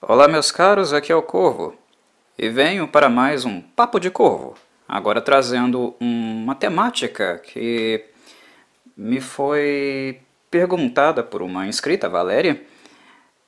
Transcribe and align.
Olá, 0.00 0.28
meus 0.28 0.52
caros, 0.52 0.92
aqui 0.92 1.10
é 1.10 1.16
o 1.16 1.20
Corvo 1.20 1.76
e 2.38 2.48
venho 2.48 2.86
para 2.86 3.08
mais 3.08 3.44
um 3.44 3.60
Papo 3.60 3.98
de 3.98 4.12
Corvo. 4.12 4.54
Agora 4.86 5.20
trazendo 5.20 5.92
uma 5.98 6.54
temática 6.54 7.38
que 7.38 8.04
me 8.96 9.20
foi 9.20 10.20
perguntada 10.48 11.24
por 11.24 11.42
uma 11.42 11.66
inscrita, 11.66 12.08
Valéria, 12.08 12.62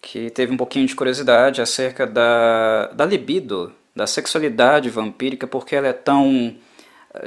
que 0.03 0.29
teve 0.29 0.53
um 0.53 0.57
pouquinho 0.57 0.89
de 0.89 0.97
curiosidade 0.97 1.63
acerca 1.63 2.05
da, 2.05 2.89
da 2.89 3.07
libido, 3.07 3.73
da 3.95 4.09
sexualidade 4.09 4.91
vampírica, 4.91 5.47
porque 5.47 5.77
ela 5.77 5.87
é 5.87 5.93
tão, 5.93 6.57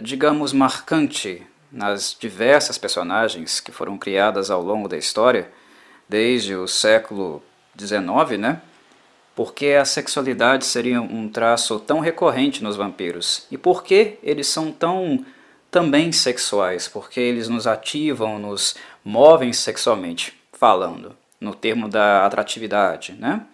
digamos, 0.02 0.52
marcante 0.52 1.48
nas 1.71 2.14
diversas 2.20 2.78
personagens 2.78 3.62
que 3.62 3.71
foram 3.71 3.98
criadas 3.98 4.52
ao 4.52 4.62
longo 4.62 4.90
da 4.90 4.98
história, 4.98 5.50
desde 6.10 6.55
o 6.55 6.68
século 6.68 7.42
XIX, 7.80 8.38
né? 8.38 8.62
Por 9.36 9.54
que 9.54 9.73
a 9.73 9.86
sexualidade 9.86 10.65
seria 10.65 11.01
um 11.01 11.28
traço 11.28 11.79
tão 11.79 12.00
recorrente 12.00 12.64
nos 12.64 12.75
vampiros? 12.75 13.47
E 13.50 13.57
por 13.57 13.83
que 13.83 14.18
eles 14.21 14.47
são 14.47 14.71
tão 14.71 15.25
também 15.71 16.11
sexuais? 16.11 16.87
Porque 16.87 17.19
eles 17.19 17.47
nos 17.47 17.65
ativam, 17.65 18.38
nos 18.38 18.75
movem 19.04 19.51
sexualmente, 19.51 20.39
falando, 20.51 21.15
no 21.41 21.55
termo 21.55 21.89
da 21.89 22.25
atratividade, 22.25 23.14
né? 23.14 23.46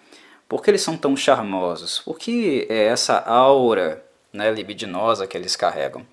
Por 0.50 0.62
que 0.62 0.72
eles 0.72 0.82
são 0.82 0.98
tão 0.98 1.16
charmosos? 1.16 2.00
Por 2.00 2.18
que 2.18 2.66
é 2.70 2.86
essa 2.86 3.20
aura 3.20 4.04
né, 4.34 4.52
libidinosa 4.52 5.28
que 5.28 5.38
eles 5.38 5.56
carregam? 5.56 6.06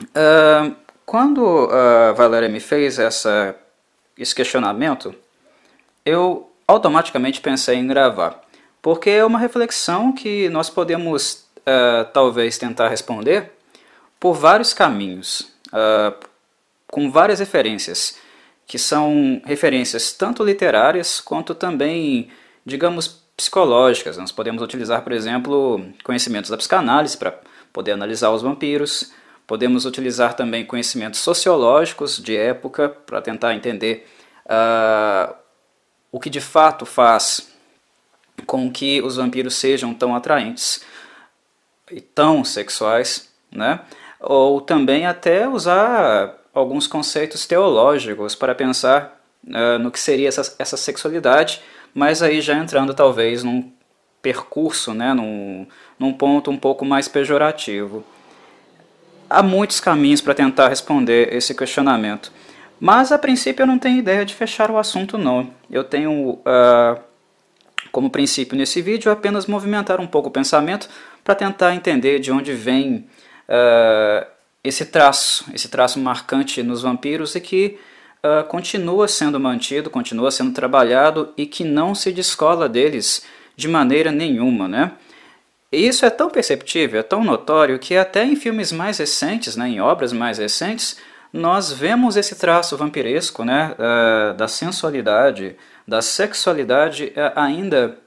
Uh, 0.00 0.74
quando 1.04 1.68
a 1.70 2.12
Valéria 2.12 2.48
me 2.48 2.60
fez 2.60 2.98
essa, 2.98 3.56
esse 4.16 4.34
questionamento, 4.34 5.14
eu 6.04 6.47
automaticamente 6.68 7.40
pensei 7.40 7.76
em 7.76 7.86
gravar, 7.86 8.42
porque 8.82 9.08
é 9.08 9.24
uma 9.24 9.38
reflexão 9.38 10.12
que 10.12 10.50
nós 10.50 10.68
podemos 10.68 11.48
uh, 11.60 12.04
talvez 12.12 12.58
tentar 12.58 12.88
responder 12.88 13.52
por 14.20 14.34
vários 14.34 14.74
caminhos, 14.74 15.50
uh, 15.68 16.14
com 16.86 17.10
várias 17.10 17.40
referências, 17.40 18.18
que 18.66 18.78
são 18.78 19.40
referências 19.46 20.12
tanto 20.12 20.44
literárias 20.44 21.20
quanto 21.20 21.54
também, 21.54 22.28
digamos, 22.66 23.22
psicológicas. 23.34 24.18
Nós 24.18 24.30
podemos 24.30 24.60
utilizar, 24.60 25.02
por 25.02 25.12
exemplo, 25.12 25.82
conhecimentos 26.04 26.50
da 26.50 26.56
psicanálise 26.56 27.16
para 27.16 27.40
poder 27.72 27.92
analisar 27.92 28.30
os 28.30 28.42
vampiros, 28.42 29.12
podemos 29.46 29.86
utilizar 29.86 30.34
também 30.34 30.66
conhecimentos 30.66 31.20
sociológicos 31.20 32.22
de 32.22 32.36
época 32.36 32.90
para 32.90 33.22
tentar 33.22 33.54
entender 33.54 34.06
uh, 34.44 35.34
o 36.10 36.18
que 36.18 36.30
de 36.30 36.40
fato 36.40 36.86
faz 36.86 37.52
com 38.46 38.70
que 38.70 39.02
os 39.02 39.16
vampiros 39.16 39.54
sejam 39.54 39.92
tão 39.92 40.14
atraentes 40.14 40.82
e 41.90 42.00
tão 42.00 42.44
sexuais, 42.44 43.28
né? 43.50 43.80
Ou 44.20 44.60
também 44.60 45.06
até 45.06 45.48
usar 45.48 46.34
alguns 46.52 46.86
conceitos 46.86 47.46
teológicos 47.46 48.34
para 48.34 48.54
pensar 48.54 49.20
uh, 49.46 49.78
no 49.78 49.90
que 49.90 50.00
seria 50.00 50.28
essa, 50.28 50.54
essa 50.58 50.76
sexualidade, 50.76 51.62
mas 51.94 52.22
aí 52.22 52.40
já 52.40 52.54
entrando 52.54 52.94
talvez 52.94 53.44
num 53.44 53.70
percurso, 54.20 54.92
né, 54.92 55.14
num, 55.14 55.66
num 55.98 56.12
ponto 56.12 56.50
um 56.50 56.56
pouco 56.56 56.84
mais 56.84 57.08
pejorativo. 57.08 58.04
Há 59.30 59.42
muitos 59.42 59.78
caminhos 59.78 60.20
para 60.20 60.34
tentar 60.34 60.68
responder 60.68 61.32
esse 61.32 61.54
questionamento. 61.54 62.32
Mas 62.80 63.10
a 63.10 63.18
princípio 63.18 63.62
eu 63.62 63.66
não 63.66 63.78
tenho 63.78 63.98
ideia 63.98 64.24
de 64.24 64.34
fechar 64.34 64.70
o 64.70 64.78
assunto 64.78 65.18
não. 65.18 65.50
Eu 65.70 65.82
tenho 65.82 66.34
uh, 66.34 67.00
como 67.90 68.10
princípio 68.10 68.56
nesse 68.56 68.80
vídeo 68.80 69.10
apenas 69.10 69.46
movimentar 69.46 70.00
um 70.00 70.06
pouco 70.06 70.28
o 70.28 70.32
pensamento 70.32 70.88
para 71.24 71.34
tentar 71.34 71.74
entender 71.74 72.20
de 72.20 72.30
onde 72.30 72.52
vem 72.52 73.06
uh, 73.48 74.26
esse 74.62 74.86
traço, 74.86 75.44
esse 75.52 75.68
traço 75.68 75.98
marcante 75.98 76.62
nos 76.62 76.82
vampiros 76.82 77.34
e 77.34 77.40
que 77.40 77.78
uh, 78.22 78.46
continua 78.46 79.08
sendo 79.08 79.40
mantido, 79.40 79.90
continua 79.90 80.30
sendo 80.30 80.52
trabalhado 80.52 81.32
e 81.36 81.46
que 81.46 81.64
não 81.64 81.94
se 81.94 82.12
descola 82.12 82.68
deles 82.68 83.24
de 83.56 83.66
maneira 83.66 84.12
nenhuma, 84.12 84.68
né? 84.68 84.92
E 85.70 85.86
isso 85.86 86.06
é 86.06 86.10
tão 86.10 86.30
perceptível, 86.30 87.00
é 87.00 87.02
tão 87.02 87.22
notório 87.22 87.78
que 87.78 87.94
até 87.94 88.24
em 88.24 88.36
filmes 88.36 88.72
mais 88.72 88.98
recentes, 88.98 89.54
né, 89.54 89.68
em 89.68 89.80
obras 89.80 90.14
mais 90.14 90.38
recentes, 90.38 90.96
nós 91.32 91.72
vemos 91.72 92.16
esse 92.16 92.36
traço 92.36 92.76
vampiresco 92.76 93.44
né, 93.44 93.74
uh, 93.74 94.34
da 94.34 94.48
sensualidade, 94.48 95.56
da 95.86 96.00
sexualidade 96.00 97.12
uh, 97.16 97.32
ainda 97.38 97.98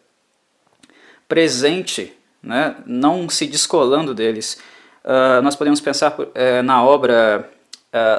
presente, 1.28 2.14
né, 2.42 2.76
não 2.86 3.30
se 3.30 3.48
descolando 3.48 4.14
deles. 4.14 4.62
Uh, 5.04 5.42
nós 5.42 5.56
podemos 5.56 5.80
pensar 5.80 6.16
eh, 6.36 6.62
na 6.62 6.84
obra 6.84 7.50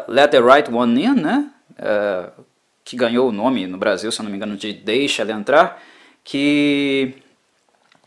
Let 0.09 0.31
the 0.31 0.41
Right 0.41 0.73
One 0.73 1.05
In, 1.05 1.15
né, 1.15 1.51
que 2.85 2.97
ganhou 2.97 3.29
o 3.29 3.33
nome 3.33 3.67
no 3.67 3.79
Brasil, 3.79 4.11
se 4.11 4.23
não 4.23 4.31
me 4.31 4.37
engano, 4.37 4.57
de 4.57 4.73
Deixa 4.73 5.23
Ela 5.23 5.33
Entrar, 5.33 5.81
que 6.25 7.15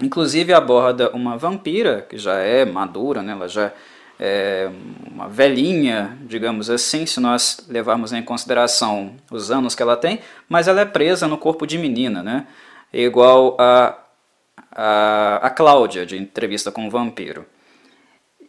inclusive 0.02 0.54
aborda 0.54 1.10
uma 1.12 1.38
vampira 1.38 2.06
que 2.10 2.18
já 2.18 2.36
é 2.40 2.66
madura, 2.66 3.22
né, 3.22 3.32
ela 3.32 3.48
já 3.48 3.72
é, 4.20 4.70
uma 5.12 5.28
velhinha, 5.28 6.18
digamos 6.22 6.70
assim, 6.70 7.06
se 7.06 7.20
nós 7.20 7.66
levarmos 7.68 8.14
em 8.14 8.24
consideração 8.24 9.14
os 9.32 9.52
anos 9.52 9.76
que 9.76 9.84
ela 9.84 9.98
tem, 9.98 10.20
mas 10.48 10.68
ela 10.68 10.82
é 10.82 10.86
presa 10.86 11.28
no 11.28 11.38
corpo 11.38 11.66
de 11.66 11.78
menina, 11.78 12.24
né? 12.24 12.48
igual 12.94 13.58
a, 13.60 13.98
a, 14.72 15.40
a 15.44 15.50
Cláudia, 15.50 16.06
de 16.06 16.18
Entrevista 16.18 16.72
com 16.72 16.88
o 16.88 16.90
Vampiro. 16.90 17.46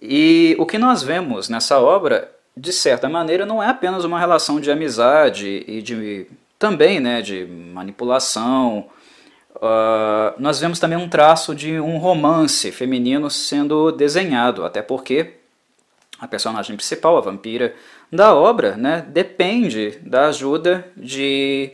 E 0.01 0.55
o 0.59 0.67
que 0.67 0.79
nós 0.79 1.03
vemos 1.03 1.49
nessa 1.49 1.81
obra, 1.81 2.31
de 2.57 2.73
certa 2.73 3.09
maneira, 3.09 3.45
não 3.45 3.63
é 3.63 3.69
apenas 3.69 4.05
uma 4.05 4.21
relação 4.21 4.61
de 4.61 4.71
amizade 4.71 5.65
e 5.67 5.83
de 5.83 6.27
também 6.59 7.01
né, 7.01 7.21
de 7.23 7.45
manipulação. 7.45 8.87
Uh, 9.57 10.39
nós 10.39 10.61
vemos 10.61 10.79
também 10.79 10.99
um 10.99 11.09
traço 11.09 11.55
de 11.55 11.81
um 11.81 11.97
romance 11.97 12.71
feminino 12.71 13.31
sendo 13.31 13.91
desenhado, 13.91 14.65
até 14.65 14.83
porque 14.83 15.36
a 16.19 16.27
personagem 16.27 16.77
principal, 16.77 17.17
a 17.17 17.21
vampira 17.21 17.75
da 18.11 18.35
obra, 18.35 18.77
né, 18.77 19.05
depende 19.09 19.99
da 20.03 20.29
ajuda 20.29 20.91
de 20.97 21.73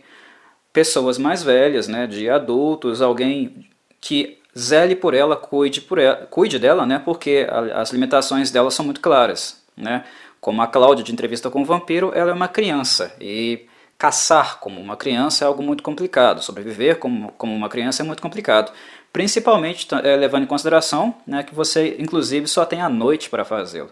pessoas 0.72 1.18
mais 1.18 1.42
velhas, 1.42 1.86
né, 1.88 2.06
de 2.06 2.28
adultos, 2.28 3.02
alguém 3.02 3.68
que 4.00 4.38
zele 4.58 4.96
por 4.96 5.14
ela, 5.14 5.36
cuide, 5.36 5.80
por 5.80 5.98
ela, 5.98 6.26
cuide 6.30 6.58
dela, 6.58 6.84
né, 6.84 7.00
porque 7.04 7.46
as 7.74 7.90
limitações 7.92 8.50
dela 8.50 8.70
são 8.70 8.84
muito 8.84 9.00
claras. 9.00 9.62
Né? 9.76 10.04
Como 10.40 10.60
a 10.60 10.66
Cláudia 10.66 11.04
de 11.04 11.12
Entrevista 11.12 11.50
com 11.50 11.62
o 11.62 11.64
Vampiro, 11.64 12.12
ela 12.14 12.30
é 12.30 12.34
uma 12.34 12.48
criança 12.48 13.14
e 13.20 13.66
caçar 13.96 14.58
como 14.58 14.80
uma 14.80 14.96
criança 14.96 15.44
é 15.44 15.46
algo 15.46 15.62
muito 15.62 15.82
complicado, 15.82 16.42
sobreviver 16.42 16.98
como, 16.98 17.30
como 17.38 17.54
uma 17.54 17.68
criança 17.68 18.02
é 18.02 18.04
muito 18.04 18.20
complicado, 18.20 18.72
principalmente 19.12 19.86
é, 20.02 20.16
levando 20.16 20.42
em 20.42 20.46
consideração 20.46 21.14
né, 21.24 21.44
que 21.44 21.54
você, 21.54 21.96
inclusive, 22.00 22.48
só 22.48 22.64
tem 22.64 22.80
a 22.80 22.88
noite 22.88 23.30
para 23.30 23.44
fazê-lo. 23.44 23.90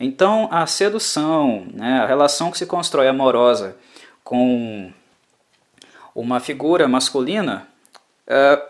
Então, 0.00 0.48
a 0.50 0.66
sedução, 0.66 1.66
né, 1.72 2.00
a 2.00 2.06
relação 2.06 2.50
que 2.50 2.58
se 2.58 2.66
constrói 2.66 3.08
amorosa 3.08 3.76
com 4.22 4.92
uma 6.14 6.38
figura 6.40 6.86
masculina, 6.86 7.66
uh, 8.26 8.62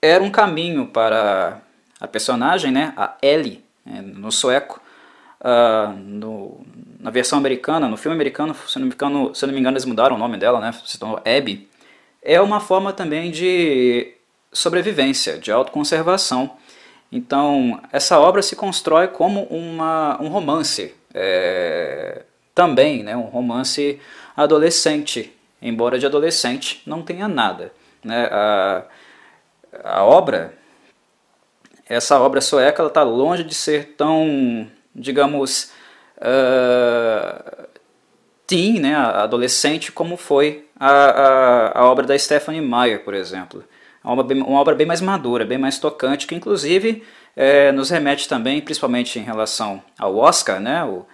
era 0.00 0.22
um 0.22 0.30
caminho 0.30 0.86
para 0.86 1.60
a 2.00 2.08
personagem, 2.08 2.72
né, 2.72 2.92
a 2.96 3.16
Ellie, 3.22 3.64
né, 3.84 4.02
no 4.02 4.32
sueco, 4.32 4.80
uh, 5.40 5.92
no, 5.92 6.60
na 6.98 7.10
versão 7.10 7.38
americana, 7.38 7.88
no 7.88 7.96
filme 7.96 8.16
americano, 8.16 8.54
se 8.66 8.78
não, 8.78 8.86
me 8.86 8.94
engano, 8.94 9.34
se 9.34 9.46
não 9.46 9.52
me 9.52 9.60
engano 9.60 9.74
eles 9.74 9.84
mudaram 9.84 10.16
o 10.16 10.18
nome 10.18 10.36
dela, 10.36 10.60
né, 10.60 10.72
se 10.84 10.98
tornou 10.98 11.18
Abby, 11.18 11.68
é 12.22 12.40
uma 12.40 12.60
forma 12.60 12.92
também 12.92 13.30
de 13.30 14.14
sobrevivência, 14.52 15.38
de 15.38 15.50
autoconservação. 15.50 16.56
Então, 17.12 17.78
essa 17.92 18.18
obra 18.18 18.40
se 18.40 18.56
constrói 18.56 19.06
como 19.06 19.42
uma, 19.44 20.18
um 20.18 20.28
romance, 20.28 20.94
é, 21.12 22.22
também 22.54 23.02
né, 23.02 23.14
um 23.14 23.26
romance 23.26 24.00
adolescente, 24.34 25.30
embora 25.60 25.98
de 25.98 26.06
adolescente 26.06 26.82
não 26.86 27.02
tenha 27.02 27.28
nada. 27.28 27.70
Né? 28.02 28.28
A, 28.32 28.84
a 29.84 30.04
obra, 30.04 30.54
essa 31.86 32.18
obra 32.18 32.40
sueca, 32.40 32.86
está 32.86 33.02
longe 33.02 33.44
de 33.44 33.54
ser 33.54 33.94
tão, 33.94 34.66
digamos, 34.94 35.70
uh, 36.16 37.66
teen, 38.46 38.80
né, 38.80 38.94
adolescente, 38.94 39.92
como 39.92 40.16
foi 40.16 40.66
a, 40.80 40.90
a, 40.90 41.78
a 41.80 41.84
obra 41.84 42.06
da 42.06 42.18
Stephanie 42.18 42.62
Meyer, 42.62 43.04
por 43.04 43.12
exemplo 43.12 43.62
uma 44.02 44.12
obra, 44.12 44.24
bem, 44.24 44.42
uma 44.42 44.60
obra 44.60 44.74
bem 44.74 44.86
mais 44.86 45.00
madura, 45.00 45.44
bem 45.44 45.58
mais 45.58 45.78
tocante, 45.78 46.26
que 46.26 46.34
inclusive 46.34 47.02
é, 47.36 47.70
nos 47.72 47.90
remete 47.90 48.28
também, 48.28 48.60
principalmente 48.60 49.18
em 49.18 49.22
relação 49.22 49.82
ao 49.98 50.16
Oscar, 50.16 50.60
né, 50.60 50.84
o, 50.84 51.06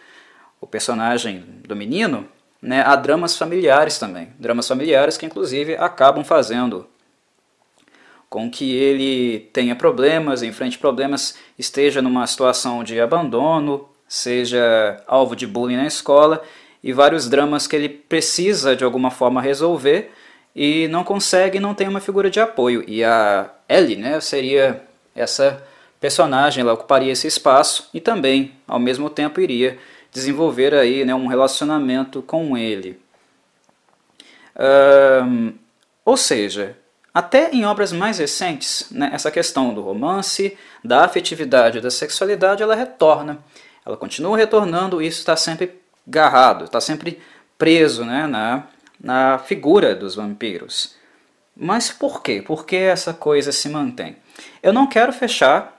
o 0.60 0.66
personagem 0.66 1.44
do 1.66 1.76
menino, 1.76 2.26
né, 2.60 2.82
a 2.82 2.96
dramas 2.96 3.36
familiares 3.36 3.98
também. 3.98 4.28
Dramas 4.38 4.66
familiares 4.66 5.16
que 5.16 5.26
inclusive 5.26 5.76
acabam 5.76 6.24
fazendo 6.24 6.86
com 8.28 8.50
que 8.50 8.74
ele 8.74 9.40
tenha 9.52 9.74
problemas, 9.74 10.42
enfrente 10.42 10.78
problemas, 10.78 11.38
esteja 11.58 12.02
numa 12.02 12.26
situação 12.26 12.84
de 12.84 13.00
abandono, 13.00 13.88
seja 14.06 15.02
alvo 15.06 15.34
de 15.34 15.46
bullying 15.46 15.76
na 15.76 15.86
escola 15.86 16.42
e 16.82 16.92
vários 16.92 17.28
dramas 17.28 17.66
que 17.66 17.74
ele 17.74 17.88
precisa 17.88 18.76
de 18.76 18.84
alguma 18.84 19.10
forma 19.10 19.40
resolver 19.40 20.12
e 20.54 20.88
não 20.88 21.04
consegue, 21.04 21.60
não 21.60 21.74
tem 21.74 21.88
uma 21.88 22.00
figura 22.00 22.30
de 22.30 22.40
apoio. 22.40 22.84
E 22.86 23.04
a 23.04 23.50
Ellie, 23.68 23.96
né, 23.96 24.20
seria 24.20 24.82
essa 25.14 25.62
personagem, 26.00 26.62
ela 26.62 26.72
ocuparia 26.72 27.12
esse 27.12 27.26
espaço 27.26 27.88
e 27.92 28.00
também, 28.00 28.52
ao 28.66 28.78
mesmo 28.78 29.10
tempo, 29.10 29.40
iria 29.40 29.78
desenvolver 30.12 30.74
aí, 30.74 31.04
né, 31.04 31.14
um 31.14 31.26
relacionamento 31.26 32.22
com 32.22 32.56
ele. 32.56 33.00
Ou 36.04 36.16
seja, 36.16 36.76
até 37.12 37.50
em 37.50 37.64
obras 37.64 37.92
mais 37.92 38.18
recentes, 38.18 38.86
né, 38.90 39.10
essa 39.12 39.30
questão 39.30 39.74
do 39.74 39.82
romance, 39.82 40.56
da 40.84 41.04
afetividade, 41.04 41.80
da 41.80 41.90
sexualidade, 41.90 42.62
ela 42.62 42.74
retorna. 42.74 43.38
Ela 43.84 43.96
continua 43.96 44.36
retornando 44.36 45.00
e 45.00 45.06
isso 45.06 45.20
está 45.20 45.36
sempre 45.36 45.80
garrado, 46.06 46.64
está 46.64 46.80
sempre 46.80 47.20
preso 47.56 48.04
né, 48.04 48.26
na, 48.26 48.64
na 49.00 49.38
figura 49.38 49.94
dos 49.94 50.14
vampiros. 50.14 50.94
Mas 51.56 51.90
por 51.90 52.22
quê? 52.22 52.40
Por 52.40 52.64
que 52.64 52.76
essa 52.76 53.12
coisa 53.12 53.50
se 53.50 53.68
mantém? 53.68 54.16
Eu 54.62 54.72
não 54.72 54.86
quero 54.86 55.12
fechar 55.12 55.76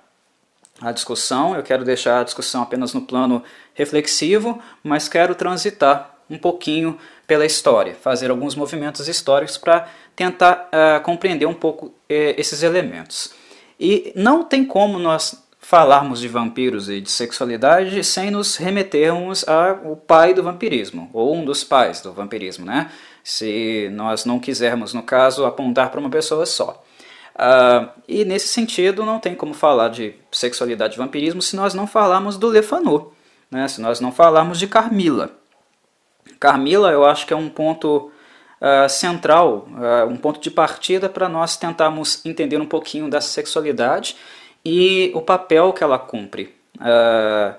a 0.82 0.92
discussão, 0.92 1.56
eu 1.56 1.64
quero 1.64 1.84
deixar 1.84 2.20
a 2.20 2.24
discussão 2.24 2.62
apenas 2.62 2.94
no 2.94 3.02
plano 3.02 3.44
reflexivo, 3.74 4.62
mas 4.84 5.10
quero 5.10 5.36
transitar 5.36 6.16
um 6.30 6.38
pouquinho 6.38 6.98
pela 7.26 7.46
história, 7.46 7.96
fazer 7.96 8.30
alguns 8.30 8.56
movimentos 8.56 9.08
históricos 9.08 9.58
para 9.58 9.88
tentar 10.16 10.70
uh, 10.74 11.02
compreender 11.04 11.46
um 11.46 11.54
pouco 11.54 11.88
uh, 11.88 11.94
esses 12.08 12.64
elementos. 12.64 13.34
E 13.80 14.12
não 14.16 14.44
tem 14.44 14.66
como 14.66 15.00
nós 15.00 15.42
falarmos 15.60 16.20
de 16.20 16.28
vampiros 16.28 16.90
e 16.90 17.00
de 17.00 17.12
sexualidade 17.12 18.04
sem 18.04 18.32
nos 18.32 18.56
remetermos 18.56 19.48
ao 19.48 19.96
pai 19.96 20.34
do 20.34 20.42
vampirismo, 20.42 21.10
ou 21.14 21.36
um 21.36 21.46
dos 21.46 21.64
pais 21.64 22.02
do 22.02 22.12
vampirismo, 22.12 22.66
né? 22.66 22.90
Se 23.24 23.90
nós 23.92 24.26
não 24.26 24.40
quisermos, 24.40 24.94
no 24.94 25.04
caso, 25.04 25.46
apontar 25.46 25.92
para 25.92 26.00
uma 26.00 26.10
pessoa 26.10 26.46
só. 26.46 26.84
Uh, 27.36 27.90
e 28.08 28.26
nesse 28.26 28.50
sentido, 28.50 29.06
não 29.06 29.20
tem 29.20 29.34
como 29.34 29.54
falar 29.54 29.90
de 29.90 30.14
sexualidade 30.32 30.96
e 30.96 30.98
vampirismo 30.98 31.42
se 31.42 31.56
nós 31.56 31.74
não 31.74 31.88
falarmos 31.88 32.38
do 32.38 32.50
Le 32.50 32.62
Fanu, 32.62 33.14
né? 33.50 33.68
se 33.68 33.80
nós 33.80 34.02
não 34.02 34.12
falarmos 34.12 34.60
de 34.60 34.68
Carmila. 34.68 35.32
Carmila, 36.38 36.92
eu 36.92 37.06
acho 37.06 37.26
que 37.26 37.34
é 37.34 37.38
um 37.38 37.50
ponto 37.50 38.12
uh, 38.60 38.90
central, 38.90 39.68
uh, 39.70 40.10
um 40.10 40.18
ponto 40.18 40.40
de 40.40 40.52
partida 40.52 41.08
para 41.08 41.30
nós 41.30 41.58
tentarmos 41.58 42.26
entender 42.26 42.60
um 42.60 42.66
pouquinho 42.66 43.10
da 43.10 43.22
sexualidade 43.22 44.18
e 44.64 45.12
o 45.16 45.22
papel 45.22 45.72
que 45.72 45.84
ela 45.84 45.98
cumpre, 45.98 46.54
uh, 46.76 47.56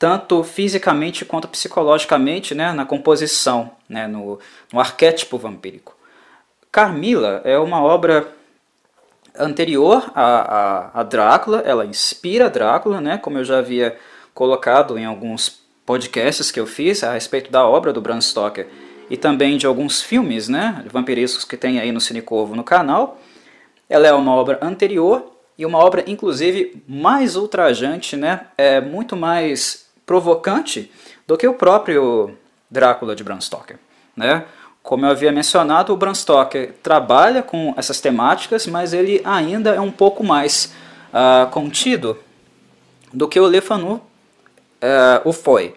tanto 0.00 0.42
fisicamente 0.42 1.26
quanto 1.26 1.46
psicologicamente, 1.46 2.54
né, 2.54 2.72
na 2.72 2.86
composição, 2.86 3.72
né, 3.86 4.08
no, 4.08 4.40
no 4.72 4.80
arquétipo 4.80 5.36
vampírico. 5.36 5.94
Carmila 6.72 7.42
é 7.44 7.58
uma 7.58 7.82
obra 7.82 8.34
anterior 9.38 10.10
a, 10.14 10.24
a, 10.24 11.00
a, 11.00 11.02
Drácula, 11.02 11.62
ela 11.66 11.84
inspira 11.84 12.48
Drácula, 12.48 12.98
né, 12.98 13.18
como 13.18 13.36
eu 13.36 13.44
já 13.44 13.58
havia 13.58 13.94
colocado 14.32 14.96
em 14.96 15.04
alguns 15.04 15.60
podcasts 15.84 16.50
que 16.50 16.58
eu 16.58 16.66
fiz 16.66 17.04
a 17.04 17.12
respeito 17.12 17.52
da 17.52 17.66
obra 17.66 17.92
do 17.92 18.00
Bram 18.00 18.22
Stoker 18.22 18.68
e 19.10 19.18
também 19.18 19.58
de 19.58 19.66
alguns 19.66 20.00
filmes 20.00 20.48
né, 20.48 20.82
vampirescos 20.90 21.44
que 21.44 21.58
tem 21.58 21.78
aí 21.78 21.92
no 21.92 22.00
Cinecorvo 22.00 22.56
no 22.56 22.64
canal. 22.64 23.18
Ela 23.86 24.06
é 24.06 24.14
uma 24.14 24.34
obra 24.34 24.58
anterior 24.62 25.30
e 25.58 25.66
uma 25.66 25.76
obra, 25.76 26.02
inclusive, 26.06 26.82
mais 26.88 27.36
ultrajante, 27.36 28.16
né? 28.16 28.46
É 28.56 28.80
muito 28.80 29.14
mais 29.14 29.89
provocante 30.10 30.90
do 31.24 31.38
que 31.38 31.46
o 31.46 31.54
próprio 31.54 32.36
Drácula 32.68 33.14
de 33.14 33.22
Bram 33.22 33.40
Stoker, 33.40 33.78
né? 34.16 34.44
Como 34.82 35.06
eu 35.06 35.10
havia 35.12 35.30
mencionado, 35.30 35.92
o 35.92 35.96
Bram 35.96 36.12
Stoker 36.12 36.74
trabalha 36.82 37.44
com 37.44 37.72
essas 37.76 38.00
temáticas, 38.00 38.66
mas 38.66 38.92
ele 38.92 39.20
ainda 39.24 39.70
é 39.70 39.80
um 39.80 39.92
pouco 39.92 40.24
mais 40.24 40.74
uh, 41.12 41.48
contido 41.52 42.18
do 43.12 43.28
que 43.28 43.38
o 43.38 43.46
Le 43.46 43.60
Fanu 43.60 43.92
uh, 43.94 44.00
o 45.24 45.32
foi. 45.32 45.76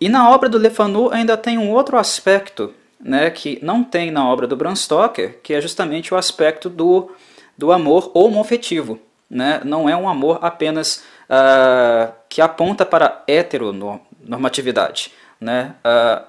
E 0.00 0.08
na 0.08 0.28
obra 0.28 0.48
do 0.48 0.58
Le 0.58 0.70
Fanu 0.70 1.12
ainda 1.12 1.36
tem 1.36 1.56
um 1.56 1.70
outro 1.70 1.96
aspecto 1.96 2.74
né, 2.98 3.30
que 3.30 3.60
não 3.62 3.84
tem 3.84 4.10
na 4.10 4.28
obra 4.28 4.48
do 4.48 4.56
Bram 4.56 4.74
Stoker, 4.74 5.38
que 5.44 5.54
é 5.54 5.60
justamente 5.60 6.12
o 6.12 6.16
aspecto 6.16 6.68
do 6.68 7.08
do 7.56 7.70
amor 7.70 8.10
homoafetivo. 8.14 8.98
Né? 9.30 9.60
Não 9.64 9.88
é 9.88 9.96
um 9.96 10.08
amor 10.08 10.40
apenas 10.42 11.04
uh, 11.30 12.12
que 12.28 12.40
aponta 12.40 12.84
para 12.84 13.22
heteronormatividade. 13.26 15.12
Né? 15.40 15.74
Uh, 15.84 16.24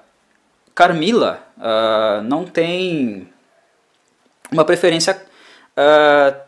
Carmila 0.74 1.40
uh, 1.56 2.22
não 2.22 2.44
tem 2.44 3.28
uma 4.50 4.64
preferência 4.64 5.24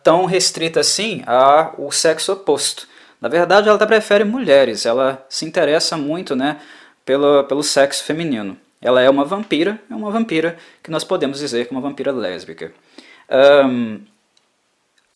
tão 0.03 0.25
restrita 0.25 0.81
assim 0.81 1.23
ao 1.27 1.93
sexo 1.93 2.33
oposto. 2.33 2.89
Na 3.21 3.29
verdade, 3.29 3.69
ela 3.69 3.77
até 3.77 3.85
prefere 3.85 4.25
mulheres, 4.25 4.87
ela 4.87 5.23
se 5.29 5.44
interessa 5.44 5.99
muito 5.99 6.35
né, 6.35 6.59
pelo, 7.05 7.44
pelo 7.44 7.62
sexo 7.62 8.05
feminino. 8.05 8.56
Ela 8.81 9.03
é 9.03 9.11
uma 9.11 9.25
vampira, 9.25 9.79
é 9.91 9.94
uma 9.94 10.11
vampira 10.11 10.56
que 10.83 10.91
nós 10.91 11.05
podemos 11.05 11.41
dizer 11.41 11.67
que 11.67 11.75
é 11.75 11.77
uma 11.77 11.87
vampira 11.87 12.12
lésbica. 12.12 12.73
Um, 13.31 14.01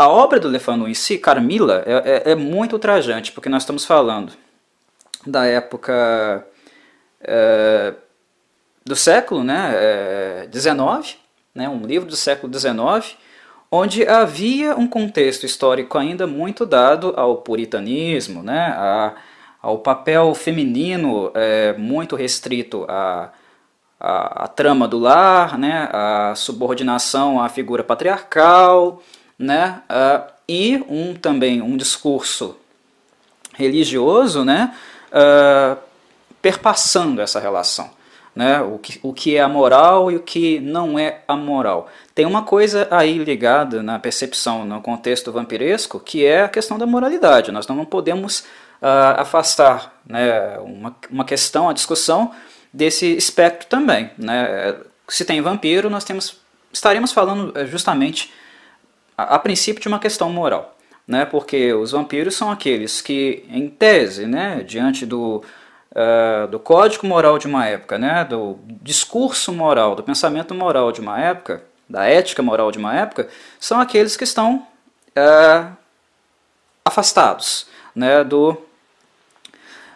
a 0.02 0.08
obra 0.08 0.40
do 0.40 0.48
Le 0.48 0.58
Fanu 0.58 0.88
em 0.88 0.94
si, 0.94 1.16
Carmila, 1.16 1.84
é, 1.86 1.92
é, 2.28 2.32
é, 2.32 2.34
muito 2.34 2.72
ultrajante, 2.72 3.30
porque 3.30 3.48
nós 3.48 3.62
estamos 3.62 3.84
falando 3.84 4.32
da 5.24 5.46
época 5.46 6.44
é, 7.20 7.94
do 8.84 8.96
século 8.96 9.44
né, 9.44 9.72
é, 9.74 10.48
19, 10.50 11.14
né, 11.54 11.68
um 11.68 11.86
livro 11.86 12.08
do 12.08 12.16
século 12.16 12.52
XIX, 12.52 13.16
onde 13.70 14.06
havia 14.06 14.76
um 14.76 14.88
contexto 14.88 15.46
histórico 15.46 15.96
ainda 15.96 16.26
muito 16.26 16.66
dado 16.66 17.14
ao 17.16 17.36
puritanismo, 17.36 18.42
né, 18.42 18.74
a, 18.76 19.14
ao 19.62 19.78
papel 19.78 20.34
feminino 20.34 21.30
é, 21.32 21.74
muito 21.74 22.16
restrito 22.16 22.84
à, 22.88 23.30
à, 24.00 24.48
trama 24.48 24.88
do 24.88 24.98
lar, 24.98 25.56
né, 25.56 25.88
à 25.92 26.34
subordinação 26.34 27.40
à 27.40 27.48
figura 27.48 27.84
patriarcal, 27.84 29.00
né? 29.42 29.82
Uh, 29.90 30.32
e 30.48 30.84
um 30.88 31.14
também 31.14 31.60
um 31.60 31.76
discurso 31.76 32.56
religioso, 33.54 34.44
né? 34.44 34.72
Uh, 35.08 35.76
perpassando 36.40 37.20
essa 37.20 37.40
relação, 37.40 37.90
né? 38.34 38.60
O 38.62 38.78
que, 38.78 39.00
o 39.02 39.12
que 39.12 39.36
é 39.36 39.40
amoral 39.40 40.10
e 40.10 40.16
o 40.16 40.20
que 40.20 40.60
não 40.60 40.96
é 40.96 41.22
amoral. 41.26 41.88
Tem 42.14 42.24
uma 42.24 42.42
coisa 42.44 42.86
aí 42.90 43.18
ligada 43.18 43.82
na 43.82 43.98
percepção, 43.98 44.64
no 44.64 44.80
contexto 44.80 45.32
vampiresco, 45.32 45.98
que 45.98 46.24
é 46.24 46.42
a 46.42 46.48
questão 46.48 46.78
da 46.78 46.86
moralidade. 46.86 47.50
Nós 47.50 47.66
não 47.66 47.84
podemos 47.84 48.40
uh, 48.80 49.18
afastar 49.18 50.00
né, 50.06 50.56
uma, 50.58 50.94
uma 51.10 51.24
questão, 51.24 51.68
a 51.68 51.72
discussão 51.72 52.30
desse 52.72 53.06
espectro 53.16 53.66
também. 53.66 54.10
Né? 54.16 54.76
Se 55.08 55.24
tem 55.24 55.40
vampiro, 55.42 55.90
nós 55.90 56.04
temos, 56.04 56.36
estaremos 56.72 57.12
falando 57.12 57.52
eh, 57.56 57.66
justamente 57.66 58.32
a, 59.22 59.38
princípio 59.38 59.80
de 59.80 59.88
uma 59.88 59.98
questão 59.98 60.30
moral, 60.30 60.76
né? 61.06 61.24
porque 61.24 61.72
os 61.72 61.92
vampiros 61.92 62.34
são 62.34 62.50
aqueles 62.50 63.00
que, 63.00 63.44
em 63.48 63.68
tese, 63.68 64.26
né, 64.26 64.62
diante 64.66 65.04
do, 65.04 65.42
uh, 65.92 66.46
do 66.48 66.58
código 66.58 67.06
moral 67.06 67.38
de 67.38 67.46
uma 67.46 67.66
época, 67.66 67.98
né, 67.98 68.24
do 68.24 68.58
discurso 68.82 69.52
moral, 69.52 69.94
do 69.94 70.02
pensamento 70.02 70.54
moral 70.54 70.92
de 70.92 71.00
uma 71.00 71.20
época, 71.20 71.62
da 71.88 72.04
ética 72.06 72.42
moral 72.42 72.70
de 72.70 72.78
uma 72.78 72.94
época, 72.96 73.28
são 73.60 73.80
aqueles 73.80 74.16
que 74.16 74.24
estão 74.24 74.66
uh, 75.16 75.76
afastados 76.84 77.66
né, 77.94 78.24
do, 78.24 78.56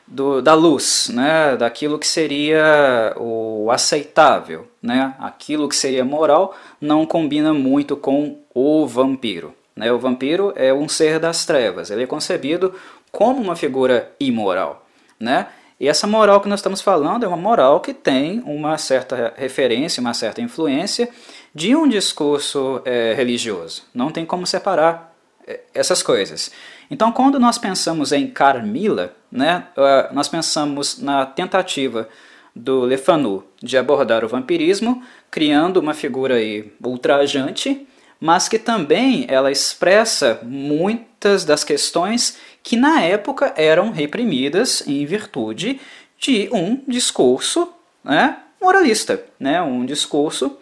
do, 0.06 0.40
da 0.40 0.54
luz, 0.54 1.10
né, 1.12 1.56
daquilo 1.56 1.98
que 1.98 2.06
seria 2.06 3.14
o 3.16 3.70
aceitável, 3.70 4.68
né, 4.80 5.14
aquilo 5.18 5.68
que 5.68 5.76
seria 5.76 6.04
moral, 6.04 6.56
não 6.80 7.04
combina 7.04 7.52
muito 7.52 7.96
com 7.96 8.38
o 8.54 8.86
vampiro. 8.86 9.52
Né? 9.75 9.92
O 9.92 9.98
vampiro 9.98 10.52
é 10.56 10.72
um 10.72 10.88
ser 10.88 11.18
das 11.18 11.44
trevas, 11.44 11.90
ele 11.90 12.04
é 12.04 12.06
concebido 12.06 12.75
como 13.10 13.42
uma 13.42 13.56
figura 13.56 14.12
imoral. 14.20 14.86
Né? 15.18 15.46
E 15.78 15.88
essa 15.88 16.06
moral 16.06 16.40
que 16.40 16.48
nós 16.48 16.60
estamos 16.60 16.80
falando 16.80 17.25
é 17.25 17.28
uma 17.28 17.36
moral 17.36 17.80
que 17.80 17.92
tem 17.92 18.42
uma 18.46 18.78
certa 18.78 19.34
referência, 19.36 20.00
uma 20.00 20.14
certa 20.14 20.40
influência 20.40 21.08
de 21.54 21.76
um 21.76 21.86
discurso 21.86 22.80
é, 22.84 23.12
religioso. 23.14 23.82
Não 23.94 24.10
tem 24.10 24.25
como 24.25 24.46
separar 24.46 25.14
é, 25.46 25.60
essas 25.75 26.02
coisas. 26.02 26.50
Então, 26.90 27.10
quando 27.10 27.38
nós 27.38 27.58
pensamos 27.58 28.12
em 28.12 28.28
Carmila, 28.28 29.14
né, 29.30 29.66
uh, 29.76 30.14
nós 30.14 30.28
pensamos 30.28 31.00
na 31.00 31.26
tentativa 31.26 32.08
do 32.54 32.86
Le 32.86 32.96
Fanu 32.96 33.44
de 33.62 33.76
abordar 33.76 34.24
o 34.24 34.28
vampirismo, 34.28 35.02
criando 35.30 35.78
uma 35.78 35.92
figura 35.92 36.36
aí 36.36 36.72
ultrajante, 36.82 37.86
mas 38.18 38.48
que 38.48 38.58
também 38.58 39.26
ela 39.28 39.50
expressa 39.50 40.40
muitas 40.42 41.44
das 41.44 41.62
questões 41.62 42.38
que 42.62 42.76
na 42.76 43.02
época 43.02 43.52
eram 43.56 43.90
reprimidas 43.90 44.82
em 44.86 45.04
virtude 45.04 45.80
de 46.18 46.48
um 46.50 46.82
discurso 46.88 47.68
né, 48.02 48.38
moralista, 48.60 49.22
né, 49.38 49.60
um 49.60 49.84
discurso 49.84 50.56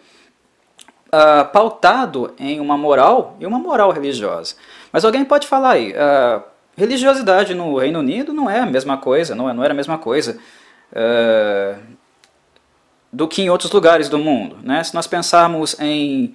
uh, 1.07 1.45
pautado 1.51 2.33
em 2.37 2.59
uma 2.59 2.77
moral 2.77 3.37
e 3.39 3.45
uma 3.45 3.57
moral 3.57 3.91
religiosa. 3.91 4.55
Mas 4.95 5.03
alguém 5.03 5.25
pode 5.25 5.45
falar 5.45 5.71
aí, 5.71 5.91
uh, 5.91 6.41
religiosidade 6.77 7.53
no 7.53 7.77
Reino 7.77 7.99
Unido 7.99 8.31
não 8.31 8.49
é 8.49 8.61
a 8.61 8.65
mesma 8.65 8.95
coisa, 8.97 9.35
não, 9.35 9.49
é, 9.49 9.53
não 9.53 9.61
era 9.61 9.73
a 9.73 9.75
mesma 9.75 9.97
coisa 9.97 10.37
uh, 10.93 11.77
do 13.11 13.27
que 13.27 13.41
em 13.41 13.49
outros 13.49 13.69
lugares 13.73 14.07
do 14.07 14.17
mundo. 14.17 14.57
Né? 14.63 14.81
Se 14.85 14.95
nós 14.95 15.05
pensarmos 15.05 15.77
em, 15.81 16.33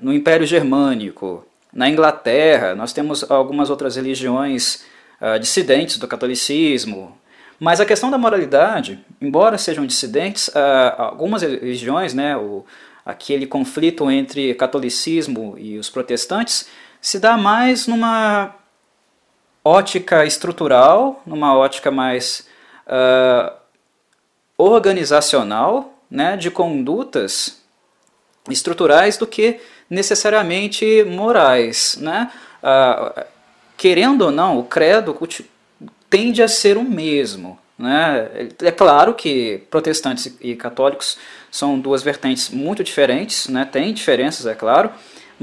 no 0.00 0.12
Império 0.12 0.46
Germânico, 0.46 1.44
na 1.72 1.88
Inglaterra, 1.88 2.76
nós 2.76 2.92
temos 2.92 3.28
algumas 3.28 3.68
outras 3.68 3.96
religiões 3.96 4.84
dissidentes 5.40 5.98
do 5.98 6.06
catolicismo, 6.06 7.18
mas 7.58 7.80
a 7.80 7.84
questão 7.84 8.12
da 8.12 8.18
moralidade, 8.18 9.04
embora 9.20 9.58
sejam 9.58 9.84
dissidentes, 9.84 10.50
algumas 10.96 11.42
religiões, 11.42 12.14
né, 12.14 12.36
o, 12.36 12.64
aquele 13.04 13.46
conflito 13.46 14.08
entre 14.10 14.54
catolicismo 14.54 15.56
e 15.58 15.78
os 15.78 15.90
protestantes 15.90 16.68
se 17.04 17.18
dá 17.18 17.36
mais 17.36 17.86
numa 17.86 18.54
ótica 19.62 20.24
estrutural, 20.24 21.22
numa 21.26 21.54
ótica 21.54 21.90
mais 21.90 22.46
uh, 22.86 23.52
organizacional, 24.56 25.92
né, 26.10 26.34
de 26.38 26.50
condutas 26.50 27.60
estruturais 28.48 29.18
do 29.18 29.26
que 29.26 29.60
necessariamente 29.90 31.04
morais. 31.04 31.98
Né? 32.00 32.32
Uh, 32.62 33.22
querendo 33.76 34.22
ou 34.22 34.30
não, 34.30 34.58
o 34.58 34.64
credo 34.64 35.14
tende 36.08 36.42
a 36.42 36.48
ser 36.48 36.78
o 36.78 36.82
mesmo. 36.82 37.58
Né? 37.78 38.48
É 38.62 38.72
claro 38.72 39.12
que 39.12 39.58
protestantes 39.68 40.34
e 40.40 40.56
católicos 40.56 41.18
são 41.50 41.78
duas 41.78 42.02
vertentes 42.02 42.48
muito 42.48 42.82
diferentes, 42.82 43.46
né? 43.48 43.68
tem 43.70 43.92
diferenças, 43.92 44.46
é 44.46 44.54
claro, 44.54 44.90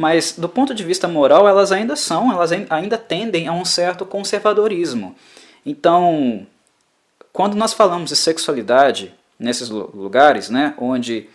mas 0.01 0.34
do 0.36 0.50
ponto 0.50 0.74
de 0.74 0.84
vista 0.84 1.08
moral 1.08 1.48
elas 1.48 1.72
ainda 1.72 1.96
são, 1.96 2.31
elas 2.31 2.51
ainda 2.51 2.98
tendem 2.98 3.48
a 3.48 3.53
um 3.53 3.63
certo 3.63 4.03
conservadorismo. 4.03 5.15
Então, 5.63 6.48
quando 7.31 7.55
nós 7.55 7.72
falamos 7.72 8.10
de 8.10 8.15
sexualidade 8.15 9.13
nesses 9.38 9.70
lugares, 9.70 10.50
né, 10.50 10.74
onde 10.79 11.29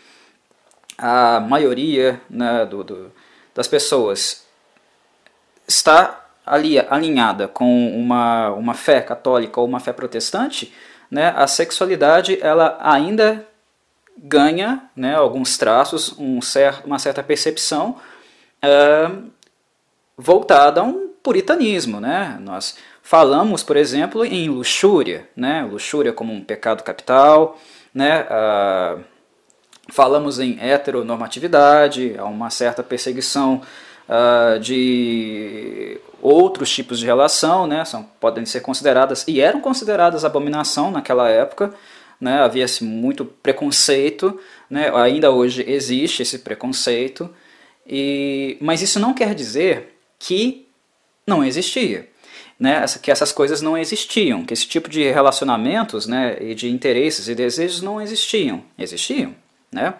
a 0.98 1.38
maioria 1.38 2.20
né, 2.28 2.66
do, 2.66 2.82
do, 2.82 3.12
das 3.54 3.68
pessoas 3.68 4.44
está 5.68 6.26
ali 6.44 6.80
alinhada 6.80 7.46
com 7.46 7.96
uma, 7.96 8.50
uma 8.50 8.74
fé 8.74 9.00
católica 9.00 9.60
ou 9.60 9.66
uma 9.66 9.78
fé 9.78 9.92
protestante, 9.92 10.74
né, 11.08 11.32
a 11.36 11.46
sexualidade 11.46 12.36
ela 12.42 12.76
ainda 12.80 13.46
ganha 14.18 14.90
né, 14.96 15.14
alguns 15.14 15.56
traços, 15.56 16.18
um 16.18 16.42
cer 16.42 16.74
uma 16.84 16.98
certa 16.98 17.22
percepção 17.22 17.96
voltada 20.16 20.80
a 20.80 20.84
um 20.84 21.08
puritanismo. 21.22 22.00
Né? 22.00 22.38
Nós 22.40 22.76
falamos, 23.02 23.62
por 23.62 23.76
exemplo, 23.76 24.24
em 24.24 24.48
luxúria, 24.48 25.28
né? 25.36 25.62
luxúria 25.70 26.12
como 26.12 26.32
um 26.32 26.42
pecado 26.42 26.82
capital, 26.82 27.58
né? 27.94 28.22
Uh, 28.24 29.04
falamos 29.88 30.38
em 30.38 30.58
heteronormatividade, 30.60 32.14
há 32.18 32.24
uma 32.24 32.50
certa 32.50 32.82
perseguição 32.82 33.62
uh, 34.08 34.58
de 34.58 36.00
outros 36.20 36.70
tipos 36.70 36.98
de 36.98 37.06
relação, 37.06 37.66
né, 37.66 37.84
são, 37.84 38.02
podem 38.18 38.44
ser 38.44 38.60
consideradas, 38.60 39.24
e 39.28 39.40
eram 39.40 39.60
consideradas 39.60 40.24
abominação 40.24 40.90
naquela 40.90 41.28
época, 41.28 41.72
né, 42.20 42.40
havia-se 42.40 42.82
muito 42.82 43.24
preconceito, 43.24 44.40
né, 44.68 44.90
ainda 44.94 45.30
hoje 45.30 45.64
existe 45.68 46.22
esse 46.22 46.40
preconceito, 46.40 47.30
e, 47.88 48.56
mas 48.60 48.82
isso 48.82 48.98
não 48.98 49.14
quer 49.14 49.34
dizer 49.34 49.98
que 50.18 50.66
não 51.26 51.44
existia. 51.44 52.08
Né, 52.58 52.82
que 53.02 53.10
essas 53.10 53.32
coisas 53.32 53.60
não 53.60 53.76
existiam, 53.76 54.42
que 54.42 54.54
esse 54.54 54.66
tipo 54.66 54.88
de 54.88 55.10
relacionamentos 55.12 56.06
né, 56.06 56.38
e 56.40 56.54
de 56.54 56.70
interesses 56.70 57.28
e 57.28 57.34
desejos 57.34 57.82
não 57.82 58.00
existiam. 58.00 58.64
Existiam, 58.78 59.34
né, 59.70 59.92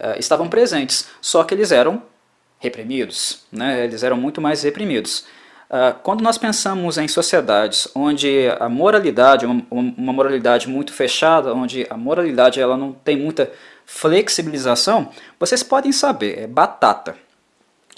uh, 0.00 0.18
estavam 0.18 0.48
presentes, 0.48 1.06
só 1.20 1.44
que 1.44 1.52
eles 1.52 1.70
eram 1.70 2.02
reprimidos, 2.58 3.42
né, 3.52 3.84
eles 3.84 4.02
eram 4.02 4.16
muito 4.16 4.40
mais 4.40 4.62
reprimidos. 4.62 5.26
Uh, 5.68 5.92
quando 6.02 6.22
nós 6.22 6.38
pensamos 6.38 6.96
em 6.96 7.06
sociedades 7.06 7.86
onde 7.94 8.48
a 8.58 8.70
moralidade, 8.70 9.44
uma, 9.44 10.12
moralidade 10.12 10.66
muito 10.66 10.94
fechada, 10.94 11.52
onde 11.52 11.86
a 11.90 11.96
moralidade 11.98 12.58
ela 12.58 12.74
não 12.74 12.94
tem 12.94 13.18
muita 13.18 13.52
flexibilização, 13.84 15.10
vocês 15.38 15.62
podem 15.62 15.92
saber, 15.92 16.38
é 16.38 16.46
batata, 16.46 17.16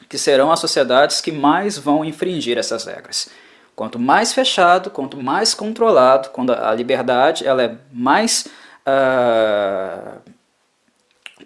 que 0.09 0.19
serão 0.19 0.51
as 0.51 0.61
sociedades 0.61 1.21
que 1.21 1.33
mais 1.33 1.79
vão 1.79 2.05
infringir 2.05 2.59
essas 2.59 2.85
regras. 2.85 3.31
Quanto 3.77 3.99
mais 3.99 4.33
fechado, 4.33 4.91
quanto 4.91 5.17
mais 5.17 5.55
controlado, 5.55 6.31
quando 6.31 6.53
a 6.53 6.75
liberdade 6.75 7.47
ela 7.47 7.63
é 7.63 7.77
mais 7.93 8.47
uh, 8.87 10.21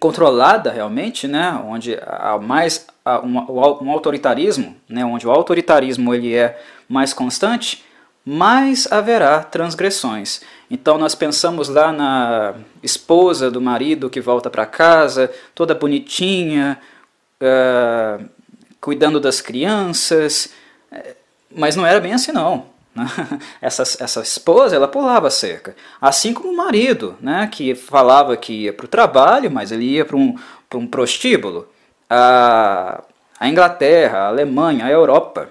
controlada 0.00 0.70
realmente, 0.70 1.28
né, 1.28 1.52
onde 1.64 1.98
há 2.04 2.38
mais 2.38 2.86
um, 3.22 3.84
um 3.86 3.90
autoritarismo, 3.90 4.76
né, 4.88 5.04
onde 5.04 5.26
o 5.26 5.30
autoritarismo 5.30 6.14
ele 6.14 6.34
é 6.34 6.60
mais 6.88 7.12
constante, 7.12 7.84
mais 8.24 8.90
haverá 8.90 9.42
transgressões. 9.42 10.40
Então 10.70 10.96
nós 10.96 11.14
pensamos 11.14 11.68
lá 11.68 11.92
na 11.92 12.54
esposa 12.82 13.50
do 13.50 13.60
marido 13.60 14.08
que 14.08 14.20
volta 14.20 14.48
para 14.48 14.64
casa, 14.64 15.30
toda 15.54 15.74
bonitinha, 15.74 16.80
uh, 17.40 18.24
cuidando 18.84 19.18
das 19.18 19.40
crianças, 19.40 20.50
eh, 20.92 21.16
mas 21.50 21.74
não 21.74 21.86
era 21.86 21.98
bem 22.00 22.12
assim 22.12 22.32
não. 22.32 22.66
Né? 22.94 23.06
Essa, 23.62 23.82
essa 23.82 24.20
esposa 24.20 24.76
ela 24.76 24.86
pulava 24.86 25.28
a 25.28 25.30
cerca, 25.30 25.74
assim 25.98 26.34
como 26.34 26.52
o 26.52 26.56
marido, 26.56 27.16
né, 27.20 27.48
que 27.50 27.74
falava 27.74 28.36
que 28.36 28.52
ia 28.52 28.72
para 28.74 28.84
o 28.84 28.88
trabalho, 28.88 29.50
mas 29.50 29.72
ele 29.72 29.84
ia 29.84 30.04
para 30.04 30.16
um, 30.16 30.38
um 30.74 30.86
prostíbulo 30.86 31.66
a, 32.10 33.02
a 33.40 33.48
Inglaterra, 33.48 34.18
a 34.18 34.28
Alemanha, 34.28 34.84
a 34.84 34.90
Europa, 34.90 35.48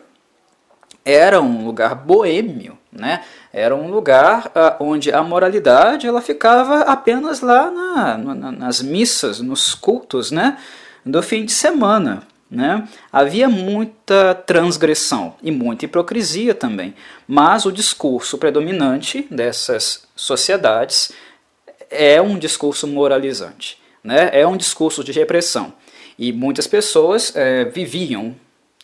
era 1.03 1.41
um 1.41 1.65
lugar 1.65 1.95
boêmio, 1.95 2.77
né? 2.89 3.23
Era 3.51 3.75
um 3.75 3.89
lugar 3.89 4.47
uh, 4.47 4.83
onde 4.83 5.11
a 5.11 5.21
moralidade 5.21 6.07
ela 6.07 6.21
ficava 6.21 6.81
apenas 6.81 7.41
lá 7.41 7.69
na, 7.69 8.17
na, 8.17 8.51
nas 8.51 8.81
missas, 8.81 9.41
nos 9.41 9.75
cultos, 9.75 10.31
né? 10.31 10.57
Do 11.05 11.21
fim 11.21 11.43
de 11.43 11.51
semana, 11.51 12.23
né? 12.53 12.87
Havia 13.11 13.49
muita 13.49 14.35
transgressão 14.35 15.35
e 15.41 15.49
muita 15.49 15.85
hipocrisia 15.85 16.53
também, 16.53 16.93
mas 17.27 17.65
o 17.65 17.71
discurso 17.71 18.37
predominante 18.37 19.27
dessas 19.29 20.07
sociedades 20.15 21.11
é 21.89 22.21
um 22.21 22.37
discurso 22.37 22.87
moralizante, 22.87 23.79
né? 24.03 24.29
É 24.31 24.45
um 24.45 24.55
discurso 24.55 25.03
de 25.03 25.11
repressão. 25.11 25.73
E 26.17 26.31
muitas 26.31 26.67
pessoas 26.67 27.35
é, 27.35 27.65
viviam 27.65 28.35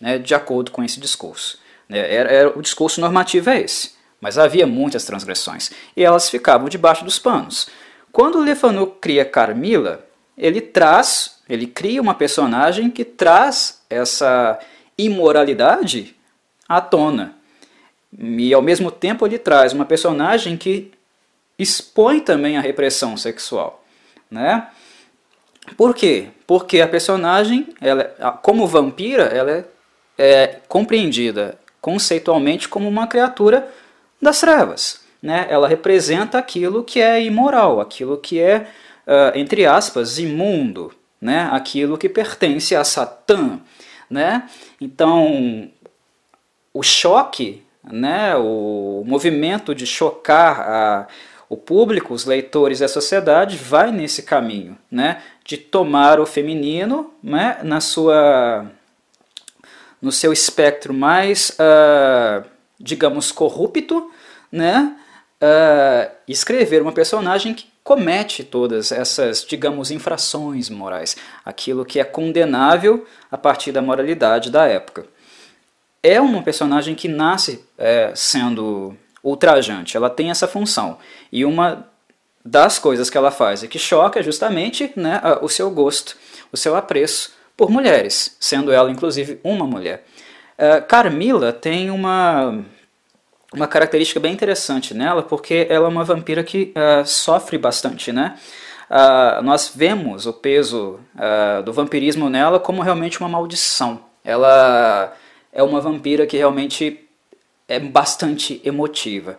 né, 0.01 0.17
de 0.17 0.33
acordo 0.33 0.71
com 0.71 0.83
esse 0.83 0.99
discurso. 0.99 1.59
Né? 1.88 1.99
Era, 2.11 2.31
era, 2.31 2.57
o 2.57 2.61
discurso 2.61 2.99
normativo 2.99 3.51
é 3.51 3.61
esse, 3.61 3.91
mas 4.19 4.39
havia 4.39 4.65
muitas 4.65 5.05
transgressões 5.05 5.71
e 5.95 6.03
elas 6.03 6.27
ficavam 6.27 6.67
debaixo 6.67 7.05
dos 7.05 7.19
panos. 7.19 7.67
Quando 8.11 8.39
Lefanu 8.39 8.88
cria 8.88 9.23
Carmila, 9.23 10.03
ele 10.35 10.59
traz, 10.59 11.38
ele 11.50 11.65
cria 11.65 12.01
uma 12.01 12.13
personagem 12.13 12.91
que 12.91 13.03
traz 13.03 13.82
essa 13.89 14.60
imoralidade 14.98 16.15
à 16.68 16.79
tona. 16.79 17.34
E 18.18 18.53
ao 18.53 18.62
mesmo 18.62 18.91
tempo 18.91 19.25
ele 19.25 19.39
traz 19.39 19.74
uma 19.74 19.86
personagem 19.86 20.56
que 20.56 20.91
expõe 21.58 22.20
também 22.20 22.58
a 22.58 22.62
repressão 22.62 23.18
sexual. 23.18 23.84
Né? 24.29 24.68
Por 25.75 25.96
quê? 25.96 26.27
Porque 26.46 26.82
a 26.82 26.88
personagem, 26.88 27.68
ela, 27.82 28.03
como 28.44 28.68
vampira, 28.68 29.24
ela 29.24 29.51
é, 29.51 29.65
é 30.18 30.60
compreendida 30.68 31.58
conceitualmente 31.82 32.68
como 32.70 32.88
uma 32.88 33.08
criatura 33.08 33.68
das 34.22 34.39
trevas. 34.39 35.01
Né? 35.22 35.48
Ela 35.50 35.68
representa 35.68 36.38
aquilo 36.38 36.84
que 36.84 37.01
é 37.01 37.24
imoral, 37.24 37.79
aquilo 37.79 38.18
que 38.18 38.39
é, 38.39 38.68
uh, 39.08 39.38
entre 39.38 39.65
aspas, 39.65 40.20
imundo, 40.20 40.94
né? 41.21 41.49
aquilo 41.51 41.97
que 41.97 42.09
pertence 42.09 42.75
a 42.75 42.83
Satã. 42.83 43.59
Né? 44.09 44.49
Então, 44.79 45.69
o 46.73 46.81
choque, 46.81 47.63
né? 47.83 48.35
o 48.35 49.03
movimento 49.05 49.75
de 49.75 49.85
chocar 49.85 50.59
a, 50.61 51.07
o 51.49 51.57
público, 51.57 52.13
os 52.13 52.25
leitores 52.25 52.79
e 52.79 52.83
a 52.83 52.88
sociedade 52.88 53.57
vai 53.57 53.91
nesse 53.91 54.21
caminho, 54.21 54.77
né, 54.89 55.23
de 55.43 55.57
tomar 55.57 56.19
o 56.19 56.25
feminino 56.25 57.11
né, 57.23 57.57
na 57.63 57.81
sua 57.81 58.71
no 60.01 60.11
seu 60.13 60.31
espectro 60.31 60.93
mais, 60.93 61.57
uh, 61.59 62.47
digamos, 62.79 63.33
corrupto, 63.33 64.09
né? 64.49 64.95
Uh, 65.41 66.11
escrever 66.25 66.81
uma 66.81 66.93
personagem 66.93 67.53
que 67.53 67.65
comete 67.89 68.43
todas 68.43 68.91
essas, 68.91 69.43
digamos, 69.43 69.89
infrações 69.89 70.69
morais, 70.69 71.17
aquilo 71.43 71.84
que 71.84 72.00
é 72.00 72.03
condenável 72.03 73.08
a 73.31 73.38
partir 73.38 73.72
da 73.72 73.81
moralidade 73.81 74.51
da 74.51 74.67
época. 74.67 75.08
É 76.03 76.22
uma 76.22 76.43
personagem 76.43 76.93
que 76.93 77.08
nasce 77.08 77.65
é, 77.79 78.12
sendo 78.13 78.96
ultrajante, 79.24 79.98
ela 79.98 80.08
tem 80.08 80.29
essa 80.29 80.48
função. 80.48 81.00
E 81.31 81.43
uma 81.43 81.88
das 82.46 82.77
coisas 82.77 83.10
que 83.10 83.17
ela 83.17 83.31
faz 83.31 83.63
e 83.63 83.67
que 83.67 83.79
choca 83.79 84.19
é 84.19 84.24
justamente 84.24 84.93
né, 84.96 85.19
o 85.41 85.50
seu 85.50 85.72
gosto, 85.72 86.15
o 86.51 86.58
seu 86.58 86.75
apreço 86.75 87.34
por 87.58 87.72
mulheres, 87.72 88.38
sendo 88.39 88.72
ela 88.72 88.91
inclusive 88.91 89.39
uma 89.43 89.65
mulher. 89.65 90.05
Uh, 90.60 90.86
Carmila 90.88 91.51
tem 91.51 91.89
uma, 91.89 92.63
uma 93.53 93.68
característica 93.68 94.20
bem 94.20 94.34
interessante 94.34 94.94
nela, 94.94 95.24
porque 95.24 95.68
ela 95.70 95.86
é 95.86 95.89
uma 95.89 96.03
vampira 96.03 96.44
que 96.44 96.74
uh, 96.75 97.06
sofre 97.06 97.58
bastante, 97.58 98.12
né? 98.12 98.38
Uh, 98.89 99.44
nós 99.44 99.72
vemos 99.75 100.25
o 100.25 100.34
peso 100.34 101.00
do 101.63 101.72
vampirismo 101.72 102.27
nela 102.27 102.60
como 102.60 102.82
realmente 102.82 103.20
uma 103.20 103.29
maldição. 103.29 104.03
Ela 104.24 105.15
é 105.53 105.62
uma 105.62 105.79
vampira 105.79 106.25
que 106.25 106.38
realmente 106.38 107.08
é 107.68 107.79
bastante 107.79 108.60
emotiva. 108.65 109.38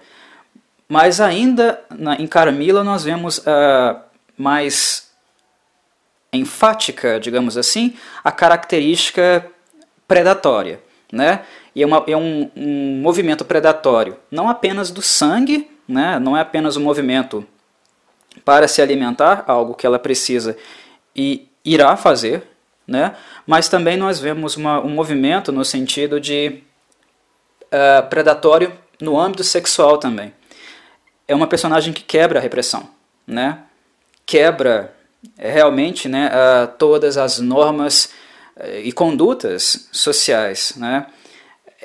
Mas 0.89 1.21
ainda 1.21 1.81
na, 1.91 2.15
em 2.17 2.27
Carmila 2.27 2.83
nós 2.83 3.05
vemos 3.05 3.39
uh, 3.39 4.01
mais 4.37 5.11
enfática, 6.33 7.19
digamos 7.21 7.57
assim, 7.57 7.97
a 8.23 8.33
característica 8.33 9.47
predatória. 10.07 10.81
Né? 11.13 11.45
E 11.75 11.83
é, 11.83 11.87
uma, 11.87 12.05
é 12.07 12.17
um, 12.17 12.51
um, 12.57 13.01
movimento 13.01 13.45
predatório, 13.45 14.17
não 14.31 14.49
apenas 14.49 14.91
do 14.91 15.01
sangue, 15.03 15.71
né? 15.87 16.19
não 16.19 16.37
é 16.37 16.41
apenas 16.41 16.77
um 16.77 16.83
movimento 16.83 17.47
para 18.45 18.67
se 18.67 18.81
alimentar, 18.81 19.45
algo 19.47 19.75
que 19.75 19.87
ela 19.87 19.99
precisa 19.99 20.57
e 21.15 21.49
irá 21.65 21.97
fazer, 21.97 22.43
né? 22.87 23.15
mas 23.47 23.69
também 23.69 23.97
nós 23.97 24.19
vemos 24.19 24.57
uma, 24.57 24.81
um 24.81 24.91
movimento 24.91 25.53
no 25.53 25.65
sentido 25.65 26.21
de 26.21 26.63
uh, 27.67 28.09
predatório 28.09 28.73
no 29.01 29.19
âmbito 29.19 29.45
sexual 29.45 29.99
também 29.99 30.33
é 31.31 31.35
uma 31.35 31.47
personagem 31.47 31.93
que 31.93 32.03
quebra 32.03 32.41
a 32.41 32.43
repressão, 32.43 32.91
né? 33.25 33.61
Quebra 34.27 34.93
é, 35.39 35.49
realmente 35.49 36.09
né, 36.09 36.29
uh, 36.29 36.67
todas 36.77 37.17
as 37.17 37.39
normas 37.39 38.11
uh, 38.57 38.79
e 38.83 38.91
condutas 38.91 39.89
sociais, 39.93 40.75
né? 40.77 41.07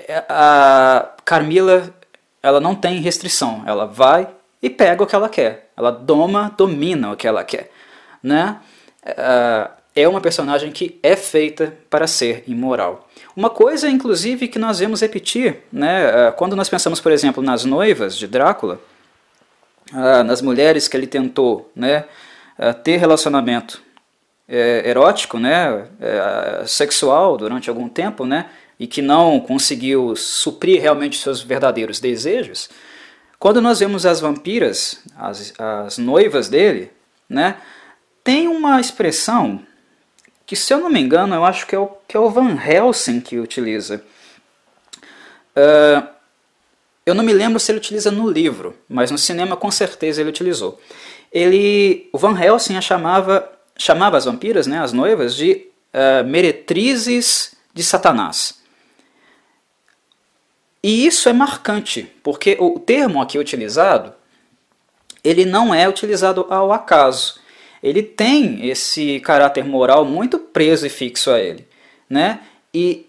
É, 0.07 0.24
a 0.29 1.09
Carmila, 1.25 1.93
ela 2.41 2.59
não 2.59 2.75
tem 2.75 3.00
restrição, 3.00 3.63
ela 3.65 3.85
vai 3.85 4.27
e 4.62 4.69
pega 4.69 5.03
o 5.03 5.07
que 5.07 5.15
ela 5.15 5.27
quer, 5.27 5.69
ela 5.75 5.91
doma, 5.91 6.53
domina 6.55 7.12
o 7.12 7.15
que 7.15 7.27
ela 7.27 7.43
quer, 7.43 7.71
né? 8.21 8.59
Uh, 9.03 9.69
é 9.95 10.07
uma 10.07 10.21
personagem 10.21 10.71
que 10.71 11.00
é 11.01 11.15
feita 11.15 11.74
para 11.89 12.05
ser 12.05 12.43
imoral. 12.47 13.07
Uma 13.35 13.50
coisa, 13.50 13.89
inclusive, 13.89 14.47
que 14.47 14.59
nós 14.59 14.79
vemos 14.79 15.01
repetir, 15.01 15.63
né, 15.71 16.31
quando 16.35 16.53
nós 16.53 16.67
pensamos, 16.67 17.00
por 17.00 17.13
exemplo, 17.13 17.41
nas 17.41 17.63
noivas 17.63 18.17
de 18.17 18.27
Drácula, 18.27 18.77
nas 20.25 20.41
mulheres 20.41 20.89
que 20.89 20.97
ele 20.97 21.07
tentou 21.07 21.71
né, 21.74 22.03
ter 22.83 22.97
relacionamento 22.97 23.81
é, 24.47 24.83
erótico, 24.89 25.39
né, 25.39 25.88
é, 26.00 26.63
sexual 26.67 27.38
durante 27.38 27.69
algum 27.69 27.88
tempo, 27.88 28.25
né, 28.25 28.47
e 28.79 28.88
que 28.88 29.01
não 29.01 29.39
conseguiu 29.39 30.15
suprir 30.15 30.82
realmente 30.82 31.17
seus 31.17 31.41
verdadeiros 31.41 32.00
desejos, 32.00 32.70
quando 33.40 33.61
nós 33.61 33.79
vemos 33.79 34.05
as 34.05 34.20
vampiras, 34.20 35.00
as, 35.18 35.53
as 35.59 35.98
noivas 35.98 36.50
dele, 36.50 36.92
né, 37.29 37.57
tem 38.24 38.48
uma 38.48 38.79
expressão 38.79 39.61
que, 40.46 40.55
se 40.55 40.74
eu 40.74 40.79
não 40.79 40.90
me 40.90 41.00
engano, 41.00 41.35
eu 41.35 41.46
acho 41.46 41.66
que 41.68 41.75
é 41.75 41.79
o, 41.79 41.88
que 42.07 42.18
é 42.18 42.20
o 42.20 42.29
Van 42.29 42.57
Helsing 42.59 43.20
que 43.20 43.38
utiliza. 43.40 44.03
Uh, 45.55 46.07
eu 47.05 47.14
não 47.14 47.24
me 47.24 47.33
lembro 47.33 47.59
se 47.59 47.72
ele 47.72 47.79
utiliza 47.79 48.09
no 48.09 48.29
livro, 48.29 48.75
mas 48.90 49.11
no 49.11 49.18
cinema 49.18 49.55
com 49.55 49.70
certeza 49.70 50.22
ele 50.22 50.29
utilizou. 50.29 50.79
Ele, 51.31 52.09
o 52.11 52.18
Van 52.18 52.40
Helsing 52.40 52.79
chamava, 52.81 53.48
chamava 53.77 54.18
as 54.18 54.25
vampiras, 54.25 54.66
né, 54.66 54.79
as 54.79 54.92
noivas, 54.92 55.35
de 55.35 55.68
uh, 55.94 56.27
meretrizes 56.27 57.55
de 57.74 57.83
Satanás. 57.83 58.64
E 60.85 61.07
isso 61.07 61.27
é 61.27 61.33
marcante, 61.33 62.13
porque 62.21 62.57
o 62.59 62.77
termo 62.77 63.19
aqui 63.19 63.39
utilizado, 63.39 64.13
ele 65.24 65.43
não 65.43 65.74
é 65.74 65.89
utilizado 65.89 66.45
ao 66.48 66.71
acaso. 66.71 67.39
Ele 67.81 68.03
tem 68.03 68.69
esse 68.69 69.19
caráter 69.21 69.65
moral 69.65 70.05
muito 70.05 70.37
preso 70.37 70.85
e 70.85 70.89
fixo 70.91 71.31
a 71.31 71.39
ele. 71.39 71.67
Né? 72.07 72.39
E 72.71 73.07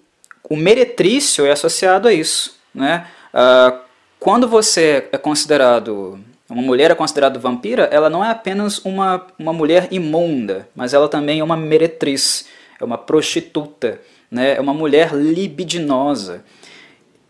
o 0.48 0.56
meretrício 0.56 1.44
é 1.44 1.50
associado 1.50 2.08
a 2.08 2.14
isso. 2.14 2.58
Né? 2.74 3.06
Uh, 3.34 3.78
quando 4.18 4.48
você 4.48 5.06
é 5.12 5.18
considerado, 5.18 6.18
uma 6.48 6.62
mulher 6.62 6.90
é 6.90 6.94
considerada 6.94 7.38
vampira, 7.38 7.90
ela 7.92 8.08
não 8.08 8.24
é 8.24 8.30
apenas 8.30 8.78
uma, 8.86 9.26
uma 9.38 9.52
mulher 9.52 9.88
imunda, 9.90 10.66
mas 10.74 10.94
ela 10.94 11.10
também 11.10 11.40
é 11.40 11.44
uma 11.44 11.58
meretriz, 11.58 12.48
é 12.80 12.84
uma 12.86 12.96
prostituta, 12.96 14.00
né? 14.30 14.56
é 14.56 14.60
uma 14.62 14.72
mulher 14.72 15.14
libidinosa. 15.14 16.42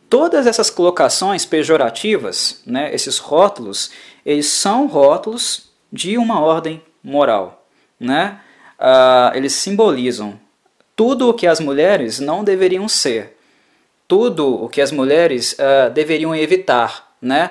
Todas 0.09 0.47
essas 0.47 0.71
colocações 0.71 1.45
pejorativas, 1.45 2.63
né, 2.65 2.95
esses 2.95 3.19
rótulos, 3.19 3.91
eles 4.25 4.47
são 4.47 4.87
rótulos 4.87 5.71
de 5.93 6.17
uma 6.17 6.41
ordem 6.41 6.83
moral. 7.03 7.67
Né? 7.99 8.41
Ah, 8.79 9.33
eles 9.35 9.53
simbolizam 9.53 10.39
tudo 10.95 11.29
o 11.29 11.35
que 11.35 11.47
as 11.47 11.61
mulheres 11.61 12.21
não 12.21 12.45
deveriam 12.45 12.89
ser 12.89 13.37
tudo 14.09 14.65
o 14.65 14.69
que 14.69 14.81
as 14.81 14.93
mulheres 14.93 15.55
uh, 15.55 15.91
deveriam 15.91 16.35
evitar, 16.35 17.13
né? 17.21 17.51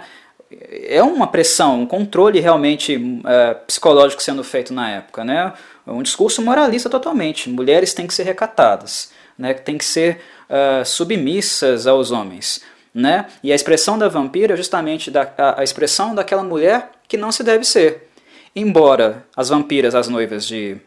É 0.88 1.04
uma 1.04 1.28
pressão, 1.28 1.82
um 1.82 1.86
controle 1.86 2.39
realmente 2.39 2.96
uh, 2.96 3.65
psicológico 3.65 4.22
sendo 4.24 4.44
feito 4.44 4.74
na 4.74 4.89
época, 4.89 5.24
né? 5.24 5.54
Um 5.86 6.02
discurso 6.02 6.41
moralista 6.41 6.89
totalmente. 6.89 7.50
Mulheres 7.50 7.94
têm 7.94 8.08
que 8.08 8.13
ser 8.13 8.24
recatadas, 8.24 9.12
né? 9.38 9.54
Têm 9.54 9.78
que 9.78 9.84
ser 9.84 10.22
uh, 10.49 10.86
submissas 10.86 11.88
aos 11.88 12.12
homens, 12.12 12.62
né? 12.93 13.27
E 13.43 13.51
a 13.51 13.55
expressão 13.55 13.97
da 13.97 14.08
vampira 14.08 14.53
é 14.53 14.58
justamente 14.58 15.12
da, 15.12 15.31
a, 15.38 15.62
a 15.62 15.63
expressão 15.63 16.15
daquela 16.15 16.43
mulher 16.43 16.91
que 17.08 17.17
não 17.17 17.31
se 17.31 17.43
deve 17.43 17.65
ser. 17.65 18.10
Embora 18.55 19.25
as 19.36 19.49
vampiras, 19.49 19.95
as 19.95 20.08
noivas 20.08 20.45
de 20.45 20.77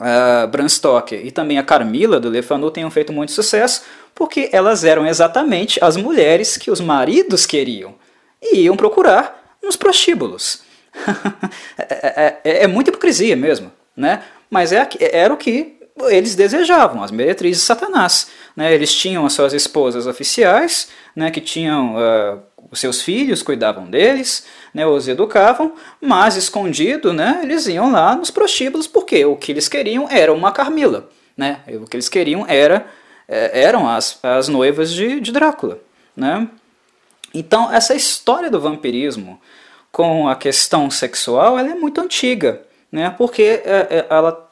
uh, 0.00 0.46
Bram 0.48 0.68
Stoker 0.68 1.24
e 1.24 1.30
também 1.30 1.58
a 1.58 1.62
Carmila 1.62 2.18
do 2.18 2.30
Le 2.30 2.42
Fanu 2.42 2.70
tenham 2.70 2.90
feito 2.90 3.12
muito 3.12 3.32
sucesso, 3.32 3.82
porque 4.14 4.48
elas 4.52 4.84
eram 4.84 5.06
exatamente 5.06 5.82
as 5.82 5.96
mulheres 5.96 6.56
que 6.56 6.70
os 6.70 6.80
maridos 6.80 7.46
queriam 7.46 7.94
e 8.42 8.62
iam 8.62 8.76
procurar 8.76 9.58
nos 9.62 9.76
prostíbulos. 9.76 10.62
é, 11.78 12.36
é, 12.44 12.64
é, 12.64 12.66
muita 12.66 12.90
hipocrisia 12.90 13.36
mesmo, 13.36 13.70
né? 13.96 14.22
mas 14.50 14.72
é, 14.72 14.86
era 14.98 15.32
o 15.32 15.36
que 15.36 15.76
eles 16.08 16.34
desejavam, 16.34 17.02
as 17.02 17.10
meretrizes 17.10 17.62
de 17.62 17.66
Satanás. 17.66 18.28
Né? 18.56 18.72
Eles 18.74 18.94
tinham 18.94 19.26
as 19.26 19.32
suas 19.32 19.52
esposas 19.52 20.06
oficiais, 20.06 20.88
né, 21.14 21.30
que 21.30 21.40
tinham 21.40 21.96
uh, 21.96 22.40
os 22.70 22.78
seus 22.80 23.02
filhos, 23.02 23.42
cuidavam 23.42 23.86
deles, 23.90 24.46
né, 24.72 24.86
os 24.86 25.08
educavam, 25.08 25.74
mas 26.00 26.36
escondido, 26.36 27.12
né, 27.12 27.40
eles 27.42 27.66
iam 27.66 27.90
lá 27.90 28.14
nos 28.14 28.30
prostíbulos, 28.30 28.86
porque 28.86 29.24
o 29.24 29.36
que 29.36 29.52
eles 29.52 29.68
queriam 29.68 30.08
era 30.10 30.32
uma 30.32 30.52
Carmila. 30.52 31.08
Né? 31.36 31.60
O 31.82 31.86
que 31.86 31.96
eles 31.96 32.08
queriam 32.08 32.44
era 32.48 32.86
é, 33.30 33.62
eram 33.62 33.88
as, 33.88 34.18
as 34.22 34.48
noivas 34.48 34.92
de, 34.92 35.20
de 35.20 35.30
Drácula. 35.30 35.78
Né? 36.16 36.48
Então, 37.32 37.72
essa 37.72 37.94
história 37.94 38.50
do 38.50 38.60
vampirismo 38.60 39.40
com 39.92 40.28
a 40.28 40.34
questão 40.34 40.90
sexual 40.90 41.58
ela 41.58 41.70
é 41.70 41.74
muito 41.74 42.00
antiga, 42.00 42.62
né? 42.90 43.14
porque 43.16 43.62
é, 43.64 43.86
é, 43.90 44.06
ela 44.10 44.49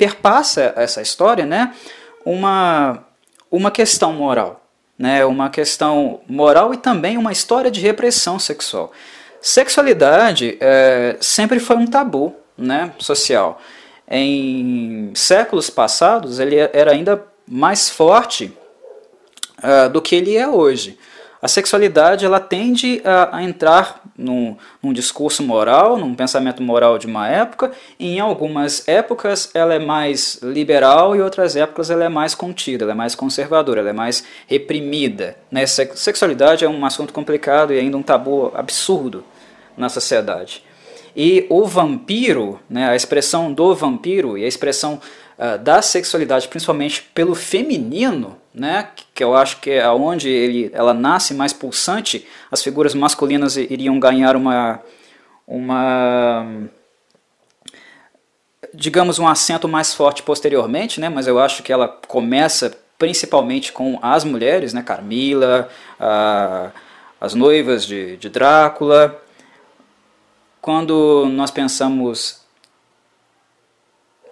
perpassa 0.00 0.72
essa 0.76 1.02
história 1.02 1.44
né? 1.44 1.74
uma, 2.24 3.04
uma 3.50 3.70
questão 3.70 4.14
moral. 4.14 4.64
Né? 4.98 5.22
Uma 5.26 5.50
questão 5.50 6.22
moral 6.26 6.72
e 6.72 6.78
também 6.78 7.18
uma 7.18 7.30
história 7.30 7.70
de 7.70 7.82
repressão 7.82 8.38
sexual. 8.38 8.92
Sexualidade 9.42 10.56
é, 10.58 11.18
sempre 11.20 11.60
foi 11.60 11.76
um 11.76 11.86
tabu 11.86 12.34
né, 12.56 12.94
social. 12.98 13.60
Em 14.10 15.12
séculos 15.14 15.68
passados, 15.68 16.40
ele 16.40 16.56
era 16.56 16.92
ainda 16.92 17.22
mais 17.46 17.90
forte 17.90 18.56
uh, 19.58 19.90
do 19.90 20.00
que 20.00 20.16
ele 20.16 20.34
é 20.34 20.48
hoje. 20.48 20.98
A 21.42 21.48
sexualidade 21.48 22.24
ela 22.24 22.38
tende 22.38 23.00
a, 23.04 23.38
a 23.38 23.42
entrar 23.42 24.02
num, 24.16 24.56
num, 24.82 24.92
discurso 24.92 25.42
moral, 25.42 25.96
num 25.96 26.14
pensamento 26.14 26.62
moral 26.62 26.98
de 26.98 27.06
uma 27.06 27.26
época. 27.28 27.72
Em 27.98 28.20
algumas 28.20 28.86
épocas 28.86 29.50
ela 29.54 29.74
é 29.74 29.78
mais 29.78 30.38
liberal 30.42 31.16
e 31.16 31.22
outras 31.22 31.56
épocas 31.56 31.90
ela 31.90 32.04
é 32.04 32.08
mais 32.08 32.34
contida, 32.34 32.84
ela 32.84 32.92
é 32.92 32.94
mais 32.94 33.14
conservadora, 33.14 33.80
ela 33.80 33.90
é 33.90 33.94
mais 33.94 34.22
reprimida. 34.46 35.36
Né? 35.50 35.64
Sexualidade 35.66 36.64
é 36.64 36.68
um 36.68 36.84
assunto 36.84 37.12
complicado 37.12 37.72
e 37.72 37.78
ainda 37.78 37.96
um 37.96 38.02
tabu 38.02 38.52
absurdo 38.54 39.24
na 39.76 39.88
sociedade. 39.88 40.62
E 41.16 41.46
o 41.48 41.64
vampiro, 41.64 42.60
né, 42.68 42.88
a 42.88 42.94
expressão 42.94 43.52
do 43.52 43.74
vampiro 43.74 44.38
e 44.38 44.44
a 44.44 44.48
expressão 44.48 45.00
uh, 45.38 45.58
da 45.58 45.82
sexualidade, 45.82 46.46
principalmente 46.48 47.02
pelo 47.14 47.34
feminino, 47.34 48.36
né, 48.52 48.88
que 49.14 49.22
eu 49.22 49.34
acho 49.34 49.60
que 49.60 49.70
é 49.70 49.88
onde 49.88 50.28
ele, 50.28 50.70
ela 50.74 50.92
nasce 50.92 51.32
mais 51.34 51.52
pulsante, 51.52 52.26
as 52.50 52.62
figuras 52.62 52.94
masculinas 52.94 53.56
iriam 53.56 53.98
ganhar 54.00 54.34
uma, 54.34 54.80
uma 55.46 56.46
digamos, 58.74 59.18
um 59.18 59.28
acento 59.28 59.68
mais 59.68 59.94
forte 59.94 60.22
posteriormente, 60.22 61.00
né, 61.00 61.08
mas 61.08 61.26
eu 61.26 61.38
acho 61.38 61.62
que 61.62 61.72
ela 61.72 61.88
começa 62.08 62.76
principalmente 62.98 63.72
com 63.72 63.98
as 64.02 64.24
mulheres, 64.24 64.74
né, 64.74 64.82
Carmila, 64.82 65.68
uh, 65.98 66.70
as 67.20 67.34
noivas 67.34 67.86
de, 67.86 68.16
de 68.16 68.28
Drácula, 68.28 69.20
quando 70.60 71.26
nós 71.26 71.50
pensamos 71.50 72.39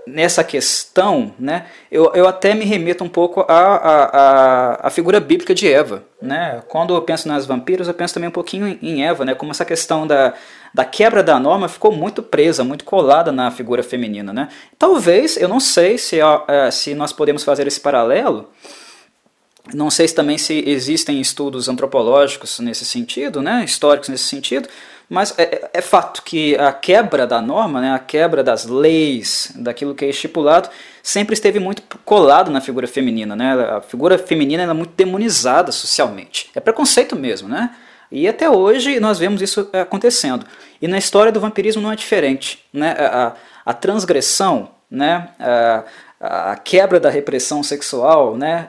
nessa 0.09 0.42
questão, 0.42 1.35
né, 1.38 1.66
eu, 1.90 2.11
eu 2.14 2.27
até 2.27 2.55
me 2.55 2.64
remeto 2.64 3.05
um 3.05 3.09
pouco 3.09 3.40
à, 3.42 3.44
à, 3.49 4.87
à, 4.87 4.90
figura 4.90 5.21
bíblica 5.21 5.55
de 5.55 5.71
Eva. 5.71 6.05
Né? 6.21 6.62
Quando 6.68 6.94
eu 6.94 7.03
penso 7.03 7.29
nas 7.29 7.47
vampiros, 7.47 7.87
eu 7.87 7.94
penso 7.94 8.14
também 8.14 8.29
um 8.29 8.33
pouquinho 8.33 8.79
em 8.83 9.05
Eva, 9.05 9.25
né? 9.25 9.35
como 9.35 9.51
essa 9.51 9.64
questão 9.64 10.07
da, 10.07 10.35
da 10.75 10.85
quebra 10.85 11.23
da 11.23 11.38
norma 11.38 11.68
ficou 11.68 11.92
muito 11.92 12.23
presa, 12.23 12.64
muito 12.64 12.85
colada 12.85 13.31
na 13.31 13.51
figura 13.51 13.83
feminina. 13.83 14.33
Né? 14.33 14.49
Talvez, 14.79 15.37
eu 15.37 15.49
não 15.49 15.61
sei 15.61 15.99
se, 15.99 16.18
é, 16.21 16.71
se 16.71 16.94
nós 16.94 17.12
podemos 17.12 17.44
fazer 17.44 17.66
esse 17.66 17.81
paralelo, 17.81 18.51
não 19.73 19.90
sei 19.90 20.09
se 20.09 20.14
também 20.14 20.38
se 20.38 20.64
existem 20.66 21.21
estudos 21.21 21.68
antropológicos 21.68 22.59
nesse 22.59 22.85
sentido, 22.85 23.42
né? 23.42 23.64
históricos 23.64 24.09
nesse 24.09 24.25
sentido, 24.25 24.68
mas 25.09 25.37
é, 25.38 25.42
é, 25.42 25.71
é, 25.75 25.81
fato 25.81 26.23
que 26.23 26.55
a 26.57 26.71
quebra 26.71 27.27
da 27.27 27.40
norma, 27.40 27.81
né, 27.81 27.94
a 27.94 27.99
quebra 27.99 28.44
das 28.44 28.66
leis, 28.66 29.53
daquilo 29.57 29.94
que 29.94 30.05
é 30.05 30.11
estipulado, 30.11 30.68
sempre 31.03 31.33
esteve 31.33 31.59
muito 31.59 31.83
colado 32.05 32.51
na 32.51 32.61
figura 32.61 32.87
feminina. 32.87 33.35
Né? 33.35 33.53
A 33.55 33.81
figura 33.81 34.18
feminina 34.18 34.64
é 34.64 34.73
muito 34.75 34.92
demonizada 34.94 35.73
socialmente. 35.73 36.51
É 36.55 36.61
preconceito 36.61 37.16
mesmo. 37.16 37.49
Né? 37.49 37.71
E 38.12 38.29
até 38.29 38.51
hoje 38.51 39.01
nós 39.01 39.18
vemos 39.18 39.40
isso 39.40 39.71
acontecendo. 39.73 40.44
E 40.81 40.87
na 40.87 40.99
história 40.99 41.33
do 41.33 41.40
vampirismo 41.40 41.81
não 41.81 41.90
é 41.90 41.97
diferente. 41.97 42.62
Né? 42.71 42.92
A, 42.99 43.33
a 43.64 43.73
transgressão, 43.73 44.71
né? 44.90 45.29
A, 45.40 45.85
a 46.20 46.57
quebra 46.57 46.98
da 46.98 47.09
repressão 47.09 47.62
sexual, 47.62 48.37
né, 48.37 48.68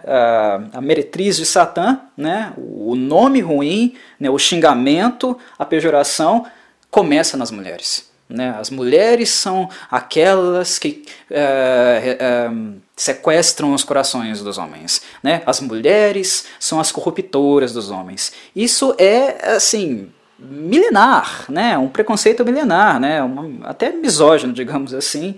a, 0.74 0.80
meretriz 0.82 1.38
de 1.38 1.46
Satã, 1.46 2.00
né, 2.16 2.54
o 2.58 2.96
nome 2.96 3.40
ruim, 3.42 3.96
né, 4.20 4.30
o 4.30 4.38
xingamento, 4.38 5.38
a 5.58 5.66
pejoração, 5.66 6.46
começa 6.92 7.36
nas 7.36 7.50
mulheres. 7.50 8.10
Né? 8.30 8.56
As 8.60 8.70
mulheres 8.70 9.32
são 9.32 9.68
aquelas 9.90 10.78
que 10.78 11.04
é, 11.32 12.18
é, 12.20 12.52
sequestram 12.96 13.74
os 13.74 13.84
corações 13.84 14.44
dos 14.44 14.60
homens. 14.60 15.02
Né? 15.24 15.42
As 15.48 15.60
mulheres 15.60 16.46
são 16.60 16.80
as 16.80 16.92
corruptoras 16.92 17.74
dos 17.74 17.90
homens. 17.90 18.32
Isso 18.56 18.94
é, 19.00 19.56
assim, 19.56 20.12
milenar, 20.38 21.46
né? 21.50 21.76
um 21.76 21.90
preconceito 21.90 22.46
milenar, 22.46 23.00
né? 23.00 23.22
Uma, 23.24 23.68
até 23.68 23.92
misógino, 23.92 24.54
digamos 24.54 24.94
assim, 24.94 25.36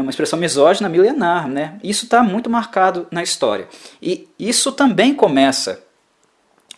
uma 0.00 0.10
expressão 0.10 0.38
misógina 0.38 0.88
milenar. 0.88 1.48
Né? 1.48 1.78
Isso 1.82 2.04
está 2.04 2.22
muito 2.22 2.48
marcado 2.48 3.06
na 3.10 3.22
história. 3.22 3.68
E 4.00 4.28
isso 4.38 4.72
também 4.72 5.14
começa 5.14 5.82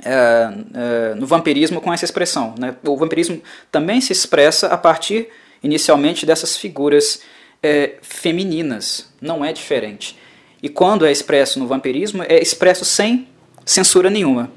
é, 0.05 0.53
é, 0.75 1.15
no 1.15 1.27
vampirismo 1.27 1.81
com 1.81 1.93
essa 1.93 2.05
expressão. 2.05 2.55
Né? 2.59 2.75
O 2.85 2.97
vampirismo 2.97 3.41
também 3.71 4.01
se 4.01 4.13
expressa 4.13 4.69
a 4.69 4.77
partir, 4.77 5.29
inicialmente, 5.63 6.27
dessas 6.27 6.57
figuras 6.57 7.23
é, 7.63 7.97
femininas. 8.03 9.13
Não 9.21 9.45
é 9.45 9.53
diferente. 9.53 10.19
E 10.63 10.69
quando 10.69 11.07
é 11.07 11.13
expresso 11.13 11.59
no 11.59 11.67
vampirismo, 11.67 12.23
é 12.23 12.41
expresso 12.41 12.85
sem 12.85 13.29
censura 13.65 14.11
nenhuma. 14.11 14.51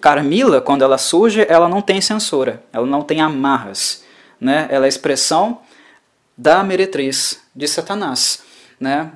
Carmila, 0.00 0.60
quando 0.60 0.82
ela 0.82 0.98
surge, 0.98 1.44
ela 1.48 1.68
não 1.68 1.82
tem 1.82 2.00
censura, 2.00 2.62
ela 2.72 2.86
não 2.86 3.02
tem 3.02 3.20
amarras. 3.20 4.04
Né? 4.40 4.68
Ela 4.70 4.86
é 4.86 4.88
expressão 4.88 5.60
da 6.36 6.62
meretriz 6.62 7.40
de 7.58 7.66
Satanás, 7.66 8.40
né? 8.78 9.10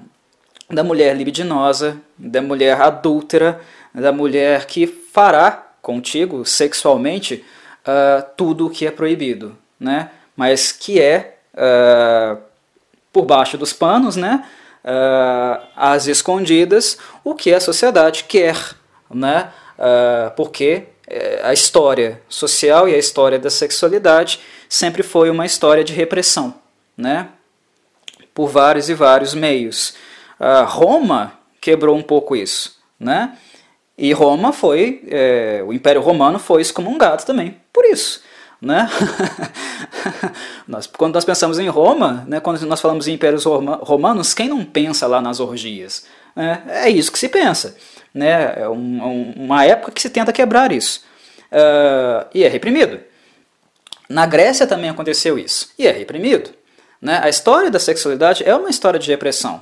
da 0.68 0.82
mulher 0.82 1.14
libidinosa, 1.14 1.96
da 2.18 2.42
mulher 2.42 2.80
adúltera, 2.80 3.60
da 3.94 4.10
mulher 4.10 4.66
que 4.66 4.84
fará 4.86 5.70
contigo 5.80 6.44
sexualmente 6.44 7.44
uh, 7.86 8.24
tudo 8.36 8.66
o 8.66 8.70
que 8.70 8.84
é 8.84 8.90
proibido, 8.90 9.56
né? 9.78 10.10
mas 10.36 10.72
que 10.72 11.00
é 11.00 11.36
uh, 11.54 12.42
por 13.12 13.26
baixo 13.26 13.56
dos 13.56 13.72
panos, 13.72 14.16
né? 14.16 14.44
Uh, 14.84 15.62
às 15.76 16.08
escondidas, 16.08 16.98
o 17.22 17.36
que 17.36 17.54
a 17.54 17.60
sociedade 17.60 18.24
quer, 18.24 18.56
né? 19.08 19.52
porque 20.36 20.84
eh, 21.08 21.40
a 21.42 21.52
história 21.52 22.22
social 22.28 22.88
e 22.88 22.94
a 22.94 22.98
história 22.98 23.36
da 23.36 23.50
sexualidade 23.50 24.38
sempre 24.68 25.02
foi 25.02 25.28
uma 25.28 25.44
história 25.44 25.82
de 25.82 25.92
repressão 25.92 26.54
né? 26.96 27.28
Por 28.34 28.48
vários 28.48 28.88
e 28.88 28.94
vários 28.94 29.34
meios. 29.34 29.94
Uh, 30.40 30.64
Roma 30.66 31.32
quebrou 31.60 31.96
um 31.96 32.02
pouco 32.02 32.34
isso, 32.34 32.76
né? 32.98 33.36
E 33.96 34.12
Roma 34.12 34.52
foi, 34.52 35.04
é, 35.08 35.62
o 35.64 35.72
Império 35.72 36.00
Romano 36.00 36.38
foi 36.38 36.62
excomungado 36.62 37.24
também, 37.24 37.58
por 37.72 37.84
isso. 37.84 38.22
Né? 38.60 38.88
nós, 40.66 40.86
quando 40.86 41.14
nós 41.14 41.24
pensamos 41.24 41.58
em 41.58 41.68
Roma, 41.68 42.24
né, 42.26 42.40
quando 42.40 42.64
nós 42.66 42.80
falamos 42.80 43.06
em 43.06 43.12
impérios 43.12 43.44
romanos, 43.44 44.34
quem 44.34 44.48
não 44.48 44.64
pensa 44.64 45.06
lá 45.06 45.20
nas 45.20 45.40
orgias? 45.40 46.06
É, 46.34 46.86
é 46.86 46.90
isso 46.90 47.12
que 47.12 47.18
se 47.18 47.28
pensa. 47.28 47.76
Né? 48.14 48.54
É 48.56 48.68
um, 48.68 49.32
uma 49.36 49.64
época 49.64 49.92
que 49.92 50.00
se 50.00 50.10
tenta 50.10 50.32
quebrar 50.32 50.72
isso. 50.72 51.04
Uh, 51.50 52.26
e 52.32 52.44
é 52.44 52.48
reprimido. 52.48 53.00
Na 54.08 54.26
Grécia 54.26 54.66
também 54.66 54.90
aconteceu 54.90 55.38
isso, 55.38 55.70
e 55.78 55.86
é 55.86 55.90
reprimido. 55.90 56.50
Né? 57.02 57.18
A 57.20 57.28
história 57.28 57.68
da 57.68 57.80
sexualidade 57.80 58.44
é 58.48 58.54
uma 58.54 58.70
história 58.70 59.00
de 59.00 59.10
repressão. 59.10 59.60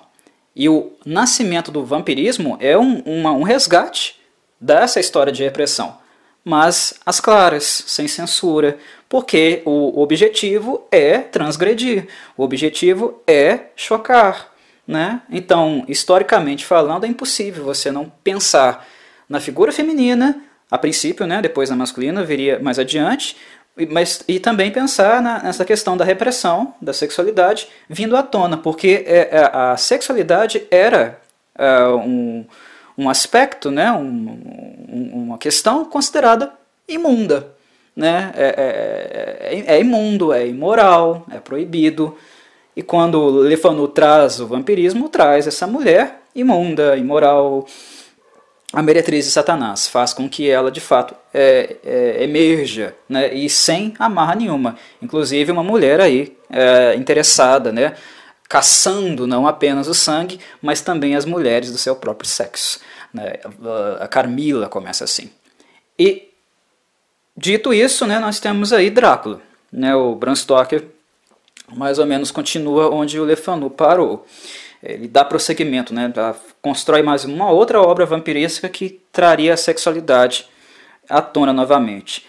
E 0.55 0.69
o 0.69 0.93
nascimento 1.07 1.73
do 1.73 1.83
vampirismo 1.85 2.59
é 2.61 2.77
um, 2.77 2.99
uma, 3.01 3.33
um 3.33 3.43
resgate 3.43 4.21
dessa 4.61 5.01
história 5.01 5.33
de 5.33 5.43
repressão. 5.43 5.99
Mas 6.45 6.95
às 7.05 7.19
claras, 7.19 7.85
sem 7.87 8.07
censura, 8.07 8.79
porque 9.09 9.63
o 9.65 10.03
objetivo 10.03 10.87
é 10.91 11.19
transgredir, 11.19 12.09
o 12.37 12.43
objetivo 12.43 13.23
é 13.27 13.69
chocar. 13.75 14.53
Né? 14.87 15.23
Então, 15.31 15.85
historicamente 15.89 16.67
falando, 16.67 17.05
é 17.05 17.09
impossível 17.09 17.65
você 17.65 17.91
não 17.91 18.13
pensar 18.23 18.87
na 19.29 19.41
figura 19.41 19.73
feminina, 19.73 20.43
a 20.71 20.77
princípio, 20.77 21.27
né? 21.27 21.41
depois 21.41 21.71
na 21.71 21.77
masculina, 21.77 22.25
viria 22.25 22.59
mais 22.59 22.79
adiante, 22.79 23.37
mas, 23.87 24.23
e 24.27 24.39
também 24.39 24.71
pensar 24.71 25.23
na, 25.23 25.43
nessa 25.43 25.65
questão 25.65 25.97
da 25.97 26.05
repressão 26.05 26.75
da 26.81 26.93
sexualidade 26.93 27.69
vindo 27.89 28.17
à 28.17 28.23
tona, 28.23 28.57
porque 28.57 29.05
é, 29.07 29.29
é 29.31 29.51
a 29.53 29.77
sexualidade 29.77 30.67
era 30.71 31.21
é, 31.57 31.87
um, 31.89 32.45
um 32.97 33.09
aspecto, 33.09 33.71
né, 33.71 33.91
um, 33.93 35.11
uma 35.13 35.39
questão 35.39 35.85
considerada 35.85 36.53
imunda. 36.89 37.49
Né? 37.95 38.33
É, 38.35 38.47
é, 38.47 39.57
é, 39.57 39.77
é, 39.77 39.81
imundo, 39.81 40.33
é 40.33 40.47
imoral, 40.47 41.27
é 41.31 41.39
proibido. 41.39 42.17
E 42.75 42.83
quando 42.83 43.29
Lefanu 43.29 43.89
traz 43.89 44.41
o 44.41 44.47
vampirismo, 44.47 45.09
traz 45.09 45.47
essa 45.47 45.67
mulher 45.67 46.21
imunda, 46.35 46.97
imoral, 46.97 47.67
a 48.73 48.83
meretriz 48.83 49.25
de 49.25 49.33
Satanás 49.33 49.89
faz 49.89 50.13
com 50.13 50.29
que 50.29 50.49
ela 50.49 50.71
de 50.71 50.81
fato 50.81 51.15
é, 51.35 51.77
é, 51.85 52.23
emerja 52.23 52.95
né, 53.09 53.33
e 53.35 53.51
sem 53.51 53.95
amarra 53.99 54.37
nenhuma. 54.37 54.77
Inclusive 55.03 55.51
uma 55.51 55.63
mulher 55.63 56.01
aí 56.01 56.37
é, 56.49 56.95
interessada, 56.95 57.73
né, 57.73 57.97
caçando 58.49 59.27
não 59.27 59.47
apenas 59.47 59.89
o 59.89 59.95
sangue, 59.95 60.39
mas 60.63 60.81
também 60.81 61.17
as 61.17 61.25
mulheres 61.25 61.73
do 61.73 61.79
seu 61.79 61.97
próprio 61.97 62.29
sexo. 62.29 62.81
Né. 63.13 63.35
A 63.99 64.07
Carmila 64.07 64.69
começa 64.69 65.03
assim. 65.03 65.31
E 65.99 66.29
dito 67.37 67.75
isso, 67.75 68.07
né, 68.07 68.21
nós 68.21 68.39
temos 68.39 68.73
aí 68.73 68.89
Drácula. 68.89 69.41
Né, 69.73 69.95
o 69.95 70.15
Bram 70.15 70.35
Stoker 70.35 70.85
mais 71.75 71.99
ou 71.99 72.07
menos 72.07 72.31
continua 72.31 72.93
onde 72.93 73.19
o 73.19 73.25
Le 73.25 73.37
Fanu 73.37 73.71
parou 73.71 74.27
ele 74.83 75.07
dá 75.07 75.25
prosseguimento, 75.25 75.93
né, 75.93 76.13
constrói 76.63 77.03
mais 77.03 77.25
uma 77.25 77.51
outra 77.51 77.81
obra 77.81 78.07
vampiresca 78.07 78.69
que 78.69 79.01
traria 79.13 79.55
a 79.55 79.57
sexualidade 79.57 80.47
à 81.09 81.21
tona 81.21 81.53
novamente. 81.53 82.27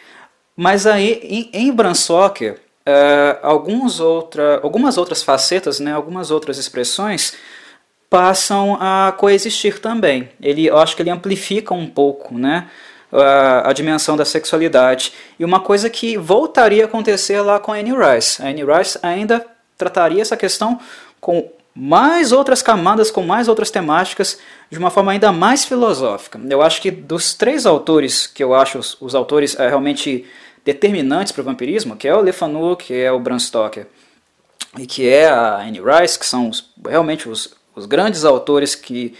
Mas 0.55 0.85
aí, 0.85 1.49
em, 1.53 1.93
Stoker, 1.93 2.59
uh, 2.87 3.39
alguns 3.41 3.99
outra, 3.99 4.59
algumas 4.61 4.97
outras 4.97 5.23
facetas, 5.23 5.79
né, 5.79 5.93
algumas 5.93 6.29
outras 6.29 6.57
expressões 6.57 7.35
passam 8.09 8.77
a 8.79 9.13
coexistir 9.17 9.79
também. 9.79 10.29
Ele, 10.41 10.65
eu 10.65 10.77
acho 10.77 10.95
que 10.95 11.01
ele 11.01 11.09
amplifica 11.09 11.73
um 11.73 11.87
pouco, 11.87 12.37
né, 12.37 12.67
a, 13.63 13.71
dimensão 13.73 14.15
da 14.15 14.25
sexualidade. 14.25 15.13
E 15.39 15.45
uma 15.45 15.59
coisa 15.59 15.89
que 15.89 16.17
voltaria 16.17 16.83
a 16.83 16.87
acontecer 16.87 17.41
lá 17.41 17.59
com 17.59 17.71
Annie 17.71 17.93
Rice. 17.93 18.41
A 18.41 18.47
Annie 18.47 18.65
Rice 18.65 18.99
ainda 19.01 19.45
trataria 19.77 20.21
essa 20.21 20.37
questão 20.37 20.79
com 21.19 21.49
mais 21.73 22.31
outras 22.31 22.61
camadas, 22.61 23.09
com 23.09 23.23
mais 23.23 23.47
outras 23.47 23.71
temáticas, 23.71 24.37
de 24.69 24.77
uma 24.77 24.89
forma 24.89 25.11
ainda 25.11 25.31
mais 25.31 25.63
filosófica. 25.65 26.39
Eu 26.49 26.61
acho 26.61 26.81
que 26.81 26.91
dos 26.91 27.33
três 27.33 27.65
autores 27.65 28.27
que 28.27 28.43
eu 28.43 28.53
acho 28.53 28.77
os, 28.77 28.97
os 28.99 29.15
autores 29.15 29.57
é, 29.57 29.67
realmente 29.67 30.25
determinantes 30.65 31.31
para 31.31 31.41
o 31.41 31.45
vampirismo, 31.45 31.95
que 31.95 32.07
é 32.07 32.15
o 32.15 32.21
Le 32.21 32.31
Fanu, 32.31 32.75
que 32.75 32.93
é 32.93 33.11
o 33.11 33.19
Bram 33.19 33.39
Stoker 33.39 33.87
e 34.77 34.85
que 34.85 35.07
é 35.07 35.27
a 35.27 35.57
Anne 35.61 35.81
Rice, 35.81 36.17
que 36.17 36.25
são 36.25 36.49
os, 36.49 36.71
realmente 36.87 37.27
os, 37.27 37.55
os 37.75 37.85
grandes 37.85 38.23
autores 38.23 38.75
que, 38.75 39.13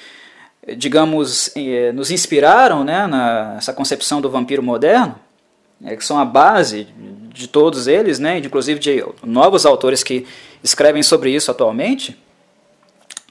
digamos, 0.77 1.51
eh, 1.55 1.91
nos 1.91 2.11
inspiraram 2.11 2.83
né, 2.83 3.07
nessa 3.07 3.73
concepção 3.73 4.21
do 4.21 4.29
vampiro 4.29 4.63
moderno, 4.63 5.15
é, 5.83 5.95
que 5.95 6.05
são 6.05 6.19
a 6.19 6.25
base 6.25 6.87
de 7.33 7.47
todos 7.47 7.87
eles, 7.87 8.19
né, 8.19 8.37
inclusive 8.37 8.79
de 8.79 9.03
novos 9.23 9.65
autores 9.65 10.03
que 10.03 10.25
escrevem 10.63 11.03
sobre 11.03 11.31
isso 11.31 11.49
atualmente. 11.49 12.17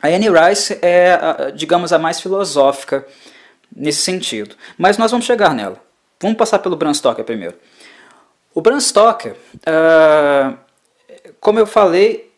A 0.02 0.08
Anne 0.08 0.28
Rice 0.28 0.78
é, 0.80 1.50
digamos, 1.54 1.92
a 1.92 1.98
mais 1.98 2.20
filosófica 2.20 3.06
nesse 3.74 4.02
sentido. 4.02 4.56
Mas 4.76 4.98
nós 4.98 5.10
vamos 5.10 5.26
chegar 5.26 5.54
nela. 5.54 5.80
Vamos 6.20 6.36
passar 6.36 6.58
pelo 6.58 6.76
Bram 6.76 6.92
Stoker 6.92 7.24
primeiro. 7.24 7.56
O 8.54 8.60
Bram 8.60 8.80
Stoker, 8.80 9.36
uh, 9.56 10.56
como 11.40 11.58
eu 11.58 11.66
falei, 11.66 12.30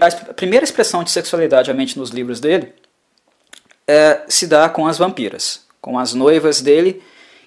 a 0.00 0.34
primeira 0.34 0.64
expressão 0.64 1.02
de 1.02 1.10
sexualidade 1.10 1.72
mente 1.72 1.98
nos 1.98 2.10
livros 2.10 2.40
dele 2.40 2.74
é, 3.86 4.22
se 4.28 4.46
dá 4.46 4.68
com 4.68 4.86
as 4.86 4.98
vampiras, 4.98 5.64
com 5.80 5.98
as 5.98 6.12
noivas 6.12 6.60
dele 6.60 7.02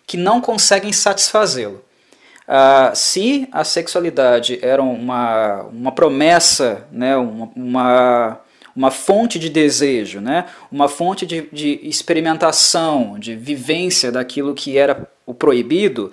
que 0.07 0.17
não 0.17 0.41
conseguem 0.41 0.91
satisfazê-lo. 0.91 1.83
Uh, 2.47 2.95
se 2.95 3.47
a 3.51 3.63
sexualidade 3.63 4.59
era 4.61 4.81
uma, 4.81 5.61
uma 5.63 5.91
promessa, 5.91 6.85
né, 6.91 7.15
uma, 7.15 7.51
uma, 7.55 8.39
uma 8.75 8.91
fonte 8.91 9.37
de 9.37 9.49
desejo, 9.49 10.19
né, 10.19 10.45
uma 10.71 10.87
fonte 10.87 11.25
de, 11.25 11.47
de 11.51 11.79
experimentação, 11.83 13.17
de 13.19 13.35
vivência 13.35 14.11
daquilo 14.11 14.53
que 14.53 14.77
era 14.77 15.07
o 15.25 15.33
proibido, 15.33 16.11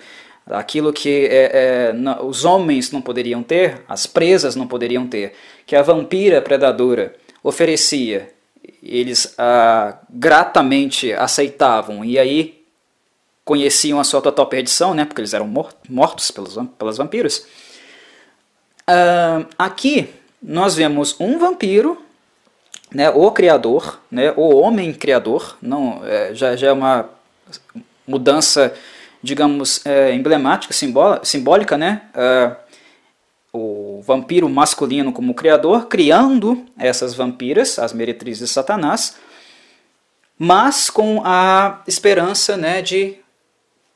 aquilo 0.49 0.91
que 0.91 1.27
é, 1.27 1.93
é, 1.93 2.23
os 2.23 2.43
homens 2.43 2.91
não 2.91 3.01
poderiam 3.01 3.43
ter, 3.43 3.83
as 3.87 4.07
presas 4.07 4.55
não 4.55 4.67
poderiam 4.67 5.07
ter, 5.07 5.33
que 5.65 5.75
a 5.75 5.81
vampira 5.81 6.41
predadora 6.41 7.15
oferecia, 7.43 8.31
eles 8.81 9.33
ah, 9.37 9.97
gratamente 10.09 11.13
aceitavam. 11.13 12.03
E 12.03 12.17
aí 12.17 12.63
conheciam 13.43 13.99
a 13.99 14.03
sua 14.03 14.21
total 14.21 14.47
perdição, 14.47 14.93
né, 14.93 15.05
porque 15.05 15.21
eles 15.21 15.33
eram 15.33 15.51
mortos 15.87 16.31
pelos, 16.31 16.57
pelas 16.77 16.97
vampiras. 16.97 17.45
Ah, 18.87 19.45
aqui 19.57 20.09
nós 20.41 20.75
vemos 20.75 21.15
um 21.19 21.37
vampiro, 21.37 22.01
né, 22.93 23.09
o 23.09 23.31
criador, 23.31 23.99
né, 24.11 24.33
o 24.35 24.55
homem 24.55 24.93
criador, 24.93 25.57
não, 25.61 26.01
é, 26.05 26.33
já, 26.33 26.55
já 26.55 26.67
é 26.67 26.71
uma 26.71 27.09
mudança 28.07 28.73
digamos, 29.21 29.85
é, 29.85 30.13
emblemática, 30.13 30.73
simbólica, 31.23 31.77
né? 31.77 32.03
É, 32.13 32.55
o 33.51 34.01
vampiro 34.05 34.47
masculino 34.47 35.11
como 35.11 35.33
criador, 35.33 35.87
criando 35.87 36.65
essas 36.77 37.13
vampiras, 37.15 37.79
as 37.79 37.91
meretrizes 37.91 38.47
de 38.47 38.53
Satanás, 38.53 39.17
mas 40.37 40.89
com 40.89 41.21
a 41.25 41.81
esperança 41.87 42.55
né, 42.55 42.81
de 42.81 43.17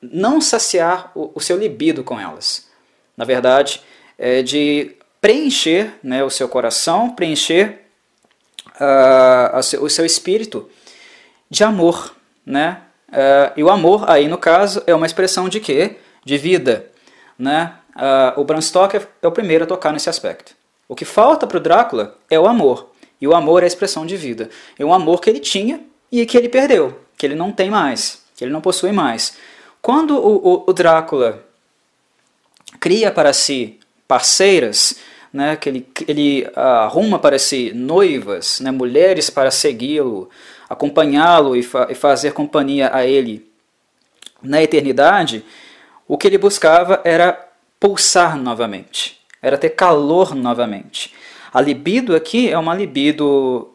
não 0.01 0.41
saciar 0.41 1.11
o, 1.15 1.31
o 1.35 1.39
seu 1.39 1.57
libido 1.57 2.03
com 2.03 2.19
elas. 2.19 2.67
Na 3.15 3.23
verdade, 3.23 3.81
é 4.17 4.41
de 4.41 4.95
preencher 5.21 5.93
né, 6.03 6.23
o 6.23 6.29
seu 6.29 6.49
coração, 6.49 7.11
preencher 7.11 7.82
uh, 8.79 9.83
o 9.83 9.89
seu 9.89 10.05
espírito 10.05 10.69
de 11.49 11.63
amor, 11.63 12.15
né? 12.45 12.81
Uh, 13.09 13.53
e 13.55 13.63
o 13.63 13.69
amor, 13.69 14.09
aí 14.09 14.27
no 14.27 14.37
caso, 14.37 14.81
é 14.87 14.95
uma 14.95 15.05
expressão 15.05 15.47
de 15.47 15.59
quê? 15.59 15.97
De 16.25 16.37
vida. 16.37 16.89
Né? 17.37 17.73
Uh, 17.95 18.41
o 18.41 18.43
Bram 18.43 18.61
Stoker 18.61 19.07
é 19.21 19.27
o 19.27 19.31
primeiro 19.31 19.65
a 19.65 19.67
tocar 19.67 19.93
nesse 19.93 20.09
aspecto. 20.09 20.55
O 20.87 20.95
que 20.95 21.05
falta 21.05 21.45
para 21.45 21.57
o 21.57 21.59
Drácula 21.59 22.17
é 22.29 22.39
o 22.39 22.47
amor. 22.47 22.89
E 23.21 23.27
o 23.27 23.35
amor 23.35 23.61
é 23.61 23.65
a 23.65 23.67
expressão 23.67 24.05
de 24.05 24.17
vida. 24.17 24.49
É 24.77 24.83
um 24.83 24.93
amor 24.93 25.21
que 25.21 25.29
ele 25.29 25.39
tinha 25.39 25.79
e 26.11 26.25
que 26.25 26.37
ele 26.37 26.49
perdeu, 26.49 26.99
que 27.17 27.25
ele 27.25 27.35
não 27.35 27.51
tem 27.51 27.69
mais, 27.69 28.23
que 28.35 28.43
ele 28.43 28.51
não 28.51 28.61
possui 28.61 28.91
mais. 28.91 29.37
Quando 29.81 30.17
o, 30.17 30.35
o, 30.35 30.63
o 30.67 30.73
Drácula 30.73 31.43
cria 32.79 33.11
para 33.11 33.31
si 33.31 33.79
parceiras, 34.07 34.95
né, 35.33 35.55
que 35.55 35.67
ele, 35.67 35.87
ele 36.07 36.47
arruma 36.55 37.17
para 37.17 37.39
si 37.39 37.73
noivas, 37.73 38.59
né, 38.59 38.69
mulheres 38.69 39.31
para 39.31 39.49
segui-lo, 39.49 40.29
acompanhá-lo 40.69 41.55
e, 41.55 41.63
fa 41.63 41.87
e 41.89 41.95
fazer 41.95 42.33
companhia 42.33 42.91
a 42.93 43.03
ele 43.05 43.51
na 44.41 44.61
eternidade, 44.61 45.43
o 46.07 46.17
que 46.17 46.27
ele 46.27 46.37
buscava 46.37 47.01
era 47.03 47.49
pulsar 47.79 48.37
novamente, 48.37 49.19
era 49.41 49.57
ter 49.57 49.69
calor 49.69 50.35
novamente. 50.35 51.13
A 51.51 51.59
libido 51.59 52.15
aqui 52.15 52.49
é 52.49 52.57
uma 52.57 52.75
libido 52.75 53.73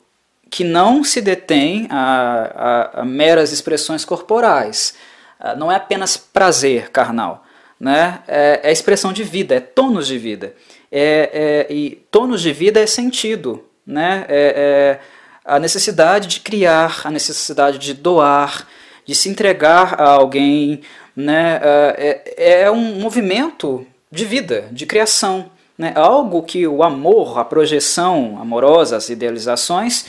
que 0.51 0.65
não 0.65 1.03
se 1.03 1.21
detém 1.21 1.87
a, 1.91 2.93
a, 2.97 3.01
a 3.01 3.05
meras 3.05 3.53
expressões 3.53 4.05
corporais, 4.05 4.95
ah, 5.41 5.55
não 5.55 5.71
é 5.71 5.77
apenas 5.77 6.17
prazer 6.17 6.91
carnal, 6.91 7.45
né? 7.79 8.21
é, 8.27 8.61
é 8.65 8.73
expressão 8.73 9.13
de 9.13 9.23
vida, 9.23 9.55
é 9.55 9.61
tônus 9.61 10.07
de 10.07 10.19
vida. 10.19 10.55
É, 10.91 11.67
é, 11.69 11.73
e 11.73 12.03
tônus 12.11 12.41
de 12.41 12.53
vida 12.53 12.81
é 12.81 12.87
sentido, 12.87 13.65
né? 13.87 14.25
é, 14.29 14.99
é 15.05 15.19
a 15.49 15.59
necessidade 15.59 16.29
de 16.29 16.41
criar, 16.41 17.01
a 17.05 17.11
necessidade 17.11 17.79
de 17.79 17.95
doar, 17.95 18.67
de 19.07 19.15
se 19.15 19.31
entregar 19.31 19.99
a 19.99 20.11
alguém, 20.11 20.83
né? 21.17 21.59
É, 21.63 22.35
é, 22.37 22.63
é 22.65 22.71
um 22.71 23.01
movimento 23.01 23.87
de 24.13 24.27
vida, 24.27 24.69
de 24.71 24.85
criação, 24.85 25.51
né? 25.79 25.95
Algo 25.97 26.43
que 26.43 26.67
o 26.67 26.83
amor, 26.83 27.39
a 27.39 27.45
projeção 27.47 28.39
amorosa, 28.39 28.99
as 28.99 29.09
idealizações 29.09 30.05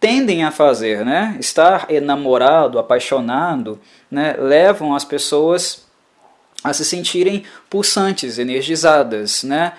tendem 0.00 0.42
a 0.42 0.50
fazer, 0.50 1.04
né? 1.04 1.36
Estar 1.38 1.86
enamorado, 1.88 2.80
apaixonado, 2.80 3.80
né? 4.10 4.34
Levam 4.36 4.96
as 4.96 5.04
pessoas 5.04 5.86
a 6.64 6.72
se 6.72 6.84
sentirem 6.84 7.44
pulsantes, 7.70 8.36
energizadas, 8.36 9.44
né? 9.44 9.74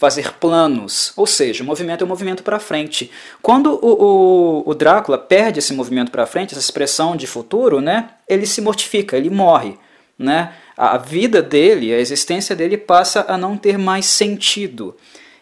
Fazer 0.00 0.32
planos, 0.36 1.12
ou 1.14 1.26
seja, 1.26 1.62
o 1.62 1.66
movimento 1.66 2.00
é 2.00 2.06
um 2.06 2.08
movimento 2.08 2.42
para 2.42 2.58
frente. 2.58 3.10
Quando 3.42 3.78
o, 3.82 4.62
o, 4.64 4.70
o 4.70 4.74
Drácula 4.74 5.18
perde 5.18 5.58
esse 5.58 5.74
movimento 5.74 6.10
para 6.10 6.24
frente, 6.24 6.54
essa 6.54 6.64
expressão 6.64 7.14
de 7.14 7.26
futuro, 7.26 7.82
né, 7.82 8.08
ele 8.26 8.46
se 8.46 8.62
mortifica, 8.62 9.14
ele 9.14 9.28
morre. 9.28 9.76
Né? 10.18 10.54
A 10.74 10.96
vida 10.96 11.42
dele, 11.42 11.92
a 11.92 11.98
existência 11.98 12.56
dele 12.56 12.78
passa 12.78 13.26
a 13.28 13.36
não 13.36 13.58
ter 13.58 13.76
mais 13.76 14.06
sentido. 14.06 14.96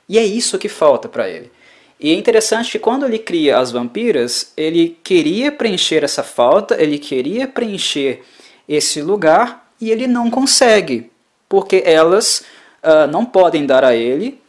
E 0.09 0.19
é 0.19 0.25
isso 0.25 0.59
que 0.59 0.69
falta 0.69 1.09
para 1.09 1.29
ele. 1.29 1.53
E 2.01 2.11
é 2.11 2.15
interessante 2.15 2.73
que 2.73 2.81
quando 2.81 3.07
ele 3.07 3.21
cria 3.21 3.59
as 3.59 3.71
vampiras, 3.71 4.53
ele 4.57 4.99
queria 5.05 5.53
preencher 5.53 6.03
essa 6.03 6.25
falta, 6.25 6.83
ele 6.83 6.99
queria 6.99 7.47
preencher 7.47 8.25
esse 8.69 9.01
lugar 9.03 9.71
e 9.81 9.93
ele 9.93 10.09
não 10.09 10.29
consegue, 10.29 11.13
porque 11.49 11.81
elas 11.87 12.43
uh, 12.83 13.07
não 13.09 13.25
podem 13.25 13.65
dar 13.65 13.85
a 13.85 13.95
ele 13.95 14.41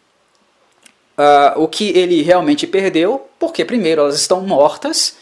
uh, 1.20 1.62
o 1.62 1.68
que 1.68 1.90
ele 1.90 2.22
realmente 2.22 2.66
perdeu, 2.66 3.28
porque, 3.38 3.66
primeiro, 3.66 4.02
elas 4.02 4.16
estão 4.16 4.42
mortas, 4.42 5.18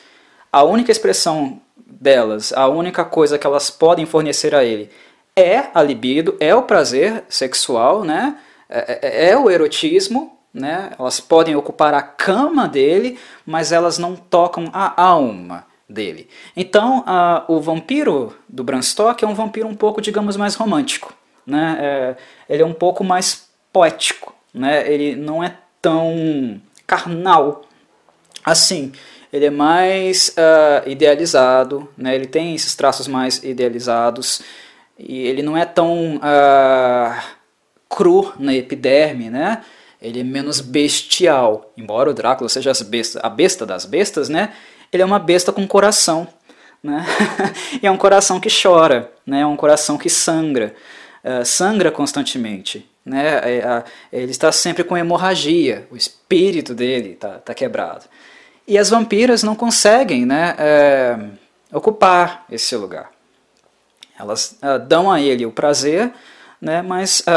a 0.54 0.64
única 0.64 0.92
expressão 0.92 1.60
delas, 1.76 2.54
a 2.54 2.68
única 2.68 3.04
coisa 3.04 3.38
que 3.38 3.48
elas 3.48 3.70
podem 3.70 4.06
fornecer 4.06 4.54
a 4.54 4.64
ele 4.64 4.90
é 5.36 5.66
a 5.74 5.84
libido, 5.84 6.38
é 6.40 6.56
o 6.56 6.64
prazer 6.64 7.24
sexual, 7.28 8.04
né? 8.04 8.38
é, 8.70 9.00
é, 9.02 9.30
é 9.30 9.38
o 9.38 9.50
erotismo, 9.50 10.38
né? 10.54 10.92
elas 10.98 11.20
podem 11.20 11.56
ocupar 11.56 11.94
a 11.94 12.02
cama 12.02 12.68
dele, 12.68 13.20
mas 13.46 13.72
elas 13.72 13.98
não 13.98 14.16
tocam 14.16 14.70
a 14.74 15.02
alma 15.02 15.66
dele. 15.88 16.28
Então, 16.56 17.06
o 17.48 17.62
vampiro 17.62 18.36
do 18.50 18.64
Bram 18.64 18.82
Stoker 18.82 19.28
é 19.28 19.32
um 19.32 19.36
vampiro 19.36 19.68
um 19.68 19.76
pouco, 19.76 20.02
digamos, 20.02 20.36
mais 20.36 20.56
romântico. 20.56 21.14
Né? 21.46 21.78
É, 21.80 22.16
ele 22.54 22.64
é 22.64 22.66
um 22.66 22.74
pouco 22.74 23.04
mais 23.04 23.48
poético. 23.72 24.34
Né? 24.54 24.92
Ele 24.92 25.16
não 25.16 25.44
é 25.44 25.56
tão 25.88 26.62
carnal 26.86 27.64
assim. 28.44 28.92
Ele 29.32 29.46
é 29.46 29.50
mais 29.50 30.30
uh, 30.30 30.90
idealizado, 30.90 31.88
né? 31.98 32.14
ele 32.14 32.26
tem 32.26 32.54
esses 32.56 32.76
traços 32.76 33.08
mais 33.08 33.42
idealizados. 33.44 34.42
e 35.00 35.20
ele 35.28 35.42
não 35.42 35.56
é 35.56 35.64
tão 35.66 36.18
uh, 36.18 37.22
cru 37.90 38.34
na 38.38 38.54
epiderme, 38.54 39.30
né? 39.30 39.64
Ele 40.02 40.20
é 40.20 40.24
menos 40.24 40.62
bestial, 40.62 41.72
embora 41.78 42.10
o 42.10 42.14
Drácula 42.14 42.50
seja 42.50 42.72
besta, 42.86 43.20
a 43.24 43.30
besta 43.30 43.66
das 43.66 43.86
bestas, 43.86 44.30
né? 44.30 44.54
Ele 44.92 45.04
é 45.04 45.06
uma 45.06 45.20
besta 45.20 45.52
com 45.52 45.68
coração, 45.68 46.28
né? 46.84 47.06
e 47.82 47.88
é 47.88 47.92
um 47.92 47.98
coração 47.98 48.40
que 48.40 48.50
chora, 48.50 49.12
né? 49.26 49.42
É 49.42 49.46
um 49.46 49.56
coração 49.56 49.98
que 49.98 50.10
sangra, 50.10 50.74
uh, 51.24 51.46
sangra 51.46 51.92
constantemente, 51.92 52.90
né? 53.08 53.42
É, 53.44 53.84
ele 54.12 54.32
está 54.32 54.52
sempre 54.52 54.84
com 54.84 54.98
hemorragia, 54.98 55.88
o 55.90 55.96
espírito 55.96 56.76
dele 56.76 57.14
está 57.14 57.40
tá 57.40 57.54
quebrado. 57.54 58.06
E 58.68 58.78
as 58.78 58.90
vampiras 58.90 59.44
não 59.44 59.56
conseguem, 59.56 60.26
né? 60.26 60.56
É, 60.58 61.18
ocupar 61.72 62.46
esse 62.50 62.76
lugar. 62.76 63.12
Elas 64.20 64.58
uh, 64.64 64.80
dão 64.80 65.12
a 65.12 65.22
ele 65.22 65.46
o 65.46 65.52
prazer, 65.52 66.12
né, 66.60 66.82
mas 66.82 67.20
uh, 67.20 67.32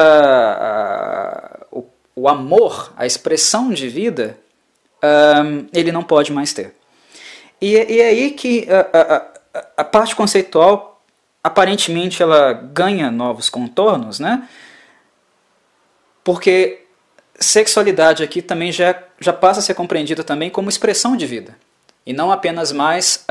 uh, 1.76 1.80
o, 1.80 2.22
o, 2.22 2.28
amor, 2.28 2.92
a 2.96 3.04
expressão 3.04 3.70
de 3.70 3.88
vida, 3.88 4.38
ele 5.72 5.92
não 5.92 6.02
pode 6.02 6.32
mais 6.32 6.52
ter. 6.52 6.74
E, 7.60 7.72
e 7.72 8.00
é 8.00 8.08
aí 8.08 8.30
que 8.30 8.66
a, 8.70 9.26
a 9.78 9.84
parte 9.84 10.14
conceitual, 10.14 11.02
aparentemente, 11.42 12.22
ela 12.22 12.52
ganha 12.52 13.10
novos 13.10 13.48
contornos, 13.48 14.20
né? 14.20 14.46
Porque 16.30 16.82
sexualidade 17.40 18.22
aqui 18.22 18.40
também 18.40 18.70
já, 18.70 18.94
já 19.18 19.32
passa 19.32 19.58
a 19.58 19.62
ser 19.62 19.74
compreendida 19.74 20.22
também 20.22 20.48
como 20.48 20.68
expressão 20.68 21.16
de 21.16 21.26
vida, 21.26 21.56
e 22.06 22.12
não 22.12 22.30
apenas 22.30 22.70
mais 22.70 23.26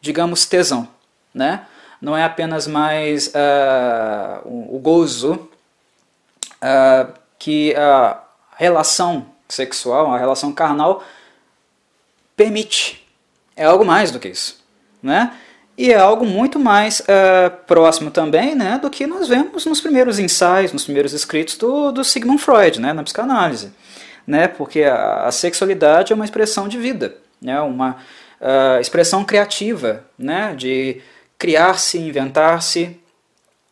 digamos, 0.00 0.46
tesão, 0.46 0.88
né? 1.34 1.66
Não 2.00 2.16
é 2.16 2.24
apenas 2.24 2.66
mais 2.66 3.28
uh, 3.28 4.40
o, 4.44 4.78
gozo 4.78 5.48
uh, 6.56 7.12
que 7.38 7.74
a 7.74 8.22
relação 8.56 9.26
sexual, 9.48 10.12
a 10.12 10.18
relação 10.18 10.52
carnal 10.52 11.02
permite. 12.36 13.06
É 13.56 13.64
algo 13.64 13.84
mais 13.84 14.10
do 14.10 14.20
que 14.20 14.28
isso, 14.28 14.62
né? 15.02 15.36
E 15.78 15.92
é 15.92 15.96
algo 15.96 16.24
muito 16.24 16.58
mais 16.58 17.00
uh, 17.00 17.50
próximo 17.66 18.10
também 18.10 18.54
né, 18.54 18.78
do 18.80 18.88
que 18.88 19.06
nós 19.06 19.28
vemos 19.28 19.66
nos 19.66 19.80
primeiros 19.80 20.18
ensaios, 20.18 20.72
nos 20.72 20.84
primeiros 20.84 21.12
escritos 21.12 21.56
do, 21.58 21.92
do 21.92 22.02
Sigmund 22.02 22.40
Freud, 22.40 22.80
né, 22.80 22.94
na 22.94 23.02
psicanálise. 23.02 23.72
Né, 24.26 24.48
porque 24.48 24.82
a, 24.82 25.24
a 25.24 25.32
sexualidade 25.32 26.12
é 26.12 26.16
uma 26.16 26.24
expressão 26.24 26.66
de 26.66 26.78
vida, 26.78 27.16
né, 27.40 27.60
uma, 27.60 27.96
uh, 28.40 28.80
expressão 28.80 29.24
criativa, 29.24 30.04
né, 30.18 30.54
de 30.56 31.00
criar-se, 31.38 31.98
inventar-se, 31.98 32.98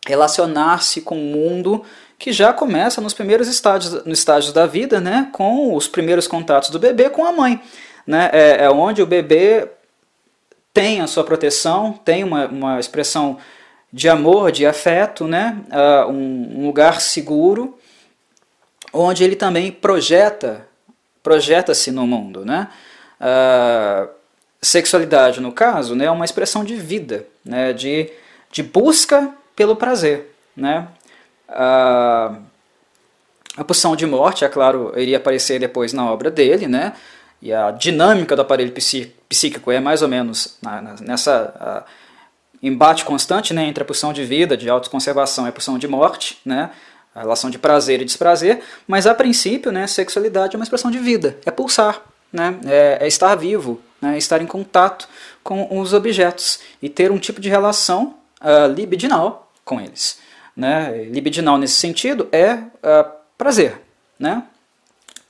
relacionar-se 0.06 1.00
com 1.00 1.16
o 1.16 1.24
mundo 1.24 1.84
que 2.18 2.32
já 2.32 2.52
começa 2.52 3.00
nos 3.00 3.14
primeiros 3.14 3.48
estágios, 3.48 4.04
nos 4.04 4.18
estágios 4.18 4.52
da 4.52 4.66
vida, 4.66 5.00
né, 5.00 5.28
com 5.32 5.74
os 5.74 5.88
primeiros 5.88 6.26
contatos 6.26 6.70
do 6.70 6.78
bebê 6.78 7.10
com 7.10 7.24
a 7.24 7.32
mãe. 7.32 7.60
Né, 8.06 8.30
é, 8.32 8.64
é 8.64 8.70
onde 8.70 9.02
o 9.02 9.06
bebê 9.06 9.68
tem 10.74 11.00
a 11.00 11.06
sua 11.06 11.22
proteção, 11.22 11.92
tem 11.92 12.24
uma, 12.24 12.46
uma 12.46 12.80
expressão 12.80 13.38
de 13.92 14.08
amor, 14.08 14.50
de 14.50 14.66
afeto, 14.66 15.24
né, 15.24 15.56
uh, 15.70 16.10
um, 16.10 16.58
um, 16.58 16.66
lugar 16.66 17.00
seguro, 17.00 17.78
onde 18.92 19.22
ele 19.22 19.36
também 19.36 19.70
projeta, 19.70 20.66
projeta-se 21.22 21.92
no 21.92 22.06
mundo, 22.06 22.44
né, 22.44 22.68
uh, 23.20 24.08
Sexualidade, 24.60 25.40
no 25.40 25.52
caso, 25.52 25.94
né, 25.94 26.06
é 26.06 26.10
uma 26.10 26.24
expressão 26.24 26.64
de 26.64 26.74
vida, 26.74 27.26
né, 27.44 27.72
de, 27.72 28.10
de 28.50 28.62
busca 28.62 29.32
pelo 29.54 29.76
prazer. 29.76 30.34
Né? 30.56 30.88
A, 31.48 32.36
a 33.58 33.62
pulsão 33.62 33.94
de 33.94 34.06
morte, 34.06 34.44
é 34.44 34.48
claro, 34.48 34.92
iria 34.96 35.18
aparecer 35.18 35.60
depois 35.60 35.92
na 35.92 36.10
obra 36.10 36.30
dele, 36.30 36.66
né? 36.66 36.94
e 37.44 37.52
a 37.52 37.70
dinâmica 37.70 38.34
do 38.34 38.40
aparelho 38.40 38.72
psíquico 38.72 39.22
é 39.72 39.80
mais 39.80 40.02
ou 40.02 40.08
menos 40.08 40.56
na, 40.62 40.82
na, 40.82 40.94
nessa 41.00 41.84
embate 42.62 43.04
constante 43.04 43.52
né, 43.52 43.66
entre 43.66 43.82
a 43.82 43.86
pulsão 43.86 44.12
de 44.12 44.24
vida, 44.24 44.56
de 44.56 44.70
autoconservação 44.70 45.44
e 45.44 45.50
a 45.50 45.52
pulsão 45.52 45.78
de 45.78 45.86
morte, 45.86 46.38
né, 46.44 46.70
a 47.14 47.20
relação 47.20 47.50
de 47.50 47.58
prazer 47.58 48.00
e 48.00 48.04
desprazer, 48.04 48.62
mas 48.88 49.06
a 49.06 49.14
princípio, 49.14 49.70
né, 49.70 49.86
sexualidade 49.86 50.56
é 50.56 50.58
uma 50.58 50.64
expressão 50.64 50.90
de 50.90 50.98
vida, 50.98 51.38
é 51.44 51.50
pulsar, 51.50 52.02
né, 52.32 52.58
é, 52.64 52.98
é 53.02 53.06
estar 53.06 53.34
vivo, 53.34 53.80
né, 54.00 54.16
estar 54.16 54.40
em 54.40 54.46
contato 54.46 55.06
com 55.42 55.78
os 55.78 55.92
objetos 55.92 56.60
e 56.80 56.88
ter 56.88 57.12
um 57.12 57.18
tipo 57.18 57.40
de 57.40 57.50
relação 57.50 58.14
uh, 58.40 58.72
libidinal 58.72 59.52
com 59.62 59.78
eles. 59.78 60.18
Né? 60.56 61.04
Libidinal 61.10 61.58
nesse 61.58 61.74
sentido 61.74 62.28
é 62.32 62.54
uh, 62.54 63.10
prazer, 63.36 63.80
né? 64.18 64.44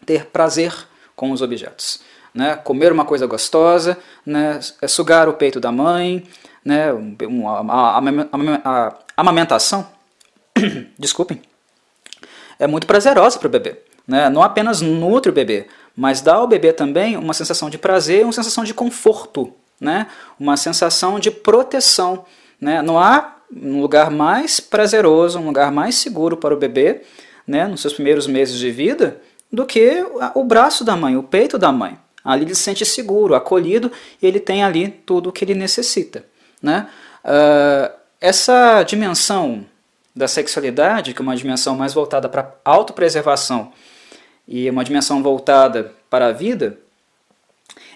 ter 0.07 0.27
prazer 0.27 0.73
com 1.17 1.33
os 1.33 1.43
objetos. 1.43 2.01
Né? 2.35 2.57
Comer 2.57 2.92
uma 2.92 3.05
coisa 3.05 3.27
gostosa, 3.27 3.97
né? 4.27 4.59
É 4.83 4.88
sugar 4.88 5.29
o 5.29 5.35
peito 5.35 5.61
da 5.61 5.70
mãe, 5.70 6.25
né? 6.64 6.88
a, 7.47 7.99
a, 8.01 8.88
a 8.88 8.92
amamentação, 9.16 9.87
desculpem, 10.99 11.40
é 12.59 12.66
muito 12.66 12.87
prazerosa 12.87 13.38
para 13.38 13.47
o 13.47 13.51
bebê. 13.51 13.79
Né? 14.07 14.29
Não 14.29 14.42
apenas 14.42 14.81
nutre 14.81 15.31
o 15.31 15.35
bebê, 15.35 15.66
mas 15.97 16.20
dá 16.20 16.35
ao 16.35 16.49
bebê 16.49 16.73
também 16.73 17.16
uma 17.16 17.35
sensação 17.35 17.70
de 17.70 17.79
prazer, 17.79 18.25
uma 18.25 18.33
sensação 18.33 18.64
de 18.64 18.75
conforto, 18.75 19.53
né? 19.81 20.09
uma 20.38 20.57
sensação 20.57 21.20
de 21.20 21.31
proteção. 21.31 22.25
Né? 22.61 22.83
Não 22.83 22.99
há 22.99 23.35
um 23.55 23.81
lugar 23.81 24.11
mais 24.11 24.59
prazeroso, 24.59 25.38
um 25.38 25.47
lugar 25.47 25.70
mais 25.70 25.94
seguro 25.94 26.37
para 26.37 26.55
o 26.55 26.57
bebê, 26.57 27.03
né, 27.47 27.66
nos 27.66 27.83
seus 27.83 27.92
primeiros 27.92 28.27
meses 28.27 28.59
de 28.59 28.70
vida, 28.70 29.20
do 29.53 29.66
que 29.66 30.05
o 30.35 30.42
braço 30.42 30.85
da 30.85 30.97
mãe, 30.97 31.16
o 31.16 31.23
peito 31.23 31.59
da 31.59 31.70
mãe. 31.70 31.99
Ali 32.24 32.44
ele 32.44 32.54
se 32.54 32.62
sente 32.62 32.87
seguro, 32.87 33.34
acolhido 33.34 33.92
e 34.20 34.26
ele 34.26 34.40
tem 34.40 34.64
ali 34.64 34.88
tudo 34.88 35.28
o 35.28 35.32
que 35.32 35.44
ele 35.44 35.54
necessita. 35.54 36.24
Né? 36.62 36.88
Uh, 37.24 37.94
essa 38.20 38.82
dimensão 38.82 39.66
da 40.16 40.26
sexualidade, 40.26 41.12
que 41.12 41.20
é 41.20 41.22
uma 41.22 41.37
dimensão 41.37 41.76
mais 41.76 41.92
voltada 41.92 42.28
para 42.28 42.54
autopreservação 42.64 43.72
e 44.46 44.70
uma 44.70 44.84
dimensão 44.84 45.22
voltada 45.22 45.92
para 46.08 46.28
a 46.28 46.32
vida, 46.32 46.78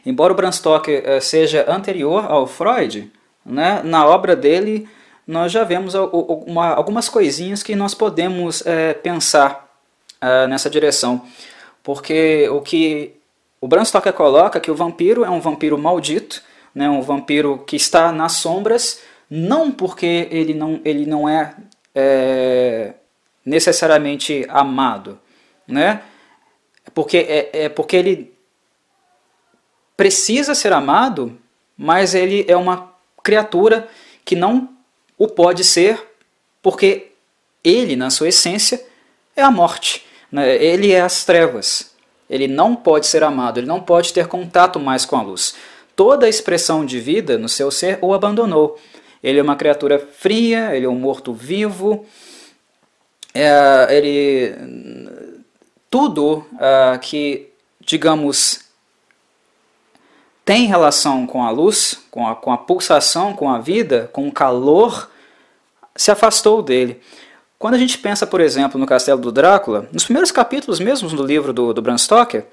embora 0.04 0.32
o 0.32 0.36
Bram 0.36 0.50
Stoker 0.50 1.02
eh, 1.04 1.20
seja 1.20 1.64
anterior 1.70 2.24
ao 2.24 2.46
Freud, 2.46 3.12
né, 3.46 3.82
na 3.84 4.04
obra 4.06 4.34
dele 4.34 4.88
nós 5.28 5.52
já 5.52 5.62
vemos 5.62 5.94
uma, 5.94 6.68
algumas 6.70 7.06
coisinhas 7.06 7.62
que 7.62 7.76
nós 7.76 7.94
podemos 7.94 8.66
é, 8.66 8.94
pensar 8.94 9.68
é, 10.18 10.46
nessa 10.46 10.70
direção. 10.70 11.22
Porque 11.82 12.48
o 12.48 12.62
que 12.62 13.17
o 13.61 13.68
Bram 13.68 13.85
Stoker 13.85 14.12
coloca 14.12 14.59
é 14.59 14.61
que 14.61 14.71
o 14.71 14.75
vampiro 14.75 15.25
é 15.25 15.31
um 15.31 15.40
vampiro 15.40 15.77
maldito, 15.77 16.42
né, 16.75 16.88
um 16.88 17.03
vampiro 17.03 17.59
que 17.66 17.77
está 17.77 18.12
nas 18.12 18.33
sombras, 18.33 19.03
não 19.29 19.71
porque 19.71 20.29
ele 20.31 20.55
não, 20.55 20.81
ele 20.85 21.07
não 21.07 21.29
é, 21.29 21.55
é 21.94 22.94
necessariamente 23.44 24.47
amado, 24.49 25.18
né? 25.66 26.03
porque, 26.94 27.18
é, 27.18 27.64
é 27.64 27.68
porque 27.68 27.97
ele 27.97 28.33
precisa 29.97 30.55
ser 30.55 30.73
amado, 30.73 31.38
mas 31.77 32.14
ele 32.14 32.44
é 32.49 32.57
uma 32.57 32.92
criatura 33.23 33.88
que 34.25 34.35
não 34.35 34.71
o 35.16 35.27
pode 35.27 35.64
ser, 35.64 36.01
porque 36.62 37.12
ele, 37.62 37.97
na 37.97 38.11
sua 38.11 38.29
essência, 38.29 38.85
é 39.35 39.42
a 39.42 39.51
morte. 39.51 40.05
Né? 40.31 40.57
Ele 40.62 40.92
é 40.92 41.01
as 41.01 41.25
trevas. 41.25 41.94
Ele 42.28 42.46
não 42.46 42.76
pode 42.76 43.06
ser 43.06 43.22
amado, 43.22 43.58
ele 43.58 43.66
não 43.66 43.80
pode 43.80 44.12
ter 44.12 44.26
contato 44.26 44.78
mais 44.78 45.04
com 45.04 45.16
a 45.16 45.22
luz. 45.22 45.54
Toda 45.96 46.26
a 46.26 46.28
expressão 46.28 46.84
de 46.84 47.00
vida 47.00 47.38
no 47.38 47.48
seu 47.48 47.70
ser 47.70 47.98
o 48.02 48.12
abandonou. 48.12 48.78
Ele 49.22 49.38
é 49.38 49.42
uma 49.42 49.56
criatura 49.56 49.98
fria, 49.98 50.74
ele 50.76 50.86
é 50.86 50.88
um 50.88 50.94
morto-vivo, 50.94 52.06
é, 53.34 53.86
ele 53.90 54.54
tudo 55.90 56.46
uh, 56.54 56.98
que, 57.00 57.48
digamos, 57.81 58.60
tem 60.44 60.66
relação 60.66 61.26
com 61.26 61.44
a 61.44 61.50
luz, 61.50 62.00
com 62.10 62.26
a, 62.26 62.35
com 62.35 62.52
a 62.52 62.58
pulsação, 62.58 63.35
com 63.35 63.50
a 63.50 63.58
vida, 63.58 64.08
com 64.12 64.29
o 64.29 64.33
calor, 64.33 65.10
se 65.94 66.10
afastou 66.10 66.62
dele. 66.62 67.00
Quando 67.59 67.75
a 67.75 67.79
gente 67.79 67.98
pensa, 67.98 68.25
por 68.25 68.40
exemplo, 68.40 68.79
no 68.79 68.87
Castelo 68.87 69.21
do 69.21 69.33
Drácula, 69.33 69.88
nos 69.92 70.04
primeiros 70.04 70.31
capítulos 70.31 70.79
mesmo 70.79 71.09
do 71.09 71.27
livro 71.27 71.52
do, 71.52 71.75
do 71.75 71.83
Bram 71.83 71.98
Stoker, 71.98 72.46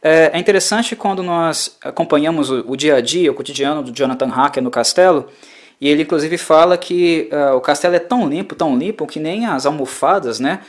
é, 0.00 0.30
é 0.32 0.38
interessante 0.38 0.94
quando 0.94 1.20
nós 1.20 1.76
acompanhamos 1.82 2.48
o, 2.48 2.64
o, 2.68 2.76
dia 2.76 2.94
a 2.94 3.00
dia, 3.00 3.32
o 3.32 3.34
cotidiano 3.34 3.82
do 3.82 3.90
Jonathan 3.90 4.28
Hacker 4.28 4.62
no 4.62 4.70
castelo, 4.70 5.28
e 5.80 5.88
ele 5.88 6.02
inclusive 6.02 6.38
fala 6.38 6.78
que 6.78 7.28
uh, 7.32 7.56
o 7.56 7.60
castelo 7.60 7.96
é 7.96 7.98
tão 7.98 8.28
limpo, 8.28 8.54
tão 8.54 8.78
limpo, 8.78 9.04
que 9.04 9.18
nem 9.18 9.46
as 9.46 9.66
almofadas 9.66 10.38
né, 10.38 10.60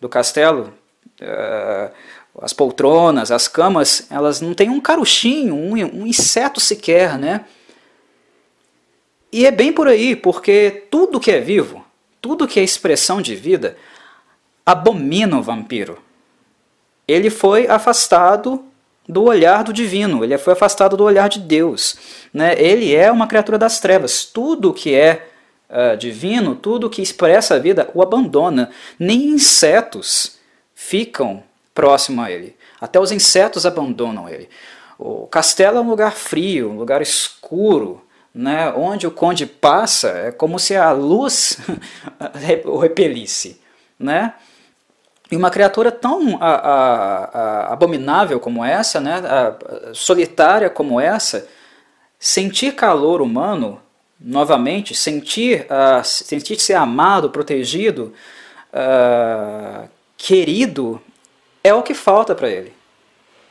do 0.00 0.08
castelo 0.08 0.72
uh, 1.20 1.92
as 2.40 2.54
poltronas, 2.54 3.30
as 3.30 3.48
camas, 3.48 4.06
elas 4.10 4.40
não 4.40 4.54
têm 4.54 4.70
um 4.70 4.80
caruchinho, 4.80 5.54
um, 5.54 5.72
um 5.72 6.06
inseto 6.06 6.58
sequer, 6.58 7.18
né? 7.18 7.44
E 9.30 9.44
é 9.44 9.50
bem 9.50 9.72
por 9.72 9.88
aí, 9.88 10.16
porque 10.16 10.86
tudo 10.90 11.20
que 11.20 11.30
é 11.30 11.40
vivo, 11.40 11.84
tudo 12.22 12.46
que 12.46 12.60
é 12.60 12.62
expressão 12.62 13.20
de 13.20 13.34
vida 13.34 13.76
abomina 14.64 15.36
o 15.36 15.42
vampiro. 15.42 15.98
Ele 17.06 17.28
foi 17.28 17.66
afastado 17.66 18.64
do 19.08 19.24
olhar 19.24 19.64
do 19.64 19.72
divino, 19.72 20.22
ele 20.22 20.38
foi 20.38 20.52
afastado 20.52 20.96
do 20.96 21.02
olhar 21.02 21.28
de 21.28 21.40
Deus. 21.40 21.96
Né? 22.32 22.54
Ele 22.56 22.94
é 22.94 23.10
uma 23.10 23.26
criatura 23.26 23.58
das 23.58 23.80
trevas. 23.80 24.24
Tudo 24.24 24.72
que 24.72 24.94
é 24.94 25.28
uh, 25.68 25.96
divino, 25.96 26.54
tudo 26.54 26.88
que 26.88 27.02
expressa 27.02 27.56
a 27.56 27.58
vida, 27.58 27.90
o 27.92 28.00
abandona. 28.00 28.70
Nem 28.96 29.30
insetos 29.30 30.38
ficam 30.74 31.42
próximo 31.74 32.22
a 32.22 32.30
ele. 32.30 32.56
Até 32.80 33.00
os 33.00 33.10
insetos 33.10 33.66
abandonam 33.66 34.28
ele. 34.28 34.48
O 34.96 35.26
castelo 35.26 35.78
é 35.78 35.80
um 35.80 35.90
lugar 35.90 36.12
frio, 36.12 36.70
um 36.70 36.78
lugar 36.78 37.02
escuro, 37.02 38.00
né? 38.34 38.72
onde 38.72 39.06
o 39.06 39.10
conde 39.10 39.46
passa, 39.46 40.08
é 40.08 40.32
como 40.32 40.58
se 40.58 40.76
a 40.76 40.92
luz 40.92 41.58
o 42.64 42.78
repelisse. 42.78 43.60
Né? 43.98 44.34
E 45.30 45.36
uma 45.36 45.50
criatura 45.50 45.90
tão 45.90 46.38
a, 46.40 46.50
a, 46.50 47.24
a, 47.24 47.72
abominável 47.72 48.38
como 48.40 48.64
essa, 48.64 49.00
né? 49.00 49.22
solitária 49.94 50.68
como 50.68 51.00
essa, 51.00 51.46
sentir 52.18 52.74
calor 52.74 53.20
humano 53.20 53.80
novamente, 54.24 54.94
sentir, 54.94 55.66
uh, 55.66 56.04
sentir 56.04 56.58
ser 56.60 56.74
amado, 56.74 57.30
protegido, 57.30 58.12
uh, 58.72 59.88
querido, 60.16 61.02
é 61.64 61.74
o 61.74 61.82
que 61.82 61.94
falta 61.94 62.34
para 62.34 62.48
ele. 62.48 62.72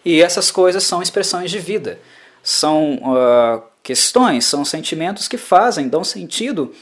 E 0.04 0.22
essas 0.22 0.50
coisas 0.50 0.84
são 0.84 1.02
expressões 1.02 1.52
de 1.52 1.60
vida, 1.60 2.00
são 2.42 2.96
uh, 2.96 3.62
questões, 3.84 4.46
são 4.46 4.64
sentimentos 4.64 5.28
que 5.28 5.38
fazem, 5.38 5.88
dão 5.88 6.04
sentido 6.04 6.74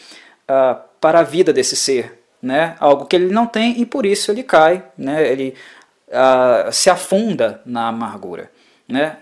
uh, 0.49 0.79
para 0.99 1.19
a 1.19 1.23
vida 1.23 1.53
desse 1.53 1.75
ser, 1.75 2.19
né? 2.41 2.75
algo 2.79 3.05
que 3.05 3.15
ele 3.15 3.33
não 3.33 3.45
tem 3.45 3.79
e 3.79 3.85
por 3.85 4.05
isso 4.05 4.31
ele 4.31 4.43
cai, 4.43 4.83
né? 4.97 5.25
ele 5.31 5.55
uh, 6.07 6.71
se 6.71 6.89
afunda 6.89 7.61
na 7.65 7.87
amargura. 7.87 8.51
Né? 8.87 9.17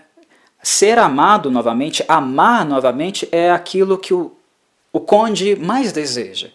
Ser 0.62 0.98
amado 0.98 1.50
novamente, 1.50 2.04
amar 2.08 2.64
novamente, 2.64 3.28
é 3.30 3.50
aquilo 3.50 3.96
que 3.96 4.12
o, 4.12 4.36
o 4.92 5.00
conde 5.00 5.54
mais 5.54 5.92
deseja. 5.92 6.50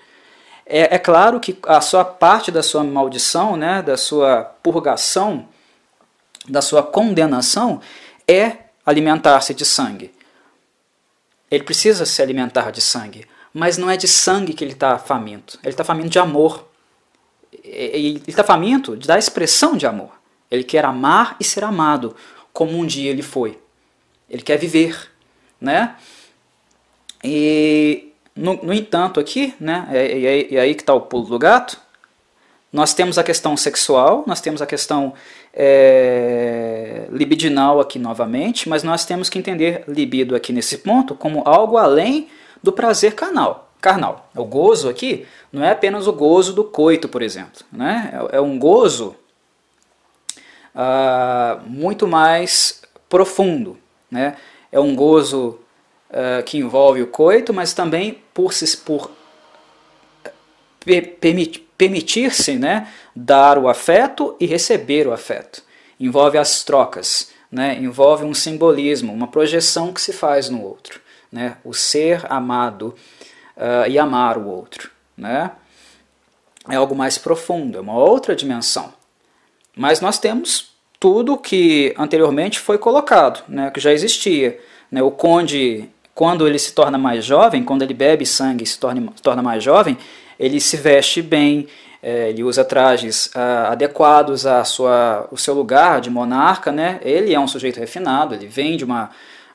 É, 0.66 0.96
é, 0.96 1.00
claro 1.00 1.40
que 1.40 1.58
a 1.68 1.82
sua 1.82 2.06
parte 2.06 2.52
da 2.52 2.64
sua 2.64 2.84
maldição, 2.84 3.58
né, 3.58 3.82
da 3.82 3.98
sua 3.98 4.44
purgação, 4.62 5.48
da 6.48 6.62
sua 6.62 6.82
condenação, 6.84 7.82
é 8.28 8.58
alimentar-se 8.86 9.54
de 9.54 9.66
sangue. 9.66 10.14
Ele 11.54 11.64
precisa 11.64 12.04
se 12.04 12.20
alimentar 12.20 12.72
de 12.72 12.82
sangue, 12.82 13.28
mas 13.54 13.78
não 13.78 13.88
é 13.88 13.96
de 13.96 14.08
sangue 14.08 14.56
que 14.56 14.64
ele 14.64 14.72
está 14.72 14.98
faminto. 14.98 15.60
Ele 15.62 15.70
está 15.70 15.84
faminto 15.84 16.10
de 16.10 16.18
amor. 16.18 16.68
Ele 17.64 18.24
está 18.28 18.44
faminto 18.44 18.96
da 18.96 19.20
expressão 19.20 19.78
de 19.78 19.86
amor. 19.86 20.20
Ele 20.50 20.64
quer 20.64 20.84
amar 20.84 21.36
e 21.40 21.44
ser 21.44 21.64
amado, 21.64 22.16
como 22.52 22.76
um 22.76 22.84
dia 22.84 23.12
ele 23.12 23.22
foi. 23.22 23.60
Ele 24.28 24.42
quer 24.42 24.58
viver, 24.58 25.12
né? 25.62 25.96
E 27.24 28.12
no, 28.36 28.56
no 28.64 28.74
entanto, 28.74 29.20
aqui, 29.20 29.54
né, 29.60 29.88
e, 29.92 29.96
e, 29.96 30.54
e 30.56 30.58
aí 30.58 30.74
que 30.74 30.82
está 30.82 30.96
o 30.96 31.02
pulo 31.02 31.28
do 31.28 31.38
gato, 31.38 31.80
nós 32.72 32.96
temos 32.96 33.20
a 33.20 33.24
questão 33.24 33.56
sexual, 33.56 34.24
nós 34.26 34.42
temos 34.42 34.60
a 34.60 34.66
questão 34.66 35.14
é, 35.54 37.06
libidinal 37.12 37.80
aqui 37.80 38.00
novamente, 38.00 38.68
mas 38.68 38.84
nós 38.84 39.06
temos 39.06 39.30
que 39.30 39.38
entender 39.38 39.84
libido 39.88 40.36
aqui 40.36 40.52
nesse 40.52 40.80
ponto 40.80 41.14
como 41.14 41.44
algo 41.46 41.78
além 41.78 42.28
do 42.62 42.72
prazer 42.72 43.14
carnal. 43.14 43.70
carnal. 43.80 44.30
O 44.36 44.46
gozo 44.46 44.90
aqui 44.90 45.28
não 45.52 45.64
é 45.64 45.72
apenas 45.72 46.08
o 46.08 46.14
gozo 46.14 46.54
do 46.54 46.64
coito, 46.64 47.08
por 47.08 47.22
exemplo. 47.22 47.62
Né? 47.72 48.12
É, 48.32 48.38
é 48.38 48.42
um 48.42 48.58
gozo 48.58 49.16
ah, 50.74 51.60
muito 51.68 52.08
mais 52.08 52.82
profundo. 53.08 53.78
Né? 54.10 54.36
É 54.72 54.80
um 54.80 54.96
gozo 54.96 55.60
uh, 56.10 56.44
que 56.44 56.58
envolve 56.58 57.02
o 57.02 57.08
coito, 57.08 57.54
mas 57.54 57.74
também 57.74 58.24
por, 58.34 58.52
por 58.86 59.12
permitir-se 61.84 62.54
né, 62.54 62.88
dar 63.14 63.58
o 63.58 63.68
afeto 63.68 64.38
e 64.40 64.46
receber 64.46 65.06
o 65.06 65.12
afeto. 65.12 65.62
Envolve 66.00 66.38
as 66.38 66.64
trocas, 66.64 67.30
né, 67.52 67.78
envolve 67.78 68.24
um 68.24 68.34
simbolismo, 68.34 69.12
uma 69.12 69.28
projeção 69.28 69.92
que 69.92 70.02
se 70.02 70.14
faz 70.14 70.50
no 70.50 70.64
outro. 70.64 71.02
Né, 71.30 71.58
o 71.64 71.74
ser 71.74 72.26
amado 72.32 72.96
uh, 73.58 73.90
e 73.90 74.00
amar 74.00 74.38
o 74.38 74.48
outro. 74.48 74.90
Né, 75.18 75.52
é 76.70 76.76
algo 76.76 76.96
mais 76.96 77.18
profundo, 77.18 77.78
é 77.78 77.82
uma 77.82 77.98
outra 77.98 78.34
dimensão. 78.34 78.94
Mas 79.76 80.00
nós 80.00 80.18
temos 80.18 80.72
tudo 81.00 81.38
que 81.38 81.94
anteriormente 81.98 82.60
foi 82.60 82.78
colocado, 82.78 83.44
né, 83.50 83.70
que 83.72 83.80
já 83.82 83.92
existia. 83.92 84.58
Né, 84.90 85.04
o 85.04 85.12
conde 85.12 85.90
quando 86.16 86.48
ele 86.48 86.60
se 86.60 86.74
torna 86.74 86.98
mais 86.98 87.26
jovem, 87.26 87.64
quando 87.64 87.82
ele 87.82 87.94
bebe 87.94 88.26
sangue 88.26 88.64
e 88.64 88.68
se 88.68 88.80
torna, 88.80 89.12
se 89.16 89.22
torna 89.22 89.42
mais 89.42 89.64
jovem, 89.64 89.98
ele 90.44 90.60
se 90.60 90.78
veste 90.78 91.22
bem, 91.22 91.68
é, 92.02 92.30
ele 92.30 92.44
usa 92.44 92.66
trajes 92.66 93.32
ah, 93.34 93.70
adequados 93.72 94.46
à 94.46 94.64
sua, 94.64 95.28
ao 95.32 95.38
seu 95.38 95.54
lugar 95.54 96.02
de 96.02 96.10
monarca, 96.10 96.72
né? 96.72 97.00
ele 97.02 97.34
é 97.34 97.40
um 97.40 97.48
sujeito 97.48 97.80
refinado, 97.80 98.36
ele 98.36 98.48
vem 98.48 98.76
de 98.76 98.84
uma, 98.84 99.10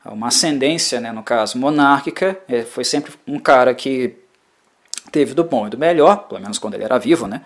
uma 0.06 0.28
ascendência, 0.28 1.00
né, 1.00 1.12
no 1.12 1.22
caso, 1.22 1.58
monárquica, 1.58 2.38
é, 2.48 2.62
foi 2.62 2.84
sempre 2.84 3.12
um 3.26 3.38
cara 3.38 3.74
que 3.74 4.16
teve 5.12 5.34
do 5.34 5.44
bom 5.44 5.66
e 5.66 5.70
do 5.70 5.78
melhor, 5.78 6.28
pelo 6.28 6.40
menos 6.40 6.58
quando 6.58 6.74
ele 6.74 6.84
era 6.84 6.98
vivo, 6.98 7.26
né? 7.26 7.42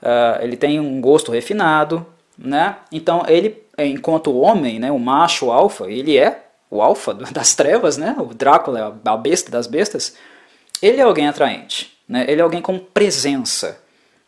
Uh, 0.00 0.42
ele 0.42 0.56
tem 0.56 0.78
um 0.78 1.00
gosto 1.00 1.32
refinado, 1.32 2.06
né? 2.36 2.76
Então 2.92 3.24
ele, 3.26 3.64
enquanto 3.78 4.36
homem, 4.36 4.78
né, 4.78 4.92
o 4.92 4.98
macho 4.98 5.50
alfa, 5.50 5.90
ele 5.90 6.16
é 6.16 6.44
o 6.70 6.82
alfa 6.82 7.14
das 7.32 7.54
trevas, 7.54 7.96
né? 7.96 8.14
o 8.18 8.26
Drácula, 8.26 9.00
a 9.04 9.16
besta 9.16 9.50
das 9.50 9.66
bestas, 9.66 10.16
ele 10.80 11.00
é 11.00 11.02
alguém 11.02 11.26
atraente, 11.26 11.97
né? 12.08 12.24
ele 12.28 12.40
é 12.40 12.44
alguém 12.44 12.62
com 12.62 12.78
presença. 12.78 13.80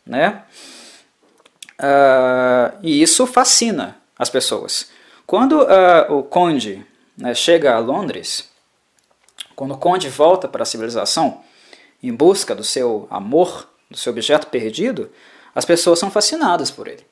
Né? 0.05 0.43
Uh, 1.79 2.77
e 2.83 3.01
isso 3.01 3.25
fascina 3.25 3.97
as 4.17 4.29
pessoas. 4.29 4.89
Quando 5.25 5.61
uh, 5.61 6.13
o 6.13 6.23
conde 6.23 6.85
né, 7.17 7.33
chega 7.33 7.73
a 7.73 7.79
Londres, 7.79 8.49
quando 9.55 9.73
o 9.73 9.77
conde 9.77 10.09
volta 10.09 10.47
para 10.47 10.63
a 10.63 10.65
civilização 10.65 11.41
em 12.03 12.13
busca 12.13 12.53
do 12.53 12.63
seu 12.63 13.07
amor, 13.09 13.67
do 13.89 13.97
seu 13.97 14.11
objeto 14.11 14.47
perdido, 14.47 15.11
as 15.53 15.65
pessoas 15.65 15.99
são 15.99 16.09
fascinadas 16.09 16.71
por 16.71 16.87
ele. 16.87 17.05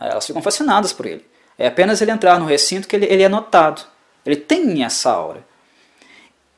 Elas 0.00 0.26
ficam 0.26 0.42
fascinadas 0.42 0.92
por 0.92 1.06
ele. 1.06 1.24
É 1.56 1.68
apenas 1.68 2.00
ele 2.00 2.10
entrar 2.10 2.38
no 2.38 2.46
recinto 2.46 2.88
que 2.88 2.96
ele, 2.96 3.06
ele 3.06 3.22
é 3.22 3.28
notado. 3.28 3.82
Ele 4.26 4.36
tem 4.36 4.84
essa 4.84 5.10
aura. 5.10 5.46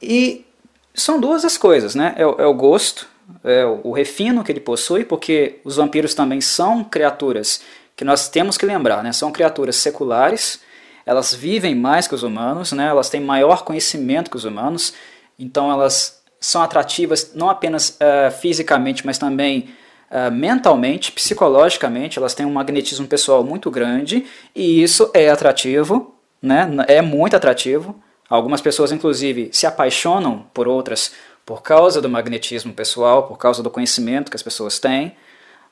E 0.01 0.47
são 0.95 1.21
duas 1.21 1.45
as 1.45 1.59
coisas, 1.59 1.95
né? 1.95 2.15
É, 2.17 2.23
é 2.23 2.47
o 2.47 2.55
gosto, 2.55 3.09
é 3.45 3.65
o 3.65 3.93
refino 3.93 4.45
que 4.45 4.53
ele 4.53 4.61
possui, 4.61 5.05
porque 5.05 5.61
os 5.65 5.77
vampiros 5.77 6.15
também 6.15 6.41
são 6.41 6.85
criaturas 6.85 7.61
que 7.97 8.05
nós 8.05 8.29
temos 8.29 8.57
que 8.57 8.67
lembrar, 8.67 9.03
né? 9.03 9.13
São 9.13 9.33
criaturas 9.33 9.77
seculares, 9.77 10.61
elas 11.05 11.35
vivem 11.35 11.75
mais 11.75 12.07
que 12.07 12.15
os 12.15 12.23
humanos, 12.23 12.73
né? 12.73 12.87
Elas 12.89 13.09
têm 13.09 13.21
maior 13.21 13.65
conhecimento 13.65 14.31
que 14.31 14.37
os 14.37 14.45
humanos, 14.45 14.93
então 15.39 15.71
elas 15.71 16.23
são 16.39 16.63
atrativas 16.63 17.33
não 17.35 17.49
apenas 17.49 17.91
uh, 17.91 18.31
fisicamente, 18.31 19.05
mas 19.05 19.19
também 19.19 19.71
uh, 20.11 20.31
mentalmente, 20.31 21.11
psicologicamente. 21.11 22.19
Elas 22.19 22.35
têm 22.35 22.45
um 22.45 22.53
magnetismo 22.53 23.07
pessoal 23.07 23.43
muito 23.43 23.71
grande 23.71 24.27
e 24.55 24.83
isso 24.83 25.11
é 25.15 25.31
atrativo 25.31 26.17
né? 26.47 26.69
é 26.87 27.03
muito 27.03 27.37
atrativo. 27.37 28.01
Algumas 28.29 28.61
pessoas, 28.61 28.91
inclusive, 28.93 29.51
se 29.53 29.67
apaixonam 29.67 30.47
por 30.53 30.67
outras 30.67 31.13
por 31.47 31.63
causa 31.63 32.03
do 32.03 32.11
magnetismo 32.11 32.75
pessoal, 32.75 33.23
por 33.23 33.39
causa 33.39 33.63
do 33.63 33.71
conhecimento 33.71 34.31
que 34.31 34.37
as 34.37 34.43
pessoas 34.43 34.81
têm. 34.81 35.17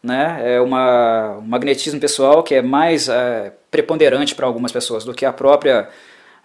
Né? 0.01 0.55
É 0.55 0.61
uma, 0.61 1.39
um 1.39 1.47
magnetismo 1.47 1.99
pessoal 1.99 2.45
que 2.45 2.55
é 2.55 2.63
mais 2.63 3.09
é, 3.09 3.53
preponderante 3.71 4.35
para 4.35 4.47
algumas 4.47 4.71
pessoas 4.71 5.05
do 5.05 5.13
que 5.13 5.27
a 5.27 5.33
própria 5.33 5.91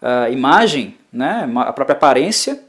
a 0.01 0.29
imagem, 0.29 0.97
né? 1.11 1.49
a 1.57 1.73
própria 1.73 1.95
aparência. 1.95 2.59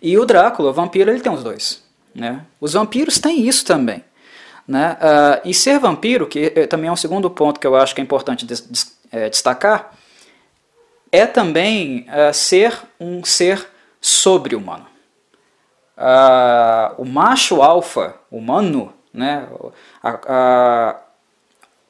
E 0.00 0.18
o 0.18 0.24
Drácula, 0.24 0.70
o 0.70 0.72
vampiro, 0.72 1.10
ele 1.10 1.20
tem 1.20 1.32
os 1.32 1.44
dois. 1.44 1.82
Né? 2.14 2.44
Os 2.60 2.72
vampiros 2.72 3.18
têm 3.18 3.46
isso 3.46 3.64
também. 3.64 4.02
Né? 4.66 4.96
Uh, 5.00 5.48
e 5.48 5.54
ser 5.54 5.78
vampiro, 5.78 6.26
que 6.26 6.52
eh, 6.54 6.66
também 6.66 6.88
é 6.88 6.92
um 6.92 6.96
segundo 6.96 7.28
ponto 7.28 7.60
que 7.60 7.66
eu 7.66 7.76
acho 7.76 7.94
que 7.94 8.00
é 8.00 8.04
importante 8.04 8.46
des, 8.46 8.60
des, 8.60 8.96
é, 9.10 9.28
destacar, 9.28 9.92
é 11.10 11.26
também 11.26 12.06
uh, 12.08 12.32
ser 12.32 12.76
um 12.98 13.22
ser 13.24 13.66
sobre-humano. 14.00 14.91
Uh, 15.96 17.02
o 17.02 17.04
macho 17.04 17.62
alfa 17.62 18.14
humano, 18.30 18.92
né, 19.12 19.46
a, 20.02 20.18
a, 20.26 20.96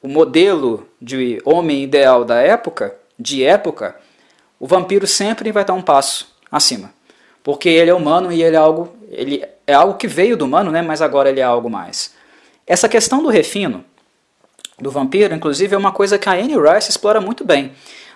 o 0.01 0.07
modelo 0.07 0.87
de 1.01 1.41
homem 1.45 1.83
ideal 1.83 2.25
da 2.25 2.41
época, 2.41 2.95
de 3.17 3.43
época, 3.43 3.95
o 4.59 4.67
vampiro 4.67 5.07
sempre 5.07 5.51
vai 5.51 5.63
estar 5.63 5.73
um 5.73 5.81
passo 5.81 6.35
acima. 6.51 6.93
porque 7.43 7.67
ele 7.67 7.91
é 7.91 7.93
humano 7.93 8.31
e 8.31 8.41
ele 8.41 8.55
é 8.55 8.59
algo, 8.59 8.95
ele 9.09 9.45
é 9.67 9.73
algo 9.73 9.95
que 9.95 10.07
veio 10.07 10.37
do 10.37 10.45
humano, 10.45 10.71
né, 10.71 10.81
mas 10.81 11.01
agora 11.01 11.29
ele 11.29 11.41
é 11.41 11.43
algo 11.43 11.69
mais. 11.69 12.13
Essa 12.65 12.87
questão 12.87 13.21
do 13.21 13.29
refino 13.29 13.83
do 14.79 14.89
vampiro, 14.89 15.35
inclusive, 15.35 15.75
é 15.75 15.77
uma 15.77 15.91
coisa 15.91 16.17
que 16.17 16.29
a 16.29 16.33
Anne 16.33 16.55
Rice 16.55 16.89
explora 16.89 17.19
muito 17.19 17.45
bem. 17.45 17.73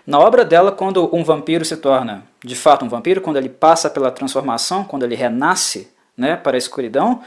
Na 0.07 0.17
obra 0.19 0.45
dela, 0.45 0.71
quando 0.71 1.13
um 1.13 1.21
vampiro 1.21 1.65
se 1.65 1.75
torna 1.75 2.23
de 2.41 2.55
fato 2.55 2.85
um 2.85 2.87
vampiro, 2.87 3.19
quando 3.19 3.35
ele 3.35 3.49
passa 3.49 3.89
pela 3.89 4.09
transformação, 4.09 4.85
quando 4.85 5.03
ele 5.03 5.15
renasce 5.15 5.91
né, 6.15 6.37
para 6.37 6.55
a 6.55 6.57
escuridão, 6.57 7.21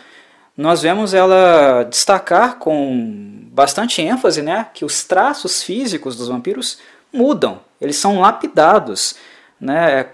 nós 0.56 0.80
vemos 0.80 1.12
ela 1.12 1.82
destacar 1.82 2.58
com 2.58 3.44
bastante 3.52 4.00
ênfase 4.00 4.40
né, 4.40 4.66
que 4.72 4.82
os 4.82 5.04
traços 5.04 5.62
físicos 5.62 6.16
dos 6.16 6.28
vampiros 6.28 6.78
mudam, 7.12 7.60
eles 7.78 7.96
são 7.96 8.18
lapidados. 8.18 9.14
Né, 9.60 10.06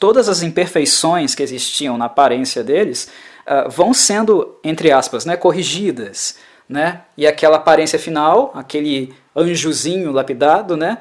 todas 0.00 0.28
as 0.28 0.42
imperfeições 0.42 1.36
que 1.36 1.42
existiam 1.44 1.96
na 1.96 2.06
aparência 2.06 2.64
deles 2.64 3.08
uh, 3.46 3.70
vão 3.70 3.94
sendo, 3.94 4.58
entre 4.64 4.90
aspas, 4.90 5.24
né, 5.24 5.36
corrigidas. 5.36 6.36
Né, 6.68 7.02
e 7.16 7.28
aquela 7.28 7.58
aparência 7.58 7.98
final, 7.98 8.50
aquele 8.54 9.14
anjozinho 9.36 10.10
lapidado, 10.10 10.76
né, 10.76 10.98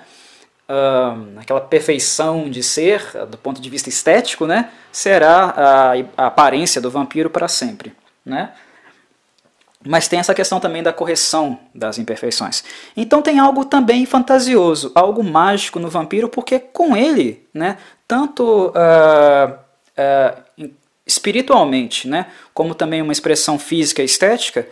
aquela 1.39 1.61
perfeição 1.61 2.49
de 2.49 2.61
ser, 2.61 3.01
do 3.28 3.38
ponto 3.38 3.61
de 3.61 3.70
vista 3.70 3.88
estético, 3.88 4.45
né, 4.45 4.70
será 4.91 5.53
a, 5.55 5.91
a 6.18 6.28
aparência 6.28 6.82
do 6.82 6.91
vampiro 6.91 7.30
para 7.30 7.47
sempre. 7.47 7.93
Né? 8.26 8.51
Mas 9.86 10.07
tem 10.07 10.20
essa 10.20 10.34
questão 10.34 10.59
também 10.59 10.84
da 10.84 10.91
correção 10.91 11.59
das 11.74 11.97
imperfeições. 11.97 12.63
Então 12.95 13.22
tem 13.22 13.39
algo 13.39 13.63
também 13.63 14.05
fantasioso, 14.05 14.91
algo 14.93 15.24
mágico 15.24 15.80
no 15.80 15.89
vampiro, 15.89 16.28
porque 16.28 16.59
com 16.59 16.97
ele, 16.97 17.47
né, 17.53 17.78
tanto 18.07 18.68
uh, 18.68 19.53
uh, 19.97 20.70
espiritualmente, 21.05 22.07
né, 22.07 22.28
como 22.53 22.76
também 22.76 23.01
uma 23.01 23.13
expressão 23.13 23.57
física 23.57 24.01
e 24.01 24.05
estética, 24.05 24.68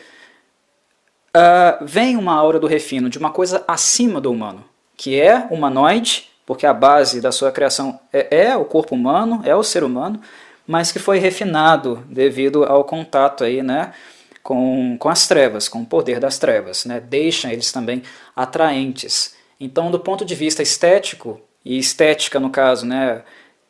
uh, 1.35 1.85
vem 1.85 2.17
uma 2.17 2.33
aura 2.33 2.59
do 2.59 2.67
refino, 2.67 3.09
de 3.09 3.17
uma 3.17 3.29
coisa 3.29 3.63
acima 3.67 4.19
do 4.19 4.31
humano, 4.31 4.65
que 4.95 5.19
é 5.19 5.47
humanoide, 5.49 6.29
porque 6.45 6.65
a 6.65 6.73
base 6.73 7.21
da 7.21 7.31
sua 7.31 7.51
criação 7.51 7.99
é, 8.13 8.47
é 8.47 8.57
o 8.57 8.65
corpo 8.65 8.95
humano, 8.95 9.41
é 9.43 9.55
o 9.55 9.63
ser 9.63 9.83
humano, 9.83 10.19
mas 10.67 10.91
que 10.91 10.99
foi 10.99 11.19
refinado 11.19 12.03
devido 12.09 12.63
ao 12.63 12.83
contato 12.83 13.43
aí, 13.43 13.61
né, 13.61 13.93
com, 14.41 14.95
com 14.97 15.09
as 15.09 15.27
trevas, 15.27 15.67
com 15.67 15.81
o 15.81 15.85
poder 15.85 16.19
das 16.19 16.37
trevas, 16.37 16.85
né? 16.85 16.99
deixam 16.99 17.51
eles 17.51 17.71
também 17.71 18.03
atraentes. 18.35 19.35
Então, 19.59 19.89
do 19.89 19.99
ponto 19.99 20.23
de 20.23 20.35
vista 20.35 20.61
estético, 20.61 21.41
e 21.63 21.79
estética 21.79 22.39
no 22.39 22.51
caso, 22.51 22.85
né, 22.85 23.23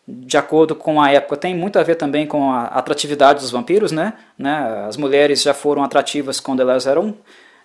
de 0.08 0.38
acordo 0.38 0.76
com 0.76 1.02
a 1.02 1.12
época, 1.12 1.38
tem 1.38 1.56
muito 1.56 1.80
a 1.80 1.84
ver 1.84 1.96
também 1.96 2.28
com 2.28 2.52
a 2.52 2.66
atratividade 2.66 3.40
dos 3.40 3.52
vampiros, 3.52 3.92
né? 3.92 4.14
né? 4.38 4.86
As 4.88 4.98
mulheres 4.98 5.42
já 5.42 5.54
foram 5.54 5.84
atrativas 5.84 6.40
quando 6.40 6.60
elas 6.60 6.86
eram 6.86 7.16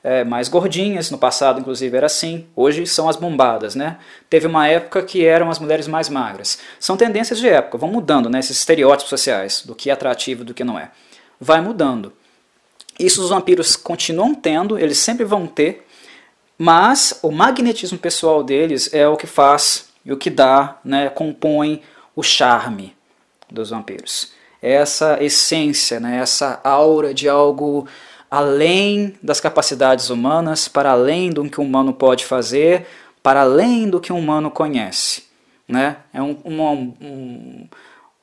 é, 0.02 0.24
mais 0.24 0.48
gordinhas, 0.48 1.10
no 1.10 1.18
passado 1.18 1.60
inclusive 1.60 1.96
era 1.96 2.06
assim, 2.06 2.46
hoje 2.56 2.86
são 2.86 3.08
as 3.08 3.16
bombadas, 3.16 3.74
né? 3.74 3.98
Teve 4.28 4.46
uma 4.46 4.66
época 4.66 5.02
que 5.02 5.24
eram 5.24 5.50
as 5.50 5.58
mulheres 5.58 5.86
mais 5.86 6.08
magras. 6.08 6.58
São 6.78 6.96
tendências 6.96 7.38
de 7.38 7.48
época, 7.48 7.78
vão 7.78 7.90
mudando, 7.90 8.30
né? 8.30 8.38
Esses 8.38 8.58
estereótipos 8.58 9.10
sociais, 9.10 9.62
do 9.64 9.74
que 9.74 9.90
é 9.90 9.92
atrativo 9.92 10.42
e 10.42 10.46
do 10.46 10.54
que 10.54 10.64
não 10.64 10.78
é. 10.78 10.90
Vai 11.38 11.60
mudando. 11.60 12.12
Isso 12.98 13.22
os 13.22 13.30
vampiros 13.30 13.76
continuam 13.76 14.34
tendo, 14.34 14.78
eles 14.78 14.98
sempre 14.98 15.24
vão 15.24 15.46
ter, 15.46 15.86
mas 16.56 17.18
o 17.22 17.30
magnetismo 17.30 17.98
pessoal 17.98 18.42
deles 18.42 18.92
é 18.92 19.08
o 19.08 19.16
que 19.16 19.26
faz 19.26 19.88
e 20.04 20.12
o 20.12 20.16
que 20.16 20.28
dá, 20.28 20.78
né, 20.84 21.08
compõe 21.08 21.82
o 22.14 22.22
charme 22.22 22.94
dos 23.50 23.70
vampiros. 23.70 24.32
Essa 24.60 25.22
essência, 25.22 25.98
né, 25.98 26.18
essa 26.18 26.60
aura 26.62 27.14
de 27.14 27.28
algo 27.28 27.86
além 28.30 29.14
das 29.22 29.40
capacidades 29.40 30.08
humanas, 30.10 30.68
para 30.68 30.92
além 30.92 31.30
do 31.30 31.48
que 31.50 31.60
o 31.60 31.64
humano 31.64 31.92
pode 31.92 32.24
fazer, 32.24 32.86
para 33.22 33.40
além 33.40 33.88
do 33.88 34.00
que 34.00 34.12
o 34.12 34.16
humano 34.16 34.50
conhece. 34.50 35.24
Né? 35.68 35.96
É 36.12 36.22
um, 36.22 36.36
um, 36.44 36.94
um 37.00 37.68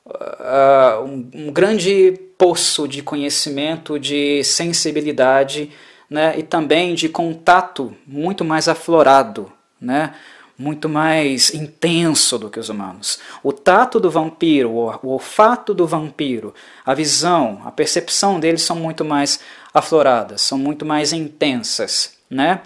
uh, 0.07 1.03
um, 1.03 1.29
um, 1.33 1.51
grande 1.51 2.19
poço 2.37 2.87
de 2.87 3.01
conhecimento, 3.01 3.99
de 3.99 4.43
sensibilidade 4.43 5.71
né, 6.09 6.37
e 6.37 6.43
também 6.43 6.95
de 6.95 7.09
contato 7.09 7.93
muito 8.05 8.45
mais 8.45 8.67
aflorado, 8.67 9.51
né, 9.79 10.13
muito 10.57 10.89
mais 10.89 11.53
intenso 11.53 12.39
do 12.39 12.49
que 12.49 12.59
os 12.59 12.69
humanos. 12.69 13.19
O 13.43 13.53
tato 13.53 13.99
do 13.99 14.09
vampiro, 14.09 14.71
o 14.71 15.09
olfato 15.09 15.73
do 15.73 15.85
vampiro, 15.85 16.53
a 16.83 16.93
visão, 16.95 17.61
a 17.63 17.71
percepção 17.71 18.39
deles 18.39 18.63
são 18.63 18.75
muito 18.75 19.05
mais 19.05 19.39
afloradas, 19.73 20.41
são 20.41 20.57
muito 20.57 20.85
mais 20.85 21.13
intensas. 21.13 22.17
Né? 22.29 22.61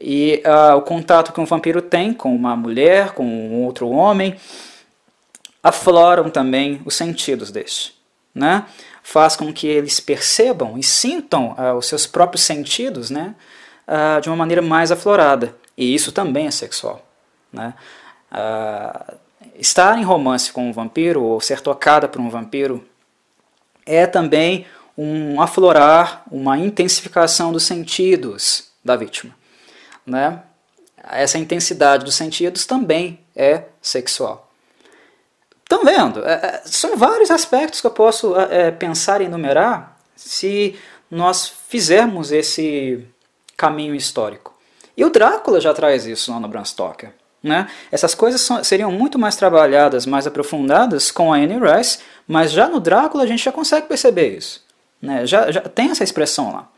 E 0.00 0.42
uh, 0.46 0.76
o 0.76 0.82
contato 0.82 1.32
que 1.32 1.40
um 1.40 1.44
vampiro 1.44 1.82
tem 1.82 2.12
com 2.12 2.34
uma 2.34 2.54
mulher, 2.54 3.12
com 3.12 3.26
um 3.26 3.64
outro 3.64 3.88
homem, 3.88 4.36
afloram 5.62 6.30
também 6.30 6.80
os 6.84 6.94
sentidos 6.94 7.50
deste. 7.50 7.94
Né? 8.32 8.64
Faz 9.02 9.34
com 9.34 9.52
que 9.52 9.66
eles 9.66 9.98
percebam 9.98 10.78
e 10.78 10.82
sintam 10.82 11.56
uh, 11.58 11.74
os 11.76 11.86
seus 11.86 12.06
próprios 12.06 12.44
sentidos 12.44 13.10
né? 13.10 13.34
Uh, 13.86 14.20
de 14.20 14.28
uma 14.28 14.36
maneira 14.36 14.62
mais 14.62 14.90
aflorada. 14.90 15.54
E 15.76 15.94
isso 15.94 16.12
também 16.12 16.46
é 16.46 16.50
sexual. 16.50 17.04
Né? 17.54 17.74
Uh, 18.32 19.14
estar 19.56 19.98
em 19.98 20.02
romance 20.02 20.52
com 20.52 20.68
um 20.68 20.72
vampiro 20.72 21.22
ou 21.22 21.40
ser 21.40 21.60
tocada 21.60 22.08
por 22.08 22.20
um 22.20 22.28
vampiro 22.28 22.84
é 23.86 24.06
também 24.06 24.66
um 24.96 25.40
aflorar, 25.40 26.24
uma 26.30 26.58
intensificação 26.58 27.52
dos 27.52 27.64
sentidos 27.64 28.70
da 28.84 28.96
vítima. 28.96 29.34
Né? 30.06 30.42
Essa 31.02 31.38
intensidade 31.38 32.04
dos 32.04 32.14
sentidos 32.14 32.66
também 32.66 33.20
é 33.34 33.64
sexual. 33.80 34.50
Estão 35.62 35.84
vendo? 35.84 36.24
É, 36.24 36.32
é, 36.32 36.62
são 36.66 36.96
vários 36.96 37.30
aspectos 37.30 37.80
que 37.80 37.86
eu 37.86 37.90
posso 37.90 38.38
é, 38.38 38.68
é, 38.68 38.70
pensar 38.70 39.20
e 39.20 39.24
enumerar 39.24 39.98
se 40.14 40.78
nós 41.10 41.48
fizermos 41.68 42.30
esse 42.30 43.06
caminho 43.56 43.94
histórico. 43.94 44.54
E 44.96 45.04
o 45.04 45.10
Drácula 45.10 45.60
já 45.60 45.72
traz 45.74 46.06
isso 46.06 46.30
lá 46.30 46.38
no 46.38 46.48
Bram 46.48 46.64
Stoker. 46.64 47.12
Né? 47.44 47.68
Essas 47.92 48.14
coisas 48.14 48.40
são, 48.40 48.64
seriam 48.64 48.90
muito 48.90 49.18
mais 49.18 49.36
trabalhadas, 49.36 50.06
mais 50.06 50.26
aprofundadas 50.26 51.10
com 51.10 51.30
a 51.30 51.36
Anne 51.36 51.58
Rice, 51.60 51.98
mas 52.26 52.50
já 52.50 52.66
no 52.70 52.80
Drácula 52.80 53.22
a 53.22 53.26
gente 53.26 53.44
já 53.44 53.52
consegue 53.52 53.86
perceber 53.86 54.38
isso. 54.38 54.64
Né? 55.00 55.26
Já, 55.26 55.50
já 55.50 55.60
tem 55.60 55.90
essa 55.90 56.02
expressão 56.02 56.50
lá. 56.50 56.70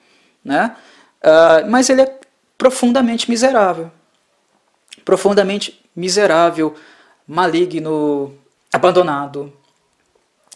Né? 0.45 0.75
Uh, 1.23 1.71
mas 1.71 1.89
ele 1.89 2.03
é 2.03 2.19
profundamente 2.59 3.31
miserável. 3.31 3.93
Profundamente 5.05 5.81
miserável, 5.95 6.75
maligno, 7.29 8.37
abandonado. 8.73 9.53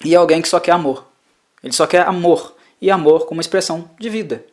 E 0.05 0.17
alguém 0.17 0.43
que 0.43 0.49
só 0.49 0.59
quer 0.59 0.73
amor. 0.73 1.07
Ele 1.63 1.73
só 1.73 1.87
quer 1.87 2.05
amor. 2.05 2.57
E 2.83 2.91
amor 2.91 3.27
como 3.27 3.41
expressão 3.41 3.89
de 3.97 4.11
vida. 4.11 4.45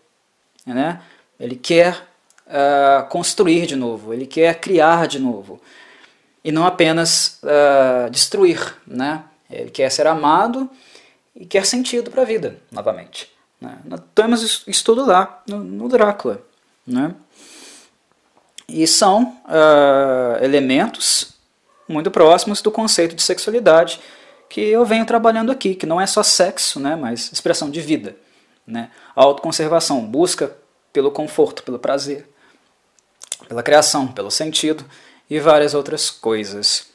Né? 0.68 1.02
Ele 1.40 1.56
quer 1.56 2.06
uh, 2.48 3.08
construir 3.10 3.66
de 3.66 3.76
novo, 3.76 4.14
ele 4.14 4.26
quer 4.26 4.60
criar 4.60 5.08
de 5.08 5.20
novo. 5.20 5.62
E 6.44 6.52
não 6.52 6.66
apenas 6.66 7.40
uh, 7.44 8.10
destruir. 8.10 8.76
Né? 8.86 9.24
Ele 9.50 9.70
quer 9.70 9.92
ser 9.92 10.08
amado 10.08 10.70
e 11.36 11.46
quer 11.46 11.66
sentido 11.66 12.10
para 12.10 12.22
a 12.22 12.26
vida, 12.26 12.58
novamente. 12.72 13.32
Né? 13.60 13.78
Nós 13.86 14.02
temos 14.16 14.64
isso 14.66 14.84
tudo 14.84 15.06
lá 15.06 15.42
no, 15.48 15.64
no 15.64 15.90
Drácula. 15.90 16.42
Né? 16.86 17.14
E 18.68 18.86
são 18.88 19.38
uh, 19.46 20.44
elementos 20.44 21.34
muito 21.88 22.12
próximos 22.12 22.62
do 22.62 22.72
conceito 22.72 23.16
de 23.16 23.24
sexualidade 23.24 24.00
que 24.50 24.62
eu 24.62 24.86
venho 24.86 25.06
trabalhando 25.06 25.52
aqui, 25.52 25.76
que 25.76 25.86
não 25.86 26.00
é 26.00 26.08
só 26.08 26.24
sexo, 26.24 26.80
né, 26.80 26.96
mas 26.96 27.32
expressão 27.32 27.70
de 27.70 27.82
vida. 27.82 28.16
Né? 28.66 28.92
autoconservação, 29.16 30.06
busca 30.06 30.54
pelo 30.92 31.10
conforto, 31.10 31.64
pelo 31.64 31.80
prazer, 31.80 32.28
pela 33.48 33.64
criação, 33.64 34.08
pelo 34.08 34.32
sentido 34.32 34.86
e 35.30 35.40
várias 35.40 35.74
outras 35.74 36.10
coisas. 36.10 36.88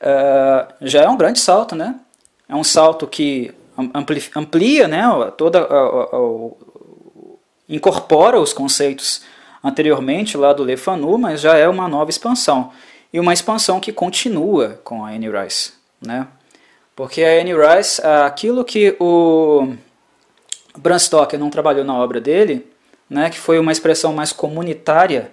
Uh, 0.00 0.72
já 0.82 1.02
é 1.02 1.08
um 1.08 1.16
grande 1.16 1.40
salto, 1.40 1.74
né? 1.74 1.94
É 2.48 2.54
um 2.54 2.64
salto 2.64 3.06
que 3.06 3.54
amplia, 3.94 4.22
amplia 4.36 4.88
né, 4.88 5.02
toda, 5.36 5.66
incorpora 7.68 8.38
os 8.38 8.52
conceitos 8.52 9.22
anteriormente 9.62 10.36
lá 10.36 10.52
do 10.52 10.62
Le 10.62 10.76
Fanu, 10.76 11.16
mas 11.18 11.40
já 11.40 11.56
é 11.56 11.66
uma 11.68 11.88
nova 11.88 12.10
expansão 12.10 12.70
e 13.12 13.18
uma 13.18 13.32
expansão 13.32 13.80
que 13.80 13.92
continua 13.92 14.80
com 14.84 15.04
a 15.04 15.10
Annie 15.10 15.30
Rice. 15.30 15.72
Né? 16.00 16.26
Porque 16.94 17.22
a 17.22 17.40
Annie 17.40 17.54
Rice, 17.54 18.02
aquilo 18.04 18.64
que 18.64 18.94
o 19.00 19.74
Bram 20.76 20.98
Stoker 20.98 21.38
não 21.38 21.48
trabalhou 21.48 21.84
na 21.84 21.94
obra 21.94 22.20
dele, 22.20 22.66
né, 23.08 23.30
que 23.30 23.38
foi 23.38 23.58
uma 23.58 23.72
expressão 23.72 24.12
mais 24.12 24.32
comunitária 24.32 25.32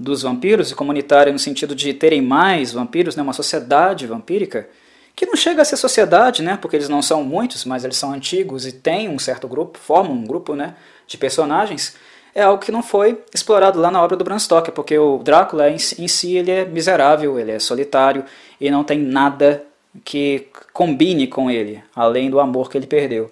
dos 0.00 0.22
vampiros, 0.22 0.70
e 0.70 0.74
comunitária 0.74 1.30
no 1.30 1.38
sentido 1.38 1.74
de 1.74 1.92
terem 1.92 2.22
mais 2.22 2.72
vampiros, 2.72 3.14
né, 3.14 3.22
uma 3.22 3.34
sociedade 3.34 4.06
vampírica, 4.06 4.66
que 5.14 5.26
não 5.26 5.36
chega 5.36 5.60
a 5.60 5.64
ser 5.64 5.76
sociedade, 5.76 6.42
né, 6.42 6.56
porque 6.56 6.74
eles 6.74 6.88
não 6.88 7.02
são 7.02 7.22
muitos, 7.22 7.66
mas 7.66 7.84
eles 7.84 7.98
são 7.98 8.10
antigos 8.10 8.66
e 8.66 8.72
têm 8.72 9.10
um 9.10 9.18
certo 9.18 9.46
grupo, 9.46 9.78
formam 9.78 10.14
um 10.14 10.24
grupo 10.24 10.54
né, 10.54 10.74
de 11.06 11.18
personagens, 11.18 11.96
é 12.34 12.42
algo 12.42 12.62
que 12.62 12.72
não 12.72 12.82
foi 12.82 13.20
explorado 13.34 13.78
lá 13.78 13.90
na 13.90 14.02
obra 14.02 14.16
do 14.16 14.24
Bram 14.24 14.38
Stoker, 14.38 14.72
porque 14.72 14.96
o 14.98 15.18
Drácula 15.18 15.68
em, 15.68 15.74
em 15.74 16.08
si 16.08 16.36
ele 16.36 16.50
é 16.50 16.64
miserável, 16.64 17.38
ele 17.38 17.50
é 17.50 17.58
solitário 17.58 18.24
e 18.58 18.70
não 18.70 18.82
tem 18.82 18.98
nada 18.98 19.62
que 20.02 20.46
combine 20.72 21.26
com 21.26 21.50
ele, 21.50 21.82
além 21.94 22.30
do 22.30 22.40
amor 22.40 22.70
que 22.70 22.78
ele 22.78 22.86
perdeu. 22.86 23.30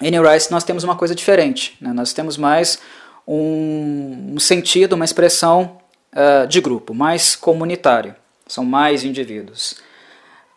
Em 0.00 0.10
Rice 0.20 0.50
nós 0.50 0.62
temos 0.62 0.84
uma 0.84 0.96
coisa 0.96 1.14
diferente, 1.14 1.76
né? 1.80 1.92
nós 1.92 2.12
temos 2.12 2.36
mais 2.36 2.78
um, 3.28 4.32
um 4.36 4.38
sentido, 4.38 4.94
uma 4.94 5.04
expressão 5.04 5.78
uh, 6.14 6.46
de 6.46 6.62
grupo, 6.62 6.94
mais 6.94 7.36
comunitário, 7.36 8.14
são 8.46 8.64
mais 8.64 9.04
indivíduos. 9.04 9.72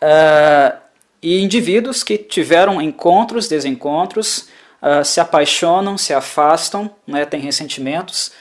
Uh, 0.01 0.79
e 1.21 1.41
indivíduos 1.41 2.01
que 2.01 2.17
tiveram 2.17 2.81
encontros, 2.81 3.49
desencontros, 3.49 4.47
uh, 4.81 5.03
se 5.03 5.19
apaixonam, 5.19 5.97
se 5.97 6.13
afastam, 6.13 6.89
né, 7.05 7.25
têm 7.25 7.41
ressentimentos, 7.41 8.31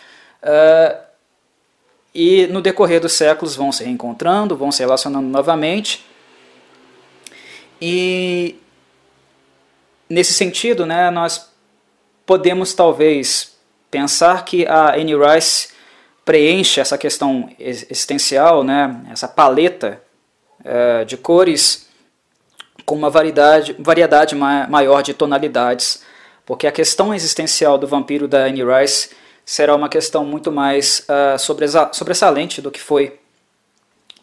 e 2.14 2.46
no 2.46 2.62
decorrer 2.62 2.98
dos 2.98 3.12
séculos 3.12 3.54
vão 3.54 3.70
se 3.70 3.84
reencontrando, 3.84 4.56
vão 4.56 4.72
se 4.72 4.80
relacionando 4.80 5.28
novamente. 5.28 6.02
E 7.78 8.58
nesse 10.08 10.32
sentido, 10.32 10.86
né, 10.86 11.10
nós 11.10 11.50
podemos 12.24 12.72
talvez 12.72 13.59
pensar 13.90 14.44
que 14.44 14.66
a 14.66 14.94
Anne 14.94 15.14
Rice 15.14 15.68
preenche 16.24 16.80
essa 16.80 16.96
questão 16.96 17.50
existencial, 17.58 18.62
né, 18.62 19.02
essa 19.10 19.26
paleta 19.26 20.00
uh, 20.60 21.04
de 21.04 21.16
cores 21.16 21.88
com 22.84 22.94
uma 22.94 23.10
variedade, 23.10 23.74
variedade 23.78 24.34
maior 24.34 25.02
de 25.02 25.14
tonalidades 25.14 26.02
porque 26.50 26.66
a 26.66 26.72
questão 26.72 27.14
existencial 27.14 27.78
do 27.78 27.86
vampiro 27.86 28.26
da 28.26 28.38
Anne 28.38 28.64
Rice 28.64 29.10
será 29.46 29.72
uma 29.72 29.88
questão 29.88 30.24
muito 30.24 30.50
mais 30.50 31.06
uh, 31.08 31.38
sobressalente 31.92 32.60
do 32.60 32.72
que 32.72 32.80
foi 32.80 33.20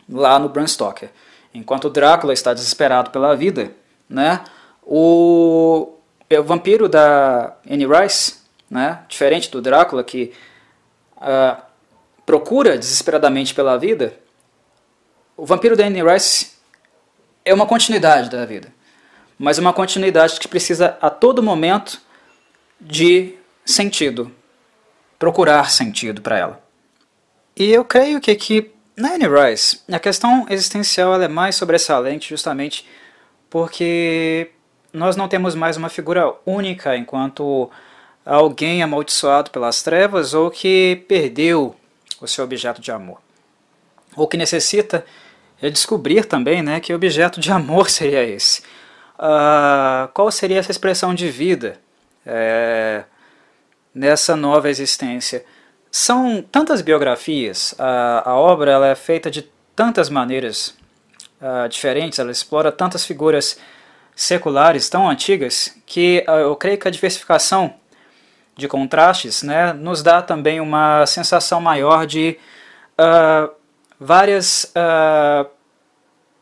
lá 0.09 0.37
no 0.37 0.49
Bram 0.49 0.67
Stoker. 0.67 1.09
Enquanto 1.53 1.85
o 1.85 1.89
Drácula 1.89 2.33
está 2.33 2.53
desesperado 2.53 3.11
pela 3.11 3.33
vida, 3.33 3.71
né, 4.09 4.43
o, 4.83 5.93
o 6.29 6.43
vampiro 6.43 6.89
da 6.89 7.55
Anne 7.65 7.87
Rice, 7.87 8.36
né, 8.69 8.99
diferente 9.07 9.49
do 9.49 9.61
Drácula 9.61 10.03
que 10.03 10.33
uh, 11.17 11.61
procura 12.25 12.77
desesperadamente 12.77 13.53
pela 13.53 13.77
vida, 13.77 14.13
o 15.35 15.45
vampiro 15.45 15.75
da 15.75 15.85
Anne 15.85 16.03
Rice 16.03 16.53
é 17.45 17.53
uma 17.53 17.65
continuidade 17.65 18.29
da 18.29 18.45
vida, 18.45 18.73
mas 19.37 19.57
uma 19.57 19.71
continuidade 19.71 20.39
que 20.39 20.47
precisa 20.47 20.97
a 21.01 21.09
todo 21.09 21.41
momento 21.41 22.01
de 22.79 23.35
sentido, 23.65 24.31
procurar 25.17 25.71
sentido 25.71 26.21
para 26.21 26.37
ela. 26.37 26.67
E 27.55 27.71
eu 27.71 27.85
creio 27.85 28.19
que 28.19 28.29
aqui, 28.29 28.71
na 28.95 29.13
Anne 29.13 29.25
Rice, 29.27 29.81
a 29.91 29.99
questão 29.99 30.45
existencial 30.49 31.21
é 31.21 31.27
mais 31.27 31.55
sobressalente 31.55 32.29
justamente 32.29 32.87
porque 33.49 34.51
nós 34.91 35.15
não 35.15 35.27
temos 35.27 35.55
mais 35.55 35.77
uma 35.77 35.89
figura 35.89 36.33
única 36.45 36.95
enquanto 36.97 37.69
alguém 38.35 38.83
amaldiçoado 38.83 39.49
pelas 39.51 39.81
trevas 39.81 40.33
ou 40.33 40.51
que 40.51 41.03
perdeu 41.07 41.75
o 42.19 42.27
seu 42.27 42.43
objeto 42.43 42.81
de 42.81 42.91
amor. 42.91 43.19
Ou 44.15 44.27
que 44.27 44.37
necessita 44.37 45.05
descobrir 45.61 46.25
também 46.25 46.61
né, 46.61 46.79
que 46.79 46.93
objeto 46.93 47.39
de 47.39 47.51
amor 47.51 47.89
seria 47.91 48.23
esse. 48.23 48.61
Uh, 49.17 50.07
qual 50.13 50.29
seria 50.31 50.59
essa 50.59 50.71
expressão 50.71 51.15
de 51.15 51.29
vida 51.29 51.79
é, 52.27 53.05
nessa 53.95 54.35
nova 54.35 54.69
existência. 54.69 55.43
São 55.89 56.43
tantas 56.51 56.81
biografias, 56.81 57.73
a, 57.79 58.29
a 58.29 58.35
obra 58.35 58.71
ela 58.71 58.87
é 58.87 58.95
feita 58.95 59.31
de 59.31 59.49
tantas 59.75 60.09
maneiras 60.09 60.75
uh, 61.41 61.67
diferentes, 61.69 62.19
ela 62.19 62.31
explora 62.31 62.71
tantas 62.71 63.05
figuras 63.05 63.57
seculares 64.15 64.89
tão 64.89 65.09
antigas 65.09 65.75
que 65.85 66.23
uh, 66.27 66.31
eu 66.31 66.55
creio 66.55 66.77
que 66.77 66.87
a 66.87 66.91
diversificação 66.91 67.73
de 68.57 68.67
contrastes 68.67 69.43
né, 69.43 69.71
nos 69.71 70.01
dá 70.01 70.21
também 70.21 70.59
uma 70.59 71.05
sensação 71.05 71.61
maior 71.61 72.07
de 72.07 72.37
uh, 72.97 73.49
várias, 73.99 74.73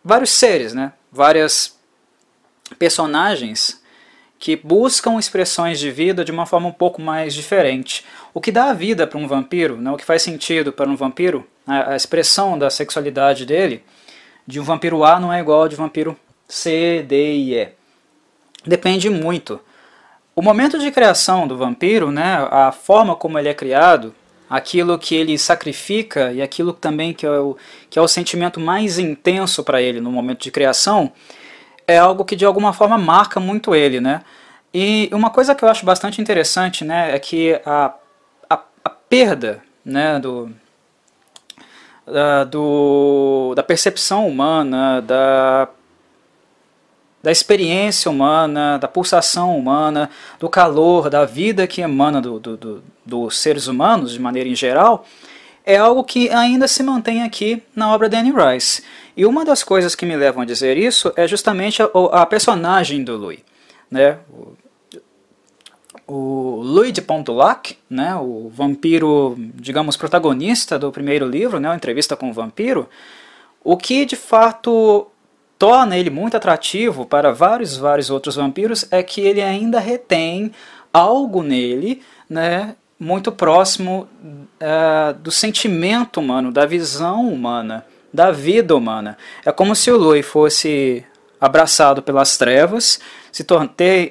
vários 0.03 0.30
seres, 0.30 0.74
né, 0.74 0.93
várias 1.11 1.78
personagens 2.80 3.84
que 4.38 4.55
buscam 4.55 5.18
expressões 5.18 5.80
de 5.80 5.89
vida 5.89 6.24
de 6.24 6.32
uma 6.32 6.45
forma 6.45 6.68
um 6.68 6.72
pouco 6.72 7.01
mais 7.01 7.34
diferente. 7.34 8.05
O 8.34 8.41
que 8.41 8.51
dá 8.51 8.66
a 8.66 8.74
vida 8.74 9.07
para 9.07 9.18
um 9.18 9.28
vampiro, 9.28 9.78
né, 9.78 9.91
o 9.91 9.97
que 9.97 10.05
faz 10.05 10.22
sentido 10.22 10.72
para 10.72 10.89
um 10.89 10.95
vampiro, 10.95 11.47
a, 11.66 11.91
a, 11.91 11.95
expressão 11.95 12.57
da 12.57 12.70
sexualidade 12.70 13.45
dele, 13.45 13.84
de 14.45 14.59
um 14.59 14.63
vampiro 14.63 15.03
A 15.03 15.20
não 15.20 15.34
é 15.34 15.39
igual 15.39 15.61
ao 15.61 15.68
de 15.68 15.76
um 15.76 15.80
vampiro 15.80 16.18
C, 16.47 17.03
D 17.07 17.34
e 17.34 17.55
E. 17.55 17.70
Depende 18.66 19.09
muito. 19.09 19.59
O 20.36 20.41
momento 20.41 20.77
de 20.77 20.91
criação 20.91 21.47
do 21.47 21.55
vampiro, 21.55 22.11
né, 22.11 22.45
a 22.51 22.69
forma 22.69 23.15
como 23.15 23.39
ele 23.39 23.47
é 23.47 23.53
criado, 23.53 24.13
aquilo 24.49 24.99
que 24.99 25.15
ele 25.15 25.38
sacrifica 25.38 26.33
e 26.33 26.41
aquilo 26.41 26.73
também 26.73 27.13
que 27.13 27.25
é 27.25 27.39
o, 27.39 27.55
que 27.89 27.97
é 27.97 28.01
o 28.01 28.07
sentimento 28.07 28.59
mais 28.59 28.99
intenso 28.99 29.63
para 29.63 29.81
ele 29.81 30.01
no 30.01 30.11
momento 30.11 30.43
de 30.43 30.51
criação, 30.51 31.13
é 31.88 31.97
algo 31.97 32.25
que 32.25 32.36
de 32.36 32.43
alguma 32.43 32.73
forma 32.73 32.97
marca 32.97 33.39
muito 33.39 33.73
ele, 33.73 34.01
né? 34.01 34.23
E 34.73 35.09
uma 35.13 35.29
coisa 35.29 35.55
que 35.55 35.63
eu 35.63 35.69
acho 35.69 35.86
bastante 35.86 36.21
interessante, 36.21 36.83
né, 36.83 37.15
é 37.15 37.19
que 37.19 37.59
a, 37.65 37.93
a, 38.49 38.59
a 38.83 38.89
perda, 38.89 39.63
né, 39.86 40.19
do, 40.19 40.51
da, 42.05 42.43
do, 42.43 43.53
da 43.55 43.63
percepção 43.63 44.27
humana, 44.27 45.01
da, 45.01 45.69
da 47.26 47.32
experiência 47.32 48.11
humana, 48.11 48.78
da 48.78 48.88
pulsação 48.88 49.57
humana, 49.57 50.11
do 50.39 50.47
calor, 50.47 51.09
da 51.09 51.26
vida 51.26 51.65
que 51.65 51.82
emana 51.82 52.21
do, 52.21 52.39
do, 52.39 52.55
do, 52.55 52.84
dos 53.03 53.39
seres 53.39 53.65
humanos 53.65 54.11
de 54.11 54.19
maneira 54.19 54.47
em 54.47 54.55
geral, 54.55 55.07
é 55.65 55.76
algo 55.76 56.03
que 56.03 56.30
ainda 56.30 56.67
se 56.67 56.84
mantém 56.84 57.23
aqui 57.23 57.63
na 57.76 57.91
obra 57.91 58.07
de 58.07 58.15
Anne 58.15 58.32
Rice. 58.32 58.84
E 59.17 59.26
uma 59.26 59.43
das 59.43 59.63
coisas 59.63 59.95
que 59.95 60.05
me 60.05 60.15
levam 60.15 60.43
a 60.43 60.45
dizer 60.45 60.78
isso 60.78 61.11
é 61.15 61.28
justamente 61.28 61.82
a, 61.82 61.88
a 62.11 62.28
personagem 62.28 63.03
do 63.03 63.17
Louis. 63.17 63.39
Né? 63.89 64.19
O, 64.30 64.55
o 66.07 66.61
Louis 66.61 66.93
de 66.93 67.01
Pontelac, 67.01 67.76
né, 67.89 68.15
o 68.17 68.51
vampiro, 68.53 69.36
digamos, 69.55 69.97
protagonista 69.97 70.78
do 70.78 70.91
primeiro 70.91 71.28
livro, 71.28 71.59
né, 71.59 71.71
a 71.71 71.76
entrevista 71.76 72.15
com 72.15 72.30
o 72.30 72.34
vampiro, 72.34 72.88
o 73.63 73.76
que 73.76 74.05
de 74.05 74.15
fato 74.15 75.07
torna 75.58 75.97
ele 75.97 76.10
muito 76.10 76.38
atrativo 76.38 77.06
para 77.06 77.32
vários, 77.32 77.78
vários 77.78 78.10
outros 78.10 78.36
vampiros 78.36 78.86
é 78.91 79.01
que 79.01 79.22
ele 79.22 79.41
ainda 79.41 79.80
retém 79.80 80.51
algo 80.93 81.43
nele, 81.43 82.01
né, 82.30 82.76
muito 82.99 83.32
próximo 83.32 84.08
uh, 84.24 85.14
do 85.20 85.32
sentimento 85.32 86.20
humano, 86.20 86.51
da 86.51 86.66
visão 86.66 87.28
humana, 87.28 87.86
da 88.14 88.32
vida 88.32 88.76
humana. 88.76 89.18
É 89.45 89.51
como 89.51 89.76
se 89.76 89.91
o 89.91 89.97
Lui 89.97 90.24
fosse 90.24 91.06
abraçado 91.39 92.01
pelas 92.01 92.38
trevas, 92.38 92.99
se 93.32 93.45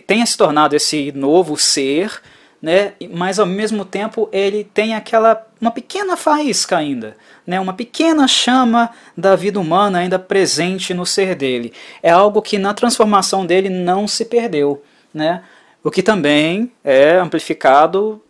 tenha 0.06 0.26
se 0.26 0.36
tornado 0.36 0.76
esse 0.76 1.10
novo 1.12 1.56
ser, 1.56 2.20
né? 2.64 2.94
mas 3.12 3.38
ao 3.38 3.44
mesmo 3.44 3.84
tempo 3.84 4.26
ele 4.32 4.64
tem 4.64 4.94
aquela 4.94 5.46
uma 5.60 5.70
pequena 5.70 6.16
faísca 6.16 6.78
ainda, 6.78 7.14
né? 7.46 7.60
uma 7.60 7.74
pequena 7.74 8.26
chama 8.26 8.88
da 9.14 9.36
vida 9.36 9.60
humana 9.60 9.98
ainda 9.98 10.18
presente 10.18 10.94
no 10.94 11.04
ser 11.04 11.34
dele. 11.34 11.74
É 12.02 12.10
algo 12.10 12.40
que 12.40 12.56
na 12.56 12.72
transformação 12.72 13.44
dele 13.44 13.68
não 13.68 14.08
se 14.08 14.24
perdeu. 14.24 14.82
Né? 15.12 15.42
O 15.82 15.90
que 15.90 16.02
também 16.02 16.72
é 16.82 17.18
amplificado 17.18 18.22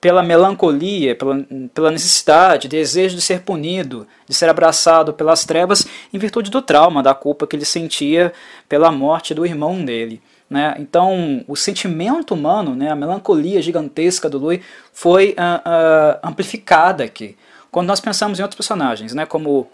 pela 0.00 0.22
melancolia, 0.22 1.16
pela, 1.16 1.44
pela 1.74 1.90
necessidade, 1.90 2.68
desejo 2.68 3.16
de 3.16 3.22
ser 3.22 3.40
punido, 3.40 4.06
de 4.28 4.34
ser 4.34 4.48
abraçado 4.48 5.12
pelas 5.12 5.44
trevas, 5.44 5.84
em 6.12 6.18
virtude 6.18 6.52
do 6.52 6.62
trauma, 6.62 7.02
da 7.02 7.14
culpa 7.14 7.48
que 7.48 7.56
ele 7.56 7.64
sentia 7.64 8.32
pela 8.68 8.92
morte 8.92 9.34
do 9.34 9.44
irmão 9.44 9.84
dele. 9.84 10.22
Né? 10.48 10.76
Então, 10.78 11.44
o 11.48 11.56
sentimento 11.56 12.34
humano, 12.34 12.74
né, 12.74 12.90
a 12.90 12.96
melancolia 12.96 13.60
gigantesca 13.60 14.28
do 14.28 14.38
Louis 14.38 14.60
foi 14.92 15.30
uh, 15.30 15.58
uh, 15.58 16.20
amplificada 16.22 17.02
aqui. 17.02 17.36
Quando 17.70 17.88
nós 17.88 18.00
pensamos 18.00 18.38
em 18.38 18.42
outros 18.42 18.56
personagens, 18.56 19.12
né, 19.12 19.26
como 19.26 19.68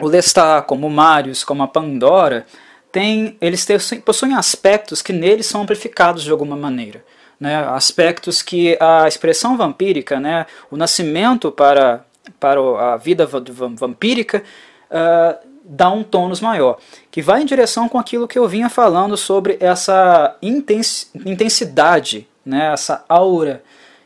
o 0.00 0.08
Lestat, 0.08 0.66
como 0.66 0.86
o 0.86 0.90
Marius, 0.90 1.44
como 1.44 1.62
a 1.62 1.68
Pandora, 1.68 2.46
tem, 2.90 3.36
eles 3.40 3.66
possuem 4.04 4.34
aspectos 4.34 5.02
que 5.02 5.12
neles 5.12 5.46
são 5.46 5.62
amplificados 5.62 6.22
de 6.22 6.30
alguma 6.30 6.56
maneira 6.56 7.04
né, 7.38 7.56
aspectos 7.68 8.42
que 8.42 8.76
a 8.80 9.06
expressão 9.06 9.56
vampírica, 9.56 10.20
né, 10.20 10.46
o 10.70 10.76
nascimento 10.76 11.50
para, 11.50 12.04
para 12.38 12.60
a 12.94 12.96
vida 12.96 13.26
vampírica, 13.26 14.42
uh, 14.90 15.53
dá 15.64 15.90
um 15.90 16.02
tônus 16.02 16.40
maior, 16.40 16.78
que 17.10 17.22
vai 17.22 17.42
em 17.42 17.46
direção 17.46 17.88
com 17.88 17.98
aquilo 17.98 18.28
que 18.28 18.38
eu 18.38 18.46
vinha 18.46 18.68
falando 18.68 19.16
sobre 19.16 19.56
essa 19.60 20.36
intensidade, 20.42 22.28
né, 22.44 22.72
essa 22.72 23.04
aura 23.08 23.62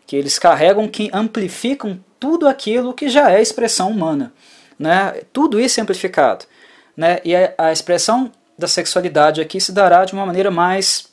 que 0.06 0.16
eles 0.16 0.38
carregam 0.38 0.88
que 0.88 1.10
amplificam 1.12 2.00
tudo 2.18 2.48
aquilo 2.48 2.94
que 2.94 3.10
já 3.10 3.30
é 3.30 3.42
expressão 3.42 3.90
humana. 3.90 4.32
Né? 4.78 5.20
Tudo 5.34 5.60
isso 5.60 5.78
é 5.78 5.82
amplificado. 5.82 6.46
Né? 6.96 7.20
E 7.24 7.34
a, 7.36 7.70
expressão 7.70 8.32
da 8.56 8.66
sexualidade 8.66 9.40
aqui 9.40 9.60
se 9.60 9.70
dará 9.70 10.06
de 10.06 10.14
uma 10.14 10.24
maneira 10.24 10.50
mais 10.50 11.12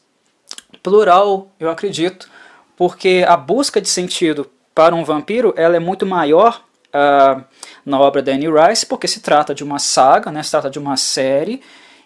plural, 0.81 1.51
eu 1.59 1.69
acredito, 1.69 2.29
porque 2.77 3.25
a 3.27 3.35
busca 3.35 3.81
de 3.81 3.89
sentido 3.89 4.49
para 4.73 4.95
um 4.95 5.03
vampiro 5.03 5.53
ela 5.57 5.75
é 5.75 5.79
muito 5.79 6.05
maior 6.05 6.63
uh, 6.87 7.43
na 7.85 7.99
obra 7.99 8.21
da 8.21 8.31
Anne 8.31 8.47
Rice, 8.47 8.85
porque 8.85 9.07
se 9.07 9.19
trata 9.19 9.53
de 9.53 9.63
uma 9.63 9.77
saga, 9.79 10.31
né? 10.31 10.41
se 10.41 10.51
trata 10.51 10.69
de 10.69 10.79
uma 10.79 10.97
série, 10.97 11.61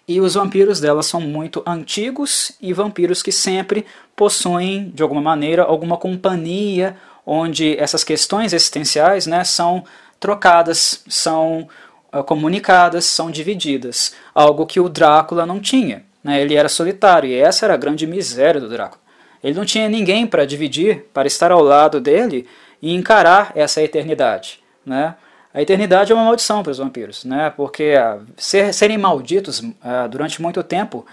e 0.06 0.20
os 0.20 0.34
vampiros 0.34 0.80
dela 0.80 1.02
são 1.02 1.20
muito 1.20 1.62
antigos 1.66 2.52
e 2.60 2.72
vampiros 2.72 3.22
que 3.22 3.30
sempre 3.30 3.86
possuem, 4.16 4.90
de 4.90 5.02
alguma 5.02 5.20
maneira, 5.20 5.62
alguma 5.62 5.96
companhia 5.96 6.96
onde 7.24 7.78
essas 7.78 8.02
questões 8.02 8.52
existenciais 8.52 9.26
né, 9.26 9.44
são 9.44 9.84
trocadas, 10.18 11.04
são 11.08 11.68
uh, 12.12 12.24
comunicadas, 12.24 13.04
são 13.04 13.30
divididas. 13.30 14.14
Algo 14.34 14.66
que 14.66 14.80
o 14.80 14.88
Drácula 14.88 15.46
não 15.46 15.60
tinha. 15.60 16.04
Né? 16.24 16.42
Ele 16.42 16.56
era 16.56 16.68
solitário 16.68 17.30
e 17.30 17.34
essa 17.34 17.66
era 17.66 17.74
a 17.74 17.78
grande 17.78 18.06
miséria 18.06 18.60
do 18.60 18.68
Drácula. 18.68 19.00
Ele 19.44 19.56
não 19.56 19.64
tinha 19.64 19.88
ninguém 19.88 20.26
para 20.26 20.44
dividir, 20.44 21.06
para 21.14 21.26
estar 21.26 21.52
ao 21.52 21.62
lado 21.62 22.00
dele 22.00 22.46
e 22.82 22.94
encarar 22.94 23.52
essa 23.54 23.80
eternidade. 23.80 24.60
Né? 24.84 25.14
A 25.52 25.60
eternidade 25.60 26.12
é 26.12 26.14
uma 26.14 26.24
maldição 26.24 26.62
para 26.62 26.70
os 26.70 26.78
vampiros, 26.78 27.24
né? 27.24 27.52
porque 27.56 27.94
uh, 27.96 28.24
ser, 28.36 28.72
serem 28.72 28.96
malditos 28.96 29.58
uh, 29.58 30.08
durante 30.08 30.40
muito 30.40 30.62
tempo, 30.62 31.04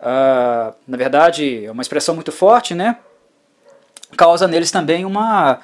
uh, 0.00 0.74
na 0.86 0.96
verdade, 0.96 1.64
é 1.64 1.70
uma 1.70 1.80
expressão 1.80 2.14
muito 2.14 2.32
forte, 2.32 2.74
né? 2.74 2.96
causa 4.16 4.46
neles 4.46 4.70
também 4.70 5.04
uma 5.04 5.60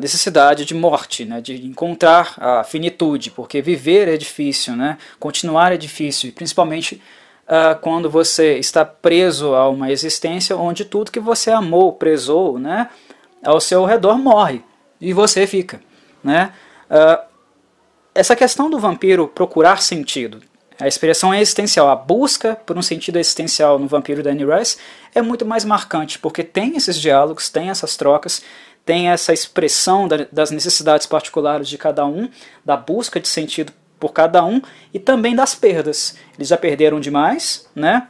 necessidade 0.00 0.64
de 0.64 0.74
morte, 0.74 1.24
né? 1.24 1.40
de 1.40 1.64
encontrar 1.64 2.34
a 2.38 2.64
finitude, 2.64 3.30
porque 3.30 3.62
viver 3.62 4.08
é 4.08 4.16
difícil, 4.16 4.74
né? 4.74 4.98
continuar 5.20 5.72
é 5.72 5.76
difícil, 5.76 6.32
principalmente 6.32 7.00
quando 7.80 8.10
você 8.10 8.58
está 8.58 8.84
preso 8.84 9.54
a 9.54 9.68
uma 9.68 9.92
existência 9.92 10.56
onde 10.56 10.84
tudo 10.84 11.12
que 11.12 11.20
você 11.20 11.52
amou, 11.52 11.92
prezou, 11.92 12.58
né? 12.58 12.88
ao 13.44 13.60
seu 13.60 13.84
redor 13.84 14.18
morre 14.18 14.64
e 15.00 15.12
você 15.12 15.46
fica. 15.46 15.80
Né? 16.24 16.52
Uh, 16.92 17.24
essa 18.14 18.36
questão 18.36 18.68
do 18.68 18.78
vampiro 18.78 19.26
procurar 19.26 19.80
sentido, 19.80 20.42
a 20.78 20.86
expressão 20.86 21.32
é 21.32 21.40
existencial, 21.40 21.88
a 21.88 21.96
busca 21.96 22.54
por 22.54 22.76
um 22.76 22.82
sentido 22.82 23.18
existencial 23.18 23.78
no 23.78 23.88
vampiro 23.88 24.22
da 24.22 24.30
Anne 24.30 24.44
Rice 24.44 24.76
é 25.14 25.22
muito 25.22 25.46
mais 25.46 25.64
marcante, 25.64 26.18
porque 26.18 26.44
tem 26.44 26.76
esses 26.76 27.00
diálogos, 27.00 27.48
tem 27.48 27.70
essas 27.70 27.96
trocas, 27.96 28.42
tem 28.84 29.08
essa 29.08 29.32
expressão 29.32 30.06
da, 30.06 30.26
das 30.30 30.50
necessidades 30.50 31.06
particulares 31.06 31.68
de 31.68 31.78
cada 31.78 32.04
um, 32.04 32.28
da 32.62 32.76
busca 32.76 33.18
de 33.18 33.28
sentido 33.28 33.72
por 33.98 34.12
cada 34.12 34.44
um 34.44 34.60
e 34.92 34.98
também 34.98 35.34
das 35.34 35.54
perdas. 35.54 36.16
Eles 36.36 36.48
já 36.48 36.56
perderam 36.58 37.00
demais, 37.00 37.66
né? 37.74 38.08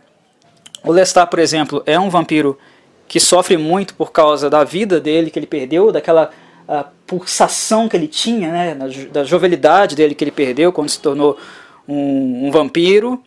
O 0.82 0.90
Lestat, 0.90 1.30
por 1.30 1.38
exemplo, 1.38 1.82
é 1.86 2.00
um 2.00 2.10
vampiro 2.10 2.58
que 3.06 3.20
sofre 3.20 3.56
muito 3.56 3.94
por 3.94 4.10
causa 4.10 4.48
da 4.48 4.64
vida 4.64 4.98
dele 4.98 5.30
que 5.30 5.38
ele 5.38 5.46
perdeu, 5.46 5.92
daquela 5.92 6.30
a 6.66 6.84
pulsação 7.06 7.88
que 7.88 7.96
ele 7.96 8.08
tinha, 8.08 8.50
né, 8.50 8.74
da 9.10 9.24
jovialidade 9.24 9.94
dele 9.96 10.14
que 10.14 10.24
ele 10.24 10.30
perdeu 10.30 10.72
quando 10.72 10.88
se 10.88 11.00
tornou 11.00 11.38
um, 11.86 12.46
um 12.46 12.50
vampiro, 12.50 13.22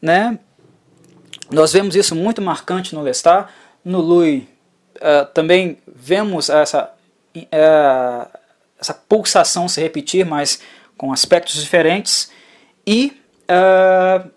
né? 0.00 0.38
Nós 1.50 1.72
vemos 1.72 1.94
isso 1.94 2.14
muito 2.14 2.42
marcante 2.42 2.94
no 2.94 3.02
Lestat, 3.02 3.48
no 3.84 4.00
Louis 4.00 4.42
uh, 4.96 5.26
também 5.32 5.78
vemos 5.86 6.48
essa 6.48 6.92
uh, 7.36 8.38
essa 8.78 8.94
pulsação 8.94 9.68
se 9.68 9.80
repetir, 9.80 10.24
mas 10.24 10.60
com 10.96 11.12
aspectos 11.12 11.54
diferentes 11.60 12.30
e 12.86 13.16
uh, 13.50 14.30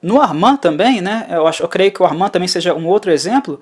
no 0.00 0.20
Armand 0.20 0.56
também, 0.56 1.00
né? 1.00 1.26
Eu 1.30 1.46
acho, 1.46 1.62
eu 1.62 1.68
creio 1.68 1.92
que 1.92 2.02
o 2.02 2.04
Armand 2.04 2.30
também 2.30 2.48
seja 2.48 2.74
um 2.74 2.86
outro 2.86 3.10
exemplo 3.10 3.60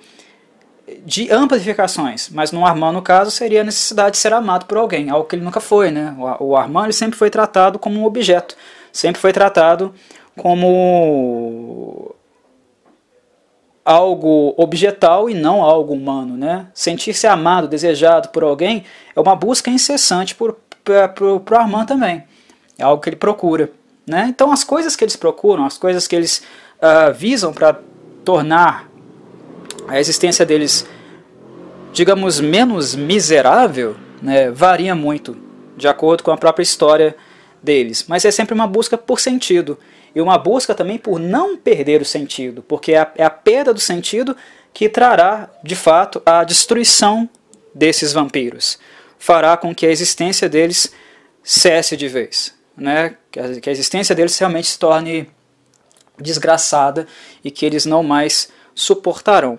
de 1.04 1.30
amplificações, 1.30 2.28
mas 2.28 2.52
no 2.52 2.64
Armand, 2.66 2.92
no 2.92 3.02
caso, 3.02 3.30
seria 3.30 3.60
a 3.60 3.64
necessidade 3.64 4.12
de 4.12 4.18
ser 4.18 4.32
amado 4.32 4.66
por 4.66 4.78
alguém, 4.78 5.10
algo 5.10 5.26
que 5.26 5.36
ele 5.36 5.44
nunca 5.44 5.60
foi. 5.60 5.90
Né? 5.90 6.14
O 6.38 6.56
Armand 6.56 6.84
ele 6.84 6.92
sempre 6.92 7.18
foi 7.18 7.30
tratado 7.30 7.78
como 7.78 8.00
um 8.00 8.04
objeto, 8.04 8.56
sempre 8.92 9.20
foi 9.20 9.32
tratado 9.32 9.94
como 10.36 12.14
algo 13.84 14.54
objetal 14.56 15.28
e 15.28 15.34
não 15.34 15.62
algo 15.62 15.92
humano. 15.92 16.36
Né? 16.36 16.66
Sentir-se 16.74 17.26
amado, 17.26 17.68
desejado 17.68 18.28
por 18.30 18.42
alguém 18.42 18.84
é 19.14 19.20
uma 19.20 19.36
busca 19.36 19.70
incessante 19.70 20.34
para 20.34 21.14
o 21.24 21.54
Armand 21.54 21.86
também, 21.86 22.24
é 22.78 22.82
algo 22.82 23.02
que 23.02 23.08
ele 23.08 23.16
procura. 23.16 23.70
Né? 24.06 24.26
Então, 24.28 24.50
as 24.50 24.64
coisas 24.64 24.96
que 24.96 25.04
eles 25.04 25.16
procuram, 25.16 25.64
as 25.64 25.78
coisas 25.78 26.08
que 26.08 26.16
eles 26.16 26.42
uh, 26.78 27.12
visam 27.14 27.52
para 27.52 27.78
tornar 28.24 28.89
a 29.88 29.98
existência 29.98 30.44
deles, 30.44 30.86
digamos, 31.92 32.40
menos 32.40 32.94
miserável, 32.94 33.96
né, 34.22 34.50
varia 34.50 34.94
muito, 34.94 35.36
de 35.76 35.88
acordo 35.88 36.22
com 36.22 36.30
a 36.30 36.36
própria 36.36 36.62
história 36.62 37.16
deles. 37.62 38.04
Mas 38.08 38.24
é 38.24 38.30
sempre 38.30 38.54
uma 38.54 38.66
busca 38.66 38.96
por 38.96 39.20
sentido. 39.20 39.78
E 40.14 40.20
uma 40.20 40.36
busca 40.36 40.74
também 40.74 40.98
por 40.98 41.20
não 41.20 41.56
perder 41.56 42.02
o 42.02 42.04
sentido, 42.04 42.64
porque 42.66 42.92
é 42.92 42.98
a, 42.98 43.12
é 43.16 43.24
a 43.24 43.30
perda 43.30 43.72
do 43.72 43.78
sentido 43.78 44.36
que 44.72 44.88
trará, 44.88 45.48
de 45.62 45.76
fato, 45.76 46.20
a 46.26 46.42
destruição 46.42 47.28
desses 47.74 48.12
vampiros. 48.12 48.78
Fará 49.18 49.56
com 49.56 49.74
que 49.74 49.86
a 49.86 49.90
existência 49.90 50.48
deles 50.48 50.92
cesse 51.42 51.96
de 51.96 52.08
vez. 52.08 52.54
Né? 52.76 53.16
Que, 53.30 53.38
a, 53.38 53.60
que 53.60 53.68
a 53.68 53.72
existência 53.72 54.14
deles 54.14 54.36
realmente 54.38 54.68
se 54.68 54.78
torne 54.78 55.28
desgraçada 56.18 57.06
e 57.44 57.50
que 57.50 57.64
eles 57.64 57.86
não 57.86 58.02
mais 58.02 58.50
suportarão. 58.74 59.58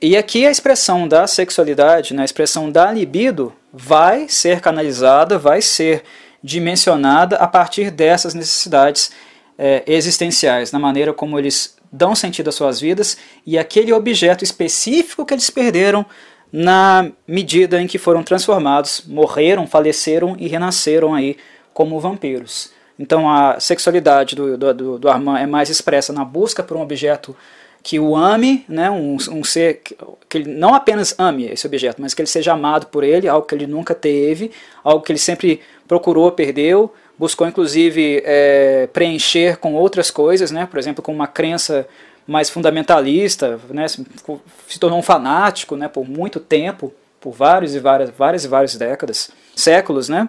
E 0.00 0.16
aqui 0.16 0.46
a 0.46 0.50
expressão 0.50 1.08
da 1.08 1.26
sexualidade, 1.26 2.14
né, 2.14 2.22
a 2.22 2.24
expressão 2.24 2.70
da 2.70 2.92
libido, 2.92 3.52
vai 3.72 4.28
ser 4.28 4.60
canalizada, 4.60 5.36
vai 5.36 5.60
ser 5.60 6.04
dimensionada 6.42 7.36
a 7.36 7.48
partir 7.48 7.90
dessas 7.90 8.32
necessidades 8.32 9.10
é, 9.58 9.82
existenciais, 9.88 10.70
na 10.70 10.78
maneira 10.78 11.12
como 11.12 11.36
eles 11.36 11.76
dão 11.90 12.14
sentido 12.14 12.48
às 12.48 12.54
suas 12.54 12.80
vidas 12.80 13.18
e 13.44 13.58
aquele 13.58 13.92
objeto 13.92 14.44
específico 14.44 15.26
que 15.26 15.34
eles 15.34 15.50
perderam 15.50 16.06
na 16.52 17.10
medida 17.26 17.80
em 17.80 17.88
que 17.88 17.98
foram 17.98 18.22
transformados, 18.22 19.02
morreram, 19.04 19.66
faleceram 19.66 20.36
e 20.38 20.46
renasceram 20.46 21.12
aí 21.12 21.36
como 21.74 21.98
vampiros. 21.98 22.70
Então 22.98 23.28
a 23.28 23.58
sexualidade 23.58 24.36
do, 24.36 24.56
do, 24.56 24.98
do 24.98 25.08
Armand 25.08 25.38
é 25.38 25.46
mais 25.46 25.68
expressa 25.68 26.12
na 26.12 26.24
busca 26.24 26.62
por 26.62 26.76
um 26.76 26.82
objeto 26.82 27.34
que 27.82 27.98
o 27.98 28.16
ame, 28.16 28.64
né, 28.68 28.90
um, 28.90 29.16
um 29.30 29.44
ser 29.44 29.80
que 30.28 30.38
ele 30.38 30.50
não 30.50 30.74
apenas 30.74 31.14
ame 31.18 31.46
esse 31.46 31.66
objeto, 31.66 32.00
mas 32.02 32.12
que 32.12 32.20
ele 32.20 32.28
seja 32.28 32.52
amado 32.52 32.86
por 32.86 33.04
ele, 33.04 33.28
algo 33.28 33.46
que 33.46 33.54
ele 33.54 33.66
nunca 33.66 33.94
teve, 33.94 34.50
algo 34.82 35.02
que 35.02 35.12
ele 35.12 35.18
sempre 35.18 35.60
procurou, 35.86 36.30
perdeu, 36.32 36.92
buscou 37.18 37.46
inclusive 37.46 38.22
é, 38.24 38.88
preencher 38.92 39.56
com 39.56 39.74
outras 39.74 40.10
coisas, 40.10 40.50
né, 40.50 40.66
por 40.66 40.78
exemplo, 40.78 41.02
com 41.02 41.12
uma 41.12 41.26
crença 41.26 41.86
mais 42.26 42.50
fundamentalista, 42.50 43.58
né, 43.70 43.86
se 43.88 44.78
tornou 44.78 44.98
um 44.98 45.02
fanático, 45.02 45.76
né, 45.76 45.88
por 45.88 46.06
muito 46.06 46.38
tempo, 46.38 46.92
por 47.20 47.32
vários 47.32 47.74
e 47.74 47.78
várias, 47.78 48.10
várias 48.10 48.44
e 48.44 48.48
várias 48.48 48.76
décadas, 48.76 49.30
séculos, 49.56 50.08
né. 50.08 50.28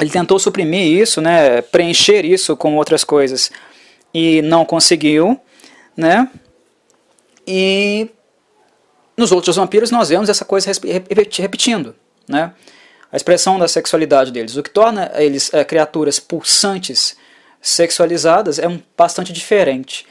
Ele 0.00 0.08
tentou 0.08 0.38
suprimir 0.38 1.00
isso, 1.00 1.20
né, 1.20 1.60
preencher 1.62 2.24
isso 2.24 2.56
com 2.56 2.76
outras 2.76 3.02
coisas 3.02 3.50
e 4.14 4.40
não 4.42 4.64
conseguiu 4.64 5.38
né? 5.96 6.28
E 7.46 8.10
nos 9.16 9.32
outros 9.32 9.56
vampiros 9.56 9.90
nós 9.90 10.08
vemos 10.08 10.28
essa 10.28 10.44
coisa 10.44 10.70
repetindo, 11.38 11.94
né? 12.28 12.52
A 13.10 13.16
expressão 13.16 13.58
da 13.58 13.68
sexualidade 13.68 14.30
deles, 14.30 14.56
o 14.56 14.62
que 14.62 14.70
torna 14.70 15.10
eles 15.16 15.52
é, 15.52 15.62
criaturas 15.64 16.18
pulsantes, 16.18 17.16
sexualizadas, 17.60 18.58
é 18.58 18.66
um, 18.66 18.80
bastante 18.96 19.32
diferente. 19.32 20.06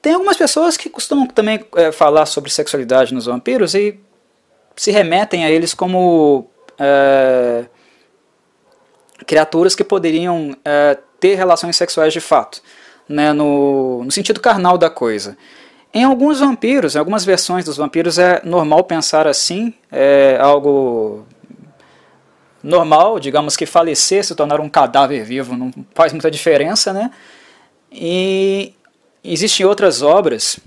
Tem 0.00 0.14
algumas 0.14 0.36
pessoas 0.36 0.76
que 0.76 0.88
costumam 0.88 1.26
também 1.26 1.64
é, 1.76 1.90
falar 1.90 2.26
sobre 2.26 2.50
sexualidade 2.50 3.12
nos 3.12 3.26
vampiros 3.26 3.74
e 3.74 3.98
se 4.76 4.92
remetem 4.92 5.44
a 5.44 5.50
eles 5.50 5.74
como 5.74 6.48
é, 6.78 7.64
criaturas 9.26 9.74
que 9.74 9.82
poderiam 9.82 10.56
é, 10.64 10.96
ter 11.18 11.34
relações 11.34 11.76
sexuais 11.76 12.12
de 12.12 12.20
fato 12.20 12.62
né, 13.08 13.32
no, 13.32 14.04
no 14.04 14.10
sentido 14.10 14.40
carnal 14.40 14.78
da 14.78 14.90
coisa. 14.90 15.36
Em 15.92 16.02
alguns 16.02 16.40
vampiros, 16.40 16.96
em 16.96 16.98
algumas 16.98 17.24
versões 17.24 17.64
dos 17.64 17.76
vampiros, 17.76 18.18
é 18.18 18.40
normal 18.44 18.82
pensar 18.84 19.26
assim, 19.26 19.72
é 19.92 20.36
algo 20.40 21.24
normal, 22.62 23.20
digamos 23.20 23.56
que 23.56 23.66
falecer, 23.66 24.24
se 24.24 24.34
tornar 24.34 24.58
um 24.58 24.68
cadáver 24.68 25.22
vivo, 25.24 25.56
não 25.56 25.70
faz 25.94 26.12
muita 26.12 26.30
diferença, 26.30 26.92
né? 26.92 27.10
E 27.92 28.74
existem 29.22 29.64
outras 29.64 30.02
obras 30.02 30.58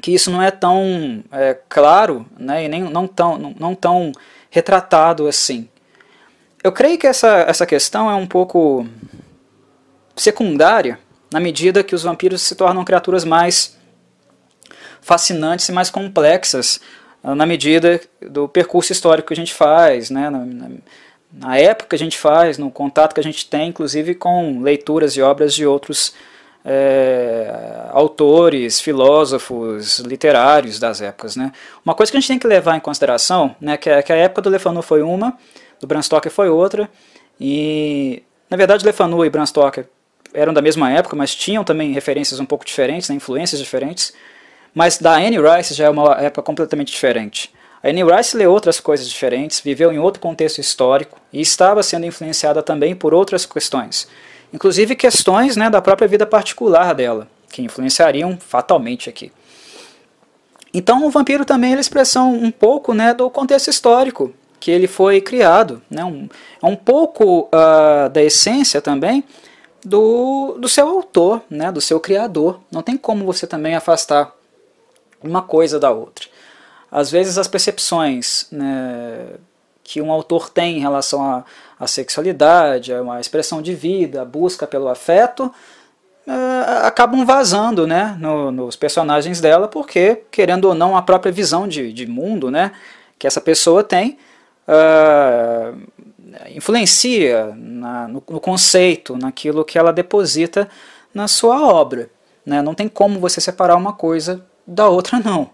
que 0.00 0.14
isso 0.14 0.30
não 0.30 0.40
é 0.40 0.50
tão 0.50 1.24
é, 1.32 1.58
claro, 1.68 2.24
né? 2.38 2.64
E 2.64 2.68
nem 2.68 2.82
não 2.82 3.08
tão, 3.08 3.36
não, 3.36 3.54
não 3.58 3.74
tão 3.74 4.12
retratado 4.48 5.26
assim. 5.26 5.68
Eu 6.62 6.70
creio 6.70 6.98
que 6.98 7.06
essa, 7.06 7.38
essa 7.48 7.66
questão 7.66 8.10
é 8.10 8.14
um 8.14 8.26
pouco 8.26 8.86
secundária 10.14 10.98
na 11.32 11.40
medida 11.40 11.82
que 11.84 11.94
os 11.94 12.02
vampiros 12.02 12.42
se 12.42 12.54
tornam 12.54 12.84
criaturas 12.84 13.24
mais 13.24 13.78
fascinantes 15.00 15.68
e 15.68 15.72
mais 15.72 15.90
complexas 15.90 16.80
ah, 17.22 17.34
na 17.34 17.46
medida 17.46 18.00
do 18.20 18.48
percurso 18.48 18.92
histórico 18.92 19.28
que 19.28 19.34
a 19.34 19.36
gente 19.36 19.54
faz, 19.54 20.10
né, 20.10 20.30
na, 20.30 20.70
na, 21.32 21.58
época 21.58 21.90
que 21.90 21.94
a 21.94 21.98
gente 21.98 22.18
faz, 22.18 22.58
no 22.58 22.70
contato 22.70 23.14
que 23.14 23.20
a 23.20 23.22
gente 23.22 23.48
tem, 23.48 23.68
inclusive 23.68 24.14
com 24.14 24.60
leituras 24.60 25.16
e 25.16 25.22
obras 25.22 25.54
de 25.54 25.66
outros 25.66 26.14
é, 26.64 27.88
autores, 27.90 28.80
filósofos, 28.80 30.00
literários 30.00 30.78
das 30.78 31.00
épocas. 31.00 31.36
Né. 31.36 31.52
Uma 31.84 31.94
coisa 31.94 32.10
que 32.10 32.18
a 32.18 32.20
gente 32.20 32.28
tem 32.28 32.38
que 32.38 32.46
levar 32.46 32.76
em 32.76 32.80
consideração, 32.80 33.54
né, 33.60 33.76
que, 33.76 33.88
é, 33.88 34.02
que 34.02 34.12
a 34.12 34.16
época 34.16 34.42
do 34.42 34.50
Le 34.50 34.58
Fanu 34.58 34.82
foi 34.82 35.02
uma, 35.02 35.36
do 35.78 35.86
Bram 35.86 36.02
Stoker 36.02 36.32
foi 36.32 36.48
outra, 36.48 36.88
e 37.38 38.22
na 38.48 38.56
verdade 38.56 38.84
Le 38.84 38.92
Fanu 38.92 39.24
e 39.24 39.30
Bram 39.30 39.46
Stoker 39.46 39.86
eram 40.34 40.52
da 40.52 40.62
mesma 40.62 40.90
época, 40.90 41.16
mas 41.16 41.34
tinham 41.34 41.64
também 41.64 41.92
referências 41.92 42.40
um 42.40 42.46
pouco 42.46 42.64
diferentes, 42.64 43.08
né, 43.08 43.14
influências 43.14 43.60
diferentes. 43.60 44.12
Mas 44.74 44.98
da 44.98 45.14
Anne 45.14 45.38
Rice 45.38 45.74
já 45.74 45.86
é 45.86 45.90
uma 45.90 46.14
época 46.20 46.42
completamente 46.42 46.92
diferente. 46.92 47.52
A 47.82 47.88
Anne 47.88 48.04
Rice 48.04 48.36
leu 48.36 48.52
outras 48.52 48.78
coisas 48.78 49.08
diferentes, 49.08 49.60
viveu 49.60 49.92
em 49.92 49.98
outro 49.98 50.20
contexto 50.20 50.58
histórico 50.58 51.18
e 51.32 51.40
estava 51.40 51.82
sendo 51.82 52.06
influenciada 52.06 52.62
também 52.62 52.94
por 52.94 53.14
outras 53.14 53.46
questões, 53.46 54.06
inclusive 54.52 54.94
questões 54.94 55.56
né, 55.56 55.70
da 55.70 55.80
própria 55.80 56.06
vida 56.06 56.26
particular 56.26 56.94
dela, 56.94 57.26
que 57.50 57.62
influenciariam 57.62 58.38
fatalmente 58.38 59.08
aqui. 59.08 59.32
Então 60.74 61.04
o 61.06 61.10
vampiro 61.10 61.44
também 61.44 61.72
é 61.72 61.76
a 61.78 61.80
expressão 61.80 62.32
um 62.32 62.50
pouco 62.50 62.92
né, 62.92 63.14
do 63.14 63.28
contexto 63.30 63.68
histórico 63.68 64.32
que 64.60 64.70
ele 64.70 64.86
foi 64.86 65.22
criado, 65.22 65.80
né, 65.90 66.04
um, 66.04 66.28
é 66.62 66.66
um 66.66 66.76
pouco 66.76 67.48
uh, 67.48 68.10
da 68.10 68.22
essência 68.22 68.82
também 68.82 69.24
do, 69.84 70.56
do 70.58 70.68
seu 70.68 70.88
autor, 70.88 71.42
né, 71.48 71.70
do 71.72 71.80
seu 71.80 71.98
criador. 72.00 72.60
Não 72.70 72.82
tem 72.82 72.96
como 72.96 73.24
você 73.24 73.46
também 73.46 73.74
afastar 73.74 74.34
uma 75.22 75.42
coisa 75.42 75.78
da 75.78 75.90
outra. 75.90 76.26
Às 76.90 77.10
vezes 77.10 77.38
as 77.38 77.46
percepções 77.46 78.46
né, 78.50 79.34
que 79.82 80.00
um 80.00 80.10
autor 80.10 80.50
tem 80.50 80.78
em 80.78 80.80
relação 80.80 81.22
à, 81.22 81.44
à 81.78 81.86
sexualidade, 81.86 82.92
a 82.92 83.20
expressão 83.20 83.62
de 83.62 83.74
vida, 83.74 84.22
a 84.22 84.24
busca 84.24 84.66
pelo 84.66 84.88
afeto, 84.88 85.52
uh, 86.26 86.86
acabam 86.86 87.24
vazando 87.24 87.86
né, 87.86 88.16
no, 88.18 88.50
nos 88.50 88.76
personagens 88.76 89.40
dela, 89.40 89.68
porque, 89.68 90.22
querendo 90.30 90.66
ou 90.66 90.74
não, 90.74 90.96
a 90.96 91.02
própria 91.02 91.32
visão 91.32 91.66
de, 91.66 91.92
de 91.92 92.06
mundo 92.06 92.50
né, 92.50 92.72
que 93.18 93.26
essa 93.26 93.40
pessoa 93.40 93.82
tem 93.82 94.18
uh, 94.66 95.76
influencia 96.50 97.54
na, 97.56 98.08
no, 98.08 98.22
no, 98.28 98.40
conceito, 98.40 99.16
naquilo 99.16 99.64
que 99.64 99.78
ela 99.78 99.92
deposita 99.92 100.68
na 101.12 101.28
sua 101.28 101.60
obra. 101.60 102.10
Né? 102.44 102.62
Não 102.62 102.74
tem 102.74 102.88
como 102.88 103.20
você 103.20 103.40
separar 103.40 103.76
uma 103.76 103.92
coisa 103.92 104.44
da 104.66 104.88
outra 104.88 105.18
não. 105.24 105.50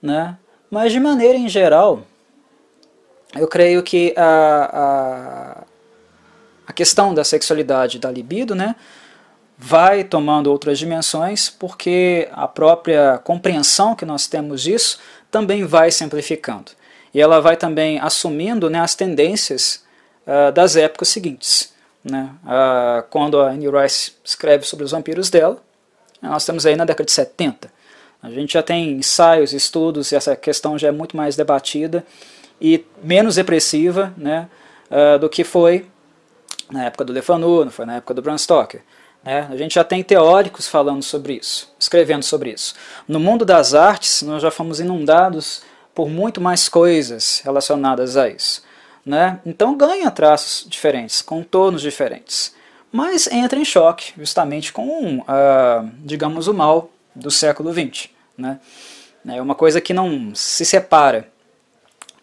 Né? 0.00 0.36
Mas 0.70 0.92
de 0.92 1.00
maneira 1.00 1.36
em 1.36 1.48
geral, 1.48 2.02
eu 3.36 3.48
creio 3.48 3.82
que 3.82 4.14
a, 4.16 4.70
a, 4.72 5.64
a 6.66 6.72
questão 6.72 7.14
da 7.14 7.24
sexualidade 7.24 7.98
da 7.98 8.10
libido 8.10 8.54
né, 8.54 8.74
vai 9.56 10.04
tomando 10.04 10.50
outras 10.50 10.78
dimensões 10.78 11.50
porque 11.50 12.28
a 12.32 12.46
própria 12.46 13.18
compreensão 13.18 13.94
que 13.94 14.04
nós 14.04 14.26
temos 14.26 14.62
disso 14.62 14.98
também 15.30 15.64
vai 15.64 15.90
simplificando. 15.90 16.72
E 17.12 17.20
ela 17.20 17.40
vai 17.40 17.56
também 17.56 17.98
assumindo 17.98 18.70
né, 18.70 18.80
as 18.80 18.94
tendências 18.94 19.84
uh, 20.28 20.52
das 20.52 20.76
épocas 20.76 21.08
seguintes. 21.08 21.72
Né? 22.04 22.30
Uh, 22.44 23.02
quando 23.10 23.40
a 23.40 23.48
Anne 23.48 23.68
Rice 23.68 24.12
escreve 24.22 24.64
sobre 24.64 24.84
os 24.84 24.92
vampiros 24.92 25.30
dela, 25.30 25.56
nós 26.20 26.42
estamos 26.42 26.66
aí 26.66 26.76
na 26.76 26.84
década 26.84 27.06
de 27.06 27.12
70. 27.12 27.72
A 28.22 28.30
gente 28.30 28.52
já 28.52 28.62
tem 28.62 28.92
ensaios, 28.92 29.52
estudos, 29.52 30.12
e 30.12 30.16
essa 30.16 30.36
questão 30.36 30.78
já 30.78 30.88
é 30.88 30.92
muito 30.92 31.16
mais 31.16 31.36
debatida 31.36 32.04
e 32.60 32.84
menos 33.02 33.36
repressiva 33.36 34.12
né, 34.16 34.48
uh, 34.90 35.18
do 35.18 35.28
que 35.28 35.44
foi 35.44 35.86
na 36.70 36.84
época 36.84 37.04
do 37.04 37.12
Le 37.12 37.22
Fanu, 37.22 37.64
não 37.64 37.72
foi 37.72 37.86
na 37.86 37.96
época 37.96 38.12
do 38.12 38.20
Bram 38.20 38.36
Stoker. 38.36 38.82
Né? 39.24 39.48
A 39.50 39.56
gente 39.56 39.74
já 39.74 39.84
tem 39.84 40.02
teóricos 40.02 40.68
falando 40.68 41.02
sobre 41.02 41.34
isso, 41.34 41.72
escrevendo 41.78 42.22
sobre 42.22 42.50
isso. 42.50 42.74
No 43.06 43.18
mundo 43.18 43.44
das 43.44 43.74
artes, 43.74 44.22
nós 44.22 44.42
já 44.42 44.50
fomos 44.50 44.80
inundados 44.80 45.62
por 45.94 46.08
muito 46.08 46.40
mais 46.40 46.68
coisas 46.68 47.40
relacionadas 47.44 48.16
a 48.16 48.28
isso. 48.28 48.62
Né? 49.08 49.40
Então 49.46 49.74
ganha 49.74 50.10
traços 50.10 50.66
diferentes, 50.68 51.22
contornos 51.22 51.80
diferentes. 51.80 52.54
Mas 52.92 53.26
entra 53.26 53.58
em 53.58 53.64
choque 53.64 54.12
justamente 54.18 54.70
com, 54.70 55.20
uh, 55.20 55.90
digamos, 56.00 56.46
o 56.46 56.52
mal 56.52 56.90
do 57.14 57.30
século 57.30 57.72
XX. 57.72 58.10
Né? 58.36 58.60
É 59.26 59.40
uma 59.40 59.54
coisa 59.54 59.80
que 59.80 59.94
não 59.94 60.34
se 60.34 60.62
separa 60.62 61.26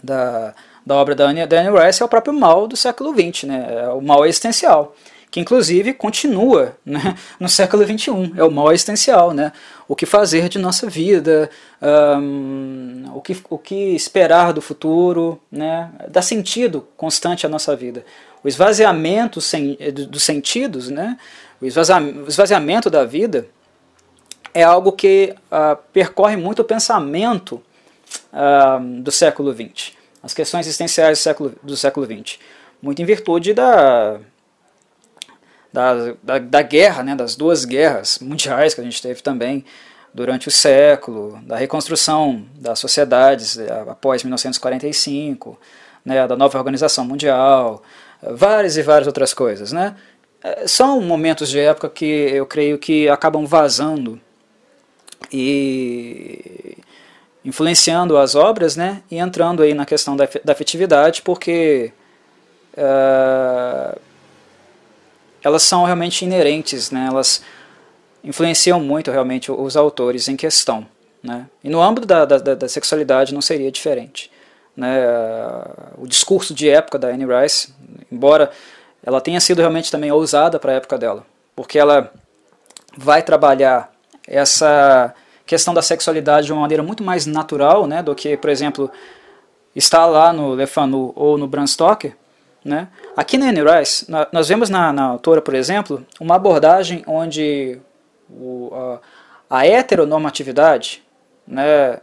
da, 0.04 0.54
da 0.86 0.94
obra 0.94 1.16
da 1.16 1.26
Anne, 1.26 1.48
da 1.48 1.60
Anne 1.60 1.76
Rice, 1.76 2.04
é 2.04 2.06
o 2.06 2.10
próprio 2.10 2.36
mal 2.36 2.68
do 2.68 2.78
século 2.78 3.12
XX, 3.12 3.46
né? 3.46 3.68
é 3.86 3.90
o 3.90 4.00
mal 4.00 4.24
existencial, 4.24 4.96
que 5.32 5.40
inclusive 5.40 5.92
continua 5.92 6.78
né, 6.86 7.18
no 7.40 7.50
século 7.50 7.84
XXI, 7.84 8.34
é 8.38 8.44
o 8.44 8.52
mal 8.52 8.72
existencial, 8.72 9.34
né? 9.34 9.52
O 9.88 9.96
que 9.96 10.06
fazer 10.06 10.50
de 10.50 10.58
nossa 10.58 10.90
vida, 10.90 11.50
um, 11.82 13.06
o, 13.14 13.22
que, 13.22 13.38
o 13.50 13.58
que 13.58 13.96
esperar 13.96 14.52
do 14.52 14.62
futuro, 14.62 15.40
né? 15.52 15.92
dá 16.10 16.22
sentido 16.22 16.88
constante 16.98 17.46
à 17.46 17.50
nossa 17.50 17.76
vida. 17.76 18.04
O 18.44 18.48
esvaziamento 18.48 19.40
sem, 19.42 19.78
dos 20.10 20.24
sentidos, 20.24 20.90
né? 20.90 21.18
o 21.62 21.66
esvaziamento 21.66 22.90
da 22.90 23.06
vida, 23.06 23.48
é 24.54 24.64
algo 24.64 24.92
que 24.94 25.36
uh, 25.52 25.78
percorre 25.92 26.38
muito 26.38 26.62
o 26.62 26.66
pensamento 26.66 27.62
uh, 28.32 29.02
do 29.02 29.12
século 29.12 29.54
XX, 29.54 29.92
as 30.24 30.34
questões 30.34 30.66
existenciais 30.66 31.20
do 31.20 31.22
século, 31.22 31.54
do 31.62 31.78
século 31.78 32.06
XX, 32.06 32.40
muito 32.82 33.02
em 33.02 33.06
virtude 33.06 33.54
da, 33.54 34.18
da, 35.76 36.16
da, 36.24 36.40
da 36.40 36.62
guerra, 36.62 37.04
né, 37.04 37.16
das 37.16 37.36
duas 37.36 37.66
guerras 37.66 38.20
mundiais 38.20 38.74
que 38.74 38.80
a 38.80 38.84
gente 38.84 39.02
teve 39.02 39.22
também 39.22 39.66
durante 40.14 40.48
o 40.48 40.52
século, 40.52 41.38
da 41.44 41.58
reconstrução 41.58 42.46
das 42.56 42.80
sociedades 42.80 43.58
eh, 43.58 43.84
após 43.90 44.24
1945, 44.24 45.60
né, 46.06 46.26
da 46.26 46.38
nova 46.38 46.58
organização 46.58 47.04
mundial, 47.04 47.84
várias 48.24 48.78
e 48.78 48.82
várias 48.82 49.08
outras 49.08 49.34
coisas. 49.34 49.74
Né? 49.74 49.94
Eh, 50.42 50.66
são 50.66 51.02
momentos 51.02 51.50
de 51.50 51.60
época 51.60 51.90
que 51.90 52.06
eu 52.06 52.46
creio 52.46 52.78
que 52.78 53.10
acabam 53.10 53.46
vazando 53.46 54.18
e 55.30 56.78
influenciando 57.44 58.18
as 58.18 58.34
obras, 58.34 58.78
né, 58.78 59.04
e 59.12 59.18
entrando 59.18 59.62
aí 59.62 59.74
na 59.74 59.86
questão 59.86 60.16
da, 60.16 60.28
da 60.46 60.54
afetividade, 60.54 61.22
porque 61.22 61.92
uh, 62.78 64.00
elas 65.46 65.62
são 65.62 65.84
realmente 65.84 66.26
inerentes, 66.26 66.90
né, 66.90 67.06
elas 67.08 67.44
influenciam 68.24 68.80
muito 68.80 69.12
realmente 69.12 69.52
os 69.52 69.78
autores 69.78 70.28
em 70.28 70.36
questão. 70.36 70.88
Né, 71.22 71.46
e 71.64 71.70
no 71.70 71.80
âmbito 71.80 72.08
da, 72.08 72.26
da, 72.26 72.56
da 72.56 72.68
sexualidade 72.68 73.32
não 73.32 73.42
seria 73.42 73.72
diferente. 73.72 74.32
Né, 74.76 75.06
uh, 75.08 76.02
o 76.02 76.08
discurso 76.08 76.52
de 76.52 76.68
época 76.68 76.98
da 76.98 77.10
Anne 77.10 77.26
Rice, 77.26 77.72
embora 78.12 78.50
ela 79.04 79.22
tenha 79.22 79.40
sido 79.40 79.60
realmente 79.60 79.92
também 79.92 80.12
ousada 80.12 80.58
para 80.58 80.72
a 80.72 80.76
época 80.76 80.98
dela, 80.98 81.24
porque 81.56 81.78
ela 81.78 82.12
vai 82.98 83.22
trabalhar 83.22 83.94
essa 84.28 85.14
questão 85.46 85.76
da 85.76 85.82
sexualidade 85.84 86.48
de 86.48 86.54
uma 86.54 86.62
maneira 86.62 86.82
muito 86.82 87.04
mais 87.04 87.28
natural 87.28 87.86
né, 87.86 88.02
do 88.02 88.16
que, 88.16 88.36
por 88.36 88.50
exemplo, 88.50 88.90
está 89.76 90.08
lá 90.08 90.34
no 90.34 90.56
Lefanu 90.56 91.14
ou 91.16 91.38
no 91.38 91.48
Bram 91.48 91.68
Stoker. 91.68 92.18
Né? 92.66 92.88
Aqui 93.16 93.38
na 93.38 93.50
Anne 93.50 93.62
Rice, 93.62 94.08
nós 94.32 94.50
vemos 94.50 94.72
na, 94.72 94.92
na 94.92 95.04
autora, 95.04 95.40
por 95.40 95.54
exemplo, 95.54 96.04
uma 96.20 96.36
abordagem 96.36 97.04
onde 97.06 97.80
o, 98.28 98.72
a, 98.74 99.60
a 99.60 99.68
heteronormatividade 99.68 101.04
né, 101.48 102.00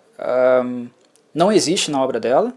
um, 0.64 0.86
não 1.34 1.50
existe 1.50 1.90
na 1.90 2.00
obra 2.00 2.20
dela. 2.20 2.52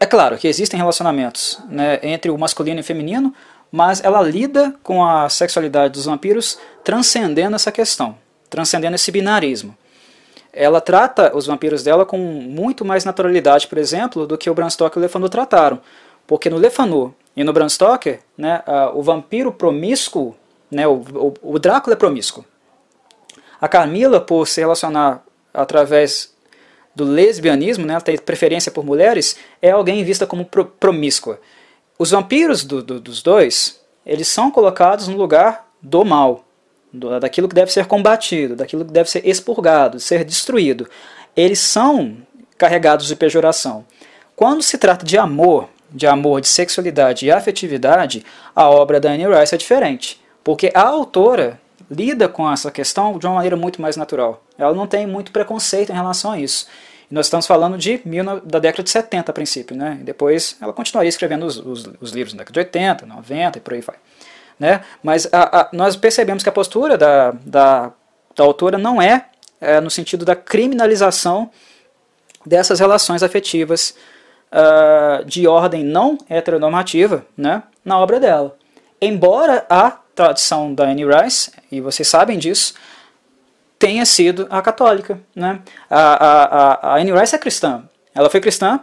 É 0.00 0.06
claro 0.06 0.38
que 0.38 0.48
existem 0.48 0.78
relacionamentos 0.78 1.60
né, 1.68 2.00
entre 2.02 2.30
o 2.30 2.38
masculino 2.38 2.78
e 2.78 2.80
o 2.80 2.84
feminino, 2.84 3.34
mas 3.70 4.02
ela 4.02 4.22
lida 4.22 4.74
com 4.82 5.04
a 5.04 5.28
sexualidade 5.28 5.92
dos 5.92 6.06
vampiros 6.06 6.58
transcendendo 6.82 7.56
essa 7.56 7.70
questão 7.70 8.16
transcendendo 8.52 8.94
esse 8.94 9.10
binarismo. 9.10 9.74
Ela 10.52 10.82
trata 10.82 11.34
os 11.34 11.46
vampiros 11.46 11.82
dela 11.82 12.04
com 12.04 12.18
muito 12.18 12.84
mais 12.84 13.02
naturalidade, 13.02 13.66
por 13.66 13.78
exemplo, 13.78 14.26
do 14.26 14.36
que 14.36 14.50
o 14.50 14.54
Bram 14.54 14.68
Stoker 14.68 14.98
e 14.98 15.00
o 15.00 15.02
Lefanu 15.02 15.30
trataram. 15.30 15.80
Porque 16.26 16.50
no 16.50 16.58
Le 16.58 16.70
Fanu 16.70 17.14
e 17.36 17.44
no 17.44 17.52
Bram 17.52 17.68
Stoker, 17.68 18.20
né, 18.36 18.62
o 18.94 19.02
vampiro 19.02 19.52
promíscuo, 19.52 20.34
né, 20.70 20.86
o, 20.86 21.02
o, 21.14 21.34
o 21.54 21.58
Drácula 21.58 21.94
é 21.94 21.96
promíscuo. 21.96 22.44
A 23.60 23.68
Camila, 23.68 24.20
por 24.20 24.46
se 24.48 24.60
relacionar 24.60 25.24
através 25.54 26.34
do 26.94 27.04
lesbianismo, 27.04 27.86
né, 27.86 27.94
ela 27.94 28.02
tem 28.02 28.18
preferência 28.18 28.70
por 28.72 28.84
mulheres, 28.84 29.36
é 29.60 29.70
alguém 29.70 30.04
vista 30.04 30.26
como 30.26 30.44
pro, 30.44 30.64
promíscua. 30.64 31.40
Os 31.98 32.10
vampiros 32.10 32.64
do, 32.64 32.82
do, 32.82 33.00
dos 33.00 33.22
dois, 33.22 33.80
eles 34.04 34.28
são 34.28 34.50
colocados 34.50 35.08
no 35.08 35.16
lugar 35.16 35.68
do 35.80 36.04
mal, 36.04 36.44
do, 36.92 37.18
daquilo 37.20 37.48
que 37.48 37.54
deve 37.54 37.72
ser 37.72 37.86
combatido, 37.86 38.56
daquilo 38.56 38.84
que 38.84 38.92
deve 38.92 39.10
ser 39.10 39.26
expurgado, 39.26 40.00
ser 40.00 40.24
destruído. 40.24 40.88
Eles 41.36 41.60
são 41.60 42.16
carregados 42.58 43.06
de 43.06 43.16
pejoração. 43.16 43.84
Quando 44.36 44.62
se 44.62 44.76
trata 44.76 45.04
de 45.04 45.16
amor, 45.16 45.68
de 45.92 46.06
amor, 46.06 46.40
de 46.40 46.48
sexualidade 46.48 47.26
e 47.26 47.30
afetividade, 47.30 48.24
a 48.54 48.68
obra 48.68 48.98
da 48.98 49.10
Anne 49.10 49.26
Rice 49.26 49.54
é 49.54 49.58
diferente, 49.58 50.20
porque 50.42 50.70
a 50.74 50.82
autora 50.82 51.60
lida 51.90 52.28
com 52.28 52.50
essa 52.50 52.70
questão 52.70 53.18
de 53.18 53.26
uma 53.26 53.34
maneira 53.36 53.56
muito 53.56 53.80
mais 53.82 53.96
natural. 53.96 54.42
Ela 54.56 54.74
não 54.74 54.86
tem 54.86 55.06
muito 55.06 55.30
preconceito 55.30 55.90
em 55.90 55.94
relação 55.94 56.32
a 56.32 56.38
isso. 56.38 56.66
E 57.10 57.14
nós 57.14 57.26
estamos 57.26 57.46
falando 57.46 57.76
de 57.76 58.00
mil, 58.04 58.24
da 58.40 58.58
década 58.58 58.82
de 58.82 58.90
70 58.90 59.30
a 59.30 59.34
princípio, 59.34 59.76
né? 59.76 59.98
E 60.00 60.04
depois 60.04 60.56
ela 60.60 60.72
continuaria 60.72 61.10
escrevendo 61.10 61.44
os, 61.44 61.58
os, 61.58 61.90
os 62.00 62.10
livros 62.12 62.32
da 62.32 62.38
década 62.38 62.54
de 62.54 62.58
80, 62.60 63.06
90 63.06 63.58
e 63.58 63.60
por 63.60 63.74
aí 63.74 63.80
vai. 63.82 63.96
Né? 64.58 64.80
Mas 65.02 65.28
a, 65.32 65.60
a, 65.60 65.68
nós 65.72 65.96
percebemos 65.96 66.42
que 66.42 66.48
a 66.48 66.52
postura 66.52 66.96
da, 66.96 67.32
da, 67.44 67.92
da 68.34 68.44
autora 68.44 68.78
não 68.78 69.02
é, 69.02 69.26
é, 69.60 69.80
no 69.80 69.90
sentido 69.90 70.24
da 70.24 70.34
criminalização 70.34 71.50
dessas 72.46 72.80
relações 72.80 73.22
afetivas 73.22 73.94
uh, 74.52 75.24
de 75.24 75.48
ordem 75.48 75.82
não 75.82 76.18
heteronormativa 76.28 77.24
né, 77.36 77.62
na 77.84 77.98
obra 77.98 78.20
dela. 78.20 78.56
Embora 79.00 79.64
a 79.68 79.98
tradição 80.14 80.74
da 80.74 80.84
Anne 80.84 81.04
Rice, 81.04 81.50
e 81.70 81.80
vocês 81.80 82.06
sabem 82.06 82.38
disso, 82.38 82.74
tenha 83.78 84.06
sido 84.06 84.46
a 84.50 84.62
católica. 84.62 85.18
Né? 85.34 85.60
A, 85.90 86.00
a, 86.00 86.92
a, 86.92 87.00
Anne 87.00 87.12
Rice 87.12 87.34
é 87.34 87.38
cristã. 87.38 87.82
Ela 88.14 88.30
foi 88.30 88.40
cristã 88.40 88.80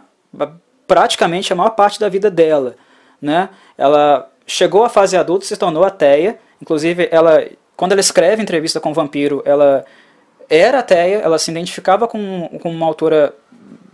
praticamente 0.86 1.52
a 1.52 1.56
maior 1.56 1.70
parte 1.70 1.98
da 1.98 2.08
vida 2.08 2.30
dela. 2.30 2.74
Né? 3.22 3.48
Ela 3.78 4.28
chegou 4.46 4.84
à 4.84 4.88
fase 4.88 5.16
adulta, 5.16 5.46
se 5.46 5.56
tornou 5.56 5.84
ateia. 5.84 6.38
Inclusive, 6.60 7.08
ela, 7.10 7.46
quando 7.76 7.92
ela 7.92 8.00
escreve 8.00 8.42
entrevista 8.42 8.80
com 8.80 8.90
o 8.90 8.94
vampiro, 8.94 9.42
ela 9.46 9.84
era 10.50 10.80
ateia, 10.80 11.18
ela 11.18 11.38
se 11.38 11.50
identificava 11.50 12.08
com, 12.08 12.58
com 12.60 12.70
uma 12.70 12.84
autora 12.84 13.32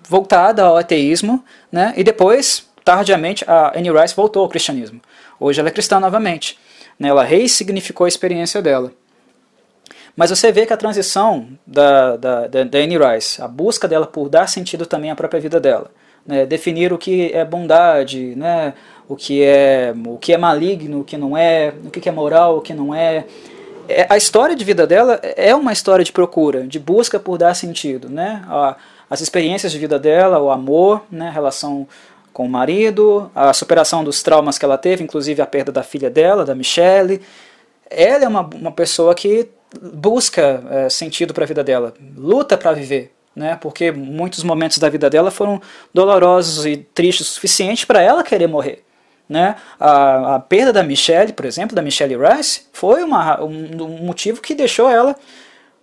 voltada 0.08 0.62
ao 0.62 0.76
ateísmo, 0.76 1.44
né? 1.70 1.92
e 1.96 2.04
depois, 2.04 2.68
tardiamente, 2.84 3.44
a 3.46 3.76
Anne 3.76 3.90
Rice 3.90 4.14
voltou 4.14 4.42
ao 4.42 4.48
cristianismo. 4.48 5.00
Hoje 5.38 5.60
ela 5.60 5.68
é 5.68 5.72
cristã 5.72 6.00
novamente. 6.00 6.58
Né? 6.98 7.08
Ela 7.08 7.24
ressignificou 7.24 8.04
a 8.04 8.08
experiência 8.08 8.62
dela. 8.62 8.92
Mas 10.16 10.30
você 10.30 10.50
vê 10.50 10.64
que 10.64 10.72
a 10.72 10.76
transição 10.76 11.48
da, 11.66 12.16
da, 12.16 12.46
da, 12.46 12.64
da 12.64 12.78
Anne 12.78 12.96
Rice, 12.96 13.42
a 13.42 13.46
busca 13.46 13.86
dela 13.86 14.06
por 14.06 14.30
dar 14.30 14.48
sentido 14.48 14.86
também 14.86 15.10
à 15.10 15.14
própria 15.14 15.40
vida 15.40 15.60
dela, 15.60 15.90
né? 16.26 16.46
definir 16.46 16.92
o 16.92 16.96
que 16.98 17.30
é 17.34 17.44
bondade, 17.44 18.34
né? 18.34 18.72
o, 19.06 19.14
que 19.14 19.42
é, 19.42 19.94
o 20.06 20.16
que 20.16 20.32
é 20.32 20.38
maligno, 20.38 21.00
o 21.00 21.04
que 21.04 21.18
não 21.18 21.36
é, 21.36 21.74
o 21.84 21.90
que 21.90 22.08
é 22.08 22.12
moral, 22.12 22.58
o 22.58 22.60
que 22.62 22.72
não 22.72 22.94
é. 22.94 23.26
é 23.88 24.06
a 24.08 24.16
história 24.16 24.56
de 24.56 24.64
vida 24.64 24.86
dela 24.86 25.20
é 25.22 25.54
uma 25.54 25.72
história 25.72 26.04
de 26.04 26.12
procura, 26.12 26.66
de 26.66 26.78
busca 26.78 27.20
por 27.20 27.36
dar 27.36 27.54
sentido. 27.54 28.08
Né? 28.08 28.42
As 29.08 29.20
experiências 29.20 29.72
de 29.72 29.78
vida 29.78 29.98
dela, 29.98 30.38
o 30.38 30.50
amor, 30.50 31.02
né, 31.10 31.28
a 31.28 31.30
relação 31.30 31.86
com 32.32 32.44
o 32.44 32.48
marido, 32.48 33.30
a 33.34 33.52
superação 33.52 34.04
dos 34.04 34.22
traumas 34.22 34.58
que 34.58 34.64
ela 34.64 34.76
teve, 34.76 35.02
inclusive 35.02 35.40
a 35.40 35.46
perda 35.46 35.72
da 35.72 35.82
filha 35.82 36.10
dela, 36.10 36.44
da 36.44 36.54
Michelle. 36.54 37.22
Ela 37.88 38.24
é 38.24 38.28
uma, 38.28 38.42
uma 38.42 38.72
pessoa 38.72 39.14
que 39.14 39.48
busca 39.80 40.62
é, 40.70 40.88
sentido 40.88 41.32
para 41.32 41.44
a 41.44 41.46
vida 41.46 41.64
dela, 41.64 41.94
luta 42.16 42.56
para 42.56 42.72
viver, 42.72 43.12
né? 43.34 43.56
Porque 43.60 43.90
muitos 43.90 44.42
momentos 44.42 44.78
da 44.78 44.88
vida 44.88 45.08
dela 45.08 45.30
foram 45.30 45.60
dolorosos 45.94 46.66
e 46.66 46.76
tristes 46.76 47.28
o 47.28 47.30
suficiente 47.30 47.86
para 47.86 48.02
ela 48.02 48.22
querer 48.22 48.46
morrer. 48.46 48.82
Né? 49.28 49.56
A, 49.80 50.36
a, 50.36 50.38
perda 50.38 50.72
da 50.72 50.84
Michelle, 50.84 51.32
por 51.32 51.46
exemplo, 51.46 51.74
da 51.74 51.82
Michelle 51.82 52.16
Rice, 52.16 52.62
foi 52.72 53.02
uma, 53.02 53.42
um, 53.42 53.82
um 53.82 54.04
motivo 54.04 54.40
que 54.40 54.54
deixou 54.54 54.88
ela 54.88 55.16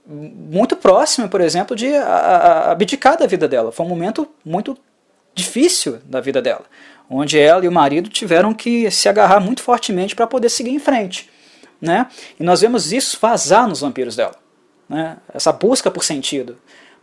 muito 0.06 0.76
próxima, 0.76 1.28
por 1.28 1.42
exemplo, 1.42 1.76
de 1.76 1.96
abdicar 1.96 3.18
da 3.18 3.26
vida 3.26 3.48
dela. 3.48 3.72
Foi 3.72 3.86
um 3.86 3.90
momento 3.90 4.28
muito 4.44 4.78
difícil 5.34 6.00
da 6.06 6.22
vida 6.22 6.42
dela, 6.42 6.66
onde 7.10 7.40
ela 7.40 7.64
e 7.64 7.68
o 7.68 7.72
marido 7.72 8.10
tiveram 8.10 8.54
que 8.54 8.90
se 8.92 9.10
agarrar 9.10 9.40
muito 9.40 9.62
fortemente 9.62 10.16
para 10.16 10.28
poder 10.28 10.50
seguir 10.50 10.72
em 10.72 10.80
frente. 10.80 11.30
Né? 11.82 12.08
E 12.40 12.44
nós 12.44 12.62
vemos 12.62 12.94
isso 12.94 13.18
vazar 13.20 13.68
nos 13.68 13.82
vampiros 13.82 14.16
dela. 14.16 14.36
Né? 14.88 15.18
Essa 15.34 15.52
busca 15.52 15.90
por 15.90 16.04
sentido. 16.04 16.58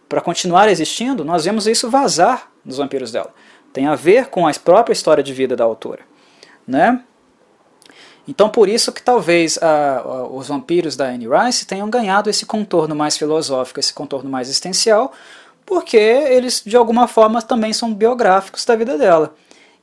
Para 0.09 0.21
continuar 0.21 0.69
existindo, 0.69 1.25
nós 1.25 1.45
vemos 1.45 1.67
isso 1.67 1.91
vazar 1.91 2.51
nos 2.65 2.79
vampiros 2.79 3.13
dela. 3.13 3.33
Tem 3.73 3.87
a 3.87 3.95
ver 3.95 4.27
com 4.27 4.47
a 4.47 4.53
própria 4.53 4.93
história 4.93 5.23
de 5.23 5.33
vida 5.33 5.55
da 5.55 5.65
autora. 5.65 6.03
Né? 6.67 7.03
Então 8.29 8.49
por 8.49 8.69
isso 8.69 8.93
que 8.93 9.03
talvez 9.03 9.57
uh, 9.57 10.35
os 10.35 10.49
vampiros 10.49 10.97
da 10.97 11.07
Anne 11.07 11.27
Rice 11.27 11.67
tenham 11.67 11.89
ganhado 11.91 12.31
esse 12.31 12.47
contorno 12.47 12.95
mais 12.95 13.17
filosófico, 13.17 13.81
esse 13.81 13.93
contorno 13.93 14.31
mais 14.31 14.49
existencial, 14.49 15.13
porque 15.67 15.97
eles 15.97 16.63
de 16.65 16.77
alguma 16.77 17.09
forma 17.09 17.41
também 17.43 17.73
são 17.73 17.93
biográficos 17.93 18.65
da 18.65 18.77
vida 18.77 18.97
dela. 18.99 19.35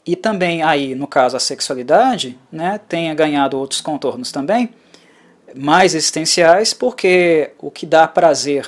E 0.06 0.16
também 0.16 0.64
aí, 0.64 0.96
no 0.96 1.06
caso, 1.06 1.36
a 1.36 1.40
sexualidade 1.40 2.40
né, 2.50 2.80
tenha 2.88 3.14
ganhado 3.14 3.58
outros 3.58 3.82
contornos 3.82 4.32
também, 4.32 4.70
mais 5.54 5.94
existenciais, 5.94 6.74
porque 6.74 7.52
o 7.60 7.70
que 7.70 7.86
dá 7.86 8.08
prazer 8.08 8.66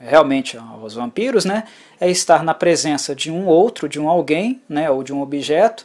realmente 0.00 0.56
aos 0.56 0.94
vampiros 0.94 1.44
né, 1.44 1.64
é 2.00 2.10
estar 2.10 2.42
na 2.44 2.54
presença 2.54 3.14
de 3.14 3.30
um 3.30 3.46
outro, 3.46 3.88
de 3.88 4.00
um 4.00 4.08
alguém, 4.08 4.60
né, 4.68 4.90
ou 4.90 5.02
de 5.02 5.12
um 5.12 5.20
objeto, 5.20 5.84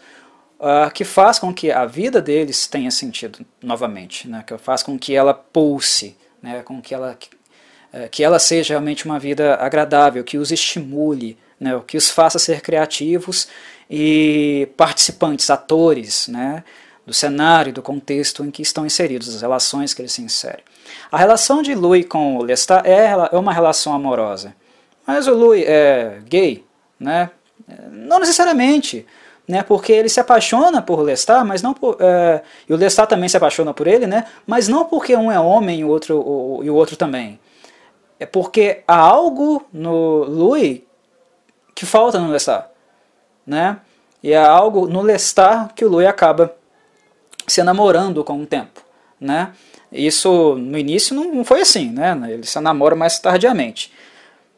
uh, 0.59 0.91
que 0.91 1.03
faz 1.03 1.39
com 1.39 1.53
que 1.53 1.71
a 1.71 1.85
vida 1.85 2.21
deles 2.21 2.67
tenha 2.67 2.91
sentido 2.91 3.45
novamente, 3.61 4.27
né, 4.27 4.43
que 4.45 4.57
faz 4.57 4.83
com 4.83 4.97
que 4.97 5.15
ela 5.15 5.33
pulse, 5.33 6.15
né, 6.41 6.61
com 6.63 6.81
que 6.81 6.93
ela, 6.93 7.17
uh, 7.93 8.09
que 8.09 8.23
ela 8.23 8.39
seja 8.39 8.73
realmente 8.73 9.05
uma 9.05 9.19
vida 9.19 9.55
agradável, 9.55 10.23
que 10.23 10.37
os 10.37 10.51
estimule, 10.51 11.37
né, 11.59 11.81
que 11.85 11.97
os 11.97 12.09
faça 12.09 12.39
ser 12.39 12.61
criativos 12.61 13.47
e 13.89 14.69
participantes, 14.75 15.49
atores 15.49 16.27
né, 16.27 16.63
do 17.05 17.13
cenário, 17.13 17.71
do 17.71 17.81
contexto 17.81 18.43
em 18.43 18.51
que 18.51 18.61
estão 18.61 18.85
inseridos, 18.85 19.31
das 19.31 19.41
relações 19.41 19.93
que 19.93 20.01
eles 20.01 20.11
se 20.11 20.21
inserem. 20.21 20.63
A 21.11 21.17
relação 21.17 21.61
de 21.61 21.73
Louis 21.73 22.05
com 22.05 22.39
Lestat 22.39 22.85
é, 22.85 23.11
é 23.31 23.37
uma 23.37 23.53
relação 23.53 23.93
amorosa, 23.93 24.55
mas 25.05 25.25
o 25.27 25.33
Louis 25.33 25.63
é 25.65 26.19
gay, 26.25 26.65
né? 26.99 27.29
Não 27.91 28.19
necessariamente 28.19 29.05
né, 29.47 29.63
porque 29.63 29.93
ele 29.93 30.09
se 30.09 30.19
apaixona 30.19 30.81
por 30.81 30.99
Lestat, 30.99 31.45
mas 31.45 31.61
não 31.61 31.73
por, 31.73 31.97
é, 31.99 32.41
e 32.67 32.73
o 32.73 32.75
Lestat 32.75 33.07
também 33.09 33.29
se 33.29 33.37
apaixona 33.37 33.73
por 33.73 33.87
ele, 33.87 34.05
né, 34.05 34.25
mas 34.45 34.67
não 34.67 34.85
porque 34.85 35.15
um 35.15 35.31
é 35.31 35.39
homem 35.39 35.79
e 35.79 35.83
o 35.85 35.87
outro, 35.87 36.19
o, 36.19 36.63
e 36.63 36.69
o 36.69 36.75
outro 36.75 36.97
também. 36.97 37.39
É 38.19 38.25
porque 38.25 38.83
há 38.87 38.97
algo 38.97 39.65
no 39.71 40.23
Louis 40.25 40.81
que 41.73 41.85
falta 41.85 42.19
no 42.19 42.29
Lestat, 42.29 42.65
né, 43.45 43.79
e 44.21 44.35
há 44.35 44.49
algo 44.49 44.87
no 44.87 45.01
Lestat 45.01 45.73
que 45.73 45.85
o 45.85 45.89
Louis 45.89 46.07
acaba 46.07 46.53
se 47.47 47.63
namorando 47.63 48.23
com 48.23 48.41
o 48.41 48.45
tempo, 48.45 48.81
né. 49.19 49.53
Isso 49.89 50.55
no 50.55 50.77
início 50.77 51.15
não 51.15 51.45
foi 51.45 51.61
assim, 51.61 51.89
né, 51.91 52.19
ele 52.27 52.45
se 52.45 52.59
namora 52.59 52.95
mais 52.95 53.17
tardiamente. 53.19 53.93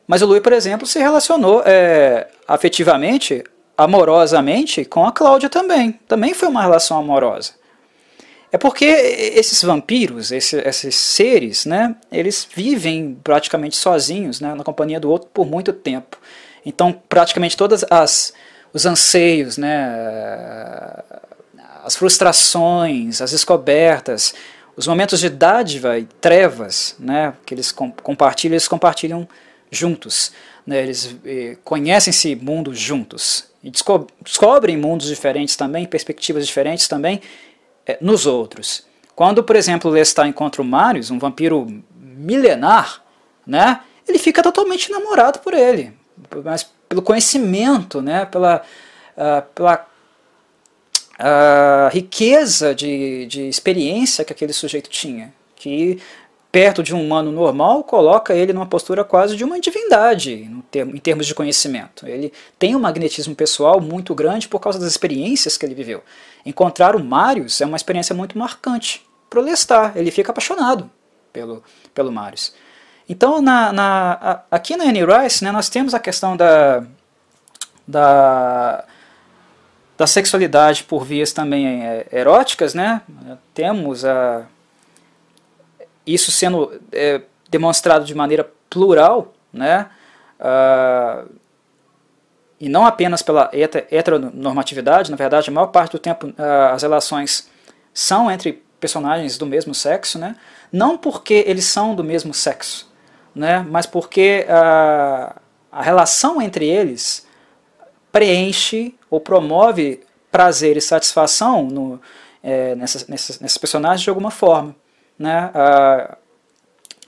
Mas 0.08 0.24
o 0.24 0.26
Louis, 0.26 0.42
por 0.42 0.54
exemplo, 0.54 0.88
se 0.88 0.98
relacionou 0.98 1.62
é, 1.64 2.28
afetivamente 2.48 3.44
amorosamente 3.80 4.84
com 4.84 5.06
a 5.06 5.12
Cláudia 5.12 5.48
também. 5.48 5.94
Também 6.06 6.34
foi 6.34 6.50
uma 6.50 6.62
relação 6.62 6.98
amorosa. 6.98 7.54
É 8.52 8.58
porque 8.58 8.84
esses 8.86 9.64
vampiros, 9.64 10.34
esses, 10.34 10.54
esses 10.66 10.96
seres, 10.96 11.66
né, 11.66 11.96
eles 12.12 12.46
vivem 12.54 13.18
praticamente 13.24 13.78
sozinhos, 13.78 14.42
né, 14.42 14.54
na 14.54 14.66
companhia 14.66 15.00
do 15.00 15.10
outro 15.10 15.30
por 15.34 15.46
muito 15.46 15.72
tempo. 15.72 16.18
Então, 16.66 16.92
praticamente 17.08 17.56
todas 17.56 17.86
as 17.90 18.34
os 18.72 18.86
anseios, 18.86 19.58
né, 19.58 20.94
as 21.84 21.96
frustrações, 21.96 23.20
as 23.22 23.32
descobertas, 23.32 24.36
os 24.76 24.86
momentos 24.86 25.20
de 25.22 25.30
dádiva 25.30 25.98
e 25.98 26.04
trevas, 26.04 26.96
né, 27.00 27.34
que 27.46 27.54
eles 27.54 27.72
compartilham, 27.72 28.54
eles 28.54 28.68
compartilham 28.68 29.28
juntos. 29.72 30.32
Né, 30.70 30.84
eles 30.84 31.16
eh, 31.26 31.58
conhecem 31.64 32.12
esse 32.12 32.36
mundo 32.36 32.76
juntos 32.76 33.46
e 33.64 33.72
desco 33.72 34.06
descobrem 34.24 34.78
mundos 34.78 35.08
diferentes 35.08 35.56
também, 35.56 35.88
perspectivas 35.88 36.46
diferentes 36.46 36.88
também 36.88 37.22
é, 37.88 37.98
nos 38.00 38.28
outros. 38.28 38.86
Quando, 39.16 39.44
por 39.44 39.56
exemplo, 39.56 39.90
Lestat 39.90 40.30
encontra 40.30 40.62
o 40.62 40.66
Marius, 40.66 41.10
um 41.10 41.18
vampiro 41.18 41.66
milenar, 42.00 43.04
né, 43.48 43.80
ele 44.08 44.20
fica 44.20 44.44
totalmente 44.44 44.92
enamorado 44.92 45.40
por 45.40 45.56
ele, 45.56 45.92
mas 46.46 46.70
pelo 46.88 47.02
conhecimento, 47.02 48.00
né, 48.00 48.26
pela, 48.26 48.62
uh, 49.18 49.42
pela 49.56 49.88
a 51.18 51.90
riqueza 51.92 52.76
de, 52.76 53.26
de 53.26 53.50
experiência 53.50 54.24
que 54.24 54.34
aquele 54.34 54.54
sujeito 54.54 54.88
tinha, 54.88 55.34
que 55.56 56.00
perto 56.52 56.82
de 56.82 56.96
um 56.96 57.04
humano 57.04 57.32
normal 57.32 57.84
coloca 57.84 58.34
ele 58.34 58.54
numa 58.54 58.66
postura 58.66 59.04
quase 59.04 59.36
de 59.36 59.44
uma 59.44 59.60
divindade 59.60 60.50
em 60.74 60.98
termos 60.98 61.28
de 61.28 61.36
conhecimento. 61.36 62.08
Ele 62.08 62.34
tem 62.58 62.76
um 62.76 62.80
magnetismo 62.80 63.36
pessoal 63.36 63.80
muito 63.80 64.16
grande 64.16 64.48
por 64.48 64.60
causa 64.60 64.80
das 64.80 64.90
experiências 64.90 65.58
que 65.58 65.66
ele 65.66 65.76
viveu. 65.76 66.04
Encontrar 66.46 66.96
o 66.96 67.04
Marius 67.04 67.62
é 67.62 67.66
uma 67.66 67.78
experiência 67.78 68.16
muito 68.16 68.38
marcante 68.38 69.06
para 69.30 69.40
o 69.40 69.44
Lestat. 69.44 69.96
Ele 69.96 70.10
fica 70.10 70.32
apaixonado 70.32 70.90
pelo, 71.32 71.64
pelo 71.94 72.12
Marius. 72.12 72.54
Então, 73.08 73.42
na, 73.42 73.72
na, 73.72 74.44
aqui 74.50 74.76
na 74.76 74.86
Annie 74.86 75.06
Rice, 75.06 75.44
né, 75.44 75.52
nós 75.52 75.70
temos 75.70 75.94
a 75.94 76.00
questão 76.00 76.38
da, 76.38 76.84
da, 77.88 78.86
da 79.98 80.08
sexualidade 80.08 80.84
por 80.84 81.04
vias 81.04 81.32
também 81.32 81.84
é, 81.84 82.08
eróticas, 82.12 82.76
né? 82.76 83.02
Temos 83.54 84.06
a, 84.06 84.46
isso 86.14 86.32
sendo 86.32 86.80
é, 86.92 87.22
demonstrado 87.50 88.06
de 88.06 88.16
maneira 88.16 88.50
plural, 88.70 89.34
né? 89.52 89.90
Uh, 90.40 91.30
e 92.60 92.68
não 92.68 92.86
apenas 92.86 93.22
pela 93.22 93.50
heteronormatividade, 93.54 95.10
na 95.10 95.18
verdade, 95.18 95.50
a 95.50 95.54
maior 95.54 95.68
parte 95.68 95.94
do 95.94 96.00
tempo 96.00 96.28
uh, 96.28 96.74
as 96.74 96.82
relações 96.82 97.50
são 97.94 98.30
entre 98.30 98.64
personagens 98.80 99.38
do 99.38 99.46
mesmo 99.46 99.74
sexo, 99.74 100.20
né? 100.20 100.36
não 100.72 100.98
porque 100.98 101.44
eles 101.48 101.66
são 101.66 101.96
do 101.96 102.04
mesmo 102.04 102.34
sexo, 102.34 102.92
né, 103.34 103.66
mas 103.68 103.86
porque 103.86 104.46
a, 104.48 105.36
a 105.72 105.82
relação 105.82 106.42
entre 106.42 106.68
eles 106.68 107.28
preenche 108.12 108.96
ou 109.10 109.20
promove 109.20 110.02
prazer 110.32 110.78
e 110.78 110.82
satisfação 110.82 111.64
no, 111.64 112.02
é, 112.44 112.76
nessas, 112.76 113.08
nessas, 113.08 113.40
nessas, 113.40 113.58
personagens 113.58 114.02
de 114.02 114.10
alguma 114.10 114.32
forma. 114.32 114.76
Né? 115.20 115.52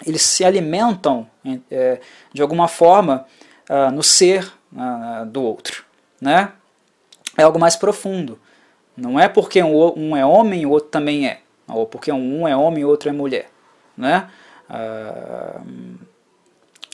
eles 0.06 0.22
se 0.24 0.44
alimentam 0.44 1.28
é, 1.70 2.02
de 2.34 2.42
alguma 2.42 2.68
forma 2.68 3.26
no 3.94 4.04
ser 4.04 4.52
do 5.28 5.42
outro. 5.42 5.86
Né? 6.20 6.52
É 7.38 7.44
algo 7.44 7.58
mais 7.58 7.76
profundo. 7.76 8.38
Não 8.98 9.20
é 9.20 9.30
porque 9.30 9.64
um, 9.64 10.18
é 10.18 10.26
homem 10.26 10.62
e 10.62 10.66
o 10.66 10.72
outro 10.72 10.90
também 10.90 11.28
é. 11.28 11.40
Ou 11.70 11.86
porque 11.86 12.12
um 12.12 12.48
é 12.48 12.56
homem 12.56 12.82
e 12.82 12.86
o 12.86 12.90
outro 12.90 13.10
é 13.10 13.14
mulher. 13.14 13.50
Né? 13.96 14.28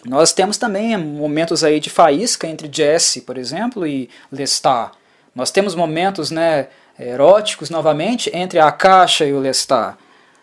Nós 0.05 0.31
temos 0.31 0.57
também 0.57 0.95
momentos 0.97 1.63
aí 1.63 1.79
de 1.79 1.89
faísca 1.89 2.47
entre 2.47 2.69
Jesse, 2.71 3.21
por 3.21 3.37
exemplo, 3.37 3.85
e 3.85 4.09
Lestat. 4.31 4.91
Nós 5.33 5.51
temos 5.51 5.75
momentos 5.75 6.31
né, 6.31 6.67
eróticos, 6.99 7.69
novamente, 7.69 8.29
entre 8.33 8.59
a 8.59 8.71
Caixa 8.71 9.25
e 9.25 9.33
o 9.33 9.39
Lestat. 9.39 9.97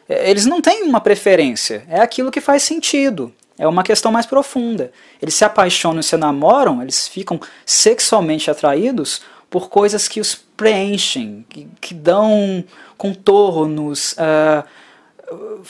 Eles 0.08 0.44
não 0.46 0.60
têm 0.60 0.82
uma 0.82 1.00
preferência, 1.00 1.84
é 1.88 2.00
aquilo 2.00 2.30
que 2.30 2.40
faz 2.40 2.62
sentido. 2.62 3.32
É 3.56 3.66
uma 3.66 3.82
questão 3.82 4.10
mais 4.10 4.26
profunda. 4.26 4.90
Eles 5.22 5.34
se 5.34 5.44
apaixonam 5.44 6.00
e 6.00 6.02
se 6.02 6.16
namoram, 6.16 6.82
eles 6.82 7.06
ficam 7.06 7.40
sexualmente 7.64 8.50
atraídos 8.50 9.22
por 9.48 9.68
coisas 9.68 10.08
que 10.08 10.20
os 10.20 10.34
preenchem, 10.34 11.46
que, 11.48 11.68
que 11.80 11.94
dão 11.94 12.64
contornos, 12.96 14.14
uh, 14.14 15.64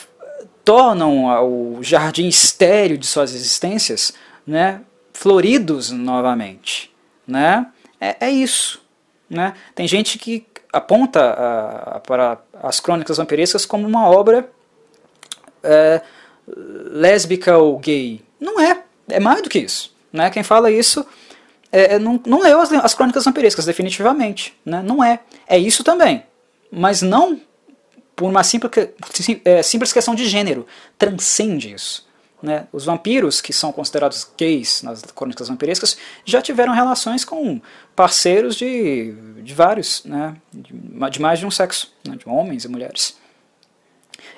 tornam 0.63 1.25
o 1.47 1.83
jardim 1.83 2.27
estéreo 2.27 2.97
de 2.97 3.05
suas 3.05 3.35
existências 3.35 4.13
né, 4.45 4.81
floridos 5.13 5.91
novamente. 5.91 6.91
Né? 7.27 7.67
É, 8.01 8.17
é 8.19 8.31
isso. 8.31 8.81
Né? 9.29 9.53
Tem 9.75 9.87
gente 9.87 10.17
que 10.17 10.45
aponta 10.75 11.21
a, 11.21 11.95
a, 11.95 11.99
para 11.99 12.37
as 12.61 12.79
crônicas 12.79 13.17
vampirescas 13.17 13.65
como 13.65 13.87
uma 13.87 14.09
obra 14.09 14.49
é, 15.63 16.01
lésbica 16.47 17.57
ou 17.57 17.79
gay. 17.79 18.21
Não 18.39 18.59
é. 18.59 18.83
É 19.07 19.19
mais 19.19 19.41
do 19.41 19.49
que 19.49 19.59
isso. 19.59 19.93
Né? 20.11 20.29
Quem 20.29 20.43
fala 20.43 20.71
isso 20.71 21.05
é, 21.71 21.95
é 21.95 21.99
não, 21.99 22.19
não 22.25 22.41
leu 22.41 22.59
as, 22.59 22.71
as 22.71 22.93
crônicas 22.93 23.23
vampirescas, 23.25 23.65
definitivamente. 23.65 24.53
Né? 24.65 24.81
Não 24.83 25.03
é. 25.03 25.19
É 25.47 25.57
isso 25.57 25.83
também. 25.83 26.23
Mas 26.71 27.01
não 27.01 27.39
por 28.15 28.29
uma 28.29 28.43
simples, 28.43 28.71
é, 29.43 29.61
simples 29.61 29.91
questão 29.91 30.15
de 30.15 30.25
gênero, 30.25 30.65
transcende 30.97 31.73
isso. 31.73 32.04
Né? 32.45 32.67
Os 32.71 32.85
vampiros, 32.85 33.41
que 33.41 33.51
são 33.51 33.71
considerados 33.71 34.29
gays 34.37 34.83
nas 34.83 35.01
crônicas 35.01 35.47
vampirescas, 35.47 35.97
já 36.23 36.43
tiveram 36.43 36.73
relações 36.73 37.25
com 37.25 37.59
parceiros 37.95 38.55
de, 38.55 39.13
de 39.41 39.51
vários, 39.51 40.03
né? 40.05 40.35
de, 40.53 41.19
mais 41.19 41.39
de 41.39 41.45
um 41.47 41.49
sexo, 41.49 41.91
né? 42.07 42.15
de 42.15 42.29
homens 42.29 42.63
e 42.63 42.67
mulheres. 42.67 43.17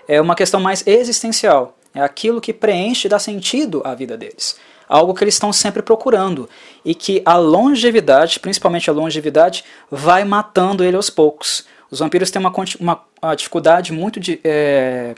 É 0.08 0.22
uma 0.22 0.36
questão 0.36 0.62
mais 0.62 0.88
existencial, 0.88 1.78
é 1.94 2.00
aquilo 2.00 2.40
que 2.40 2.54
preenche 2.54 3.08
e 3.08 3.10
dá 3.10 3.20
sentido 3.20 3.82
à 3.84 3.94
vida 3.94 4.16
deles. 4.16 4.58
Algo 4.88 5.14
que 5.14 5.22
eles 5.22 5.34
estão 5.34 5.52
sempre 5.52 5.84
procurando 5.84 6.50
e 6.86 6.96
que 6.96 7.22
a 7.26 7.36
longevidade, 7.36 8.40
principalmente 8.40 8.90
a 8.90 8.94
longevidade, 8.94 9.66
vai 9.92 10.24
matando 10.24 10.82
ele 10.82 10.96
aos 10.96 11.10
poucos. 11.10 11.66
Os 11.92 12.00
vampiros 12.00 12.32
têm 12.32 12.40
uma, 12.40 12.54
uma, 12.80 13.04
uma 13.22 13.36
dificuldade 13.36 13.92
muito 13.92 14.18
de, 14.18 14.40
é, 14.46 15.14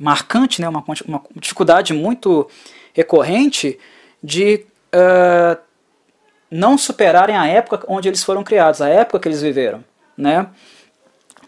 marcante, 0.00 0.60
né, 0.60 0.68
uma, 0.68 0.84
uma 1.06 1.22
dificuldade 1.36 1.92
muito 1.92 2.48
recorrente 2.92 3.78
de 4.22 4.66
uh, 4.94 5.58
não 6.50 6.76
superarem 6.78 7.36
a 7.36 7.46
época 7.46 7.84
onde 7.88 8.08
eles 8.08 8.22
foram 8.22 8.42
criados, 8.42 8.80
a 8.80 8.88
época 8.88 9.20
que 9.20 9.28
eles 9.28 9.42
viveram. 9.42 9.84
Né? 10.16 10.46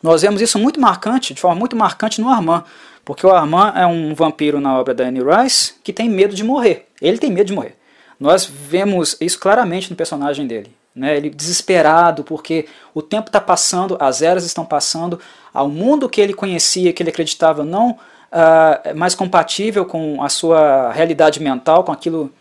Nós 0.02 0.22
vemos 0.22 0.40
isso 0.40 0.58
muito 0.58 0.80
marcante, 0.80 1.34
de 1.34 1.40
forma 1.40 1.58
muito 1.58 1.76
marcante 1.76 2.20
no 2.20 2.28
Armand, 2.28 2.64
porque 3.04 3.26
o 3.26 3.30
Armand 3.30 3.72
é 3.76 3.86
um 3.86 4.14
vampiro 4.14 4.60
na 4.60 4.78
obra 4.78 4.94
da 4.94 5.04
Anne 5.04 5.20
Rice 5.22 5.74
que 5.82 5.92
tem 5.92 6.08
medo 6.08 6.34
de 6.34 6.44
morrer. 6.44 6.88
Ele 7.00 7.18
tem 7.18 7.30
medo 7.30 7.46
de 7.46 7.52
morrer. 7.52 7.76
Nós 8.18 8.44
vemos 8.44 9.16
isso 9.20 9.38
claramente 9.38 9.90
no 9.90 9.96
personagem 9.96 10.46
dele 10.46 10.70
né? 10.94 11.16
ele 11.16 11.30
desesperado 11.30 12.24
porque 12.24 12.66
o 12.94 13.02
tempo 13.02 13.28
está 13.28 13.40
passando, 13.40 13.96
as 14.00 14.22
eras 14.22 14.44
estão 14.44 14.64
passando, 14.64 15.20
ao 15.52 15.68
mundo 15.68 16.08
que 16.08 16.20
ele 16.20 16.34
conhecia, 16.34 16.92
que 16.92 17.02
ele 17.02 17.10
acreditava 17.10 17.64
não 17.64 17.98
uh, 18.30 18.96
mais 18.96 19.14
compatível 19.14 19.84
com 19.84 20.22
a 20.22 20.28
sua 20.28 20.92
realidade 20.92 21.42
mental, 21.42 21.84
com 21.84 21.92
aquilo 21.92 22.32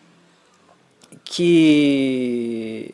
que 1.24 2.94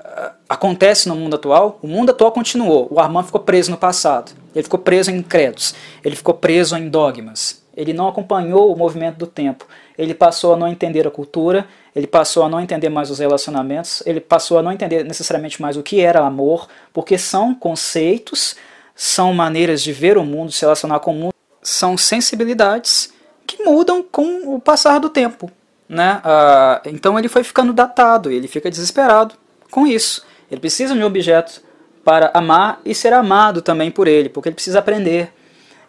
uh, 0.00 0.30
acontece 0.48 1.08
no 1.08 1.16
mundo 1.16 1.36
atual, 1.36 1.78
o 1.82 1.86
mundo 1.86 2.10
atual 2.10 2.32
continuou, 2.32 2.88
o 2.90 3.00
Armand 3.00 3.24
ficou 3.24 3.40
preso 3.40 3.70
no 3.70 3.76
passado, 3.76 4.32
ele 4.54 4.62
ficou 4.62 4.78
preso 4.78 5.10
em 5.10 5.22
credos, 5.22 5.74
ele 6.04 6.16
ficou 6.16 6.34
preso 6.34 6.76
em 6.76 6.88
dogmas, 6.88 7.64
ele 7.76 7.92
não 7.92 8.08
acompanhou 8.08 8.72
o 8.72 8.76
movimento 8.76 9.16
do 9.18 9.26
tempo, 9.26 9.66
ele 9.98 10.14
passou 10.14 10.54
a 10.54 10.56
não 10.56 10.68
entender 10.68 11.06
a 11.06 11.10
cultura, 11.10 11.66
ele 11.94 12.06
passou 12.06 12.42
a 12.42 12.48
não 12.48 12.60
entender 12.60 12.88
mais 12.88 13.10
os 13.10 13.18
relacionamentos, 13.18 14.02
ele 14.06 14.20
passou 14.20 14.58
a 14.58 14.62
não 14.62 14.72
entender 14.72 15.04
necessariamente 15.04 15.60
mais 15.60 15.76
o 15.76 15.82
que 15.82 16.00
era 16.00 16.20
amor, 16.20 16.68
porque 16.92 17.16
são 17.16 17.54
conceitos, 17.54 18.56
são 18.94 19.32
maneiras 19.32 19.82
de 19.82 19.92
ver 19.92 20.16
o 20.16 20.24
mundo, 20.24 20.52
se 20.52 20.62
relacionar 20.62 21.00
com 21.00 21.12
o 21.12 21.14
mundo, 21.14 21.35
são 21.68 21.96
sensibilidades 21.96 23.12
que 23.46 23.62
mudam 23.64 24.02
com 24.02 24.54
o 24.54 24.60
passar 24.60 24.98
do 24.98 25.10
tempo. 25.10 25.50
Né? 25.88 26.20
Ah, 26.24 26.80
então 26.84 27.18
ele 27.18 27.28
foi 27.28 27.42
ficando 27.42 27.72
datado, 27.72 28.30
ele 28.30 28.48
fica 28.48 28.70
desesperado 28.70 29.34
com 29.70 29.86
isso. 29.86 30.24
Ele 30.50 30.60
precisa 30.60 30.94
de 30.94 31.00
um 31.00 31.06
objeto 31.06 31.62
para 32.04 32.30
amar 32.34 32.80
e 32.84 32.94
ser 32.94 33.12
amado 33.12 33.62
também 33.62 33.90
por 33.90 34.06
ele, 34.06 34.28
porque 34.28 34.48
ele 34.48 34.54
precisa 34.54 34.78
aprender. 34.78 35.32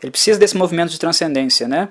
Ele 0.01 0.11
precisa 0.11 0.39
desse 0.39 0.57
movimento 0.57 0.91
de 0.91 0.99
transcendência, 0.99 1.67
né? 1.67 1.89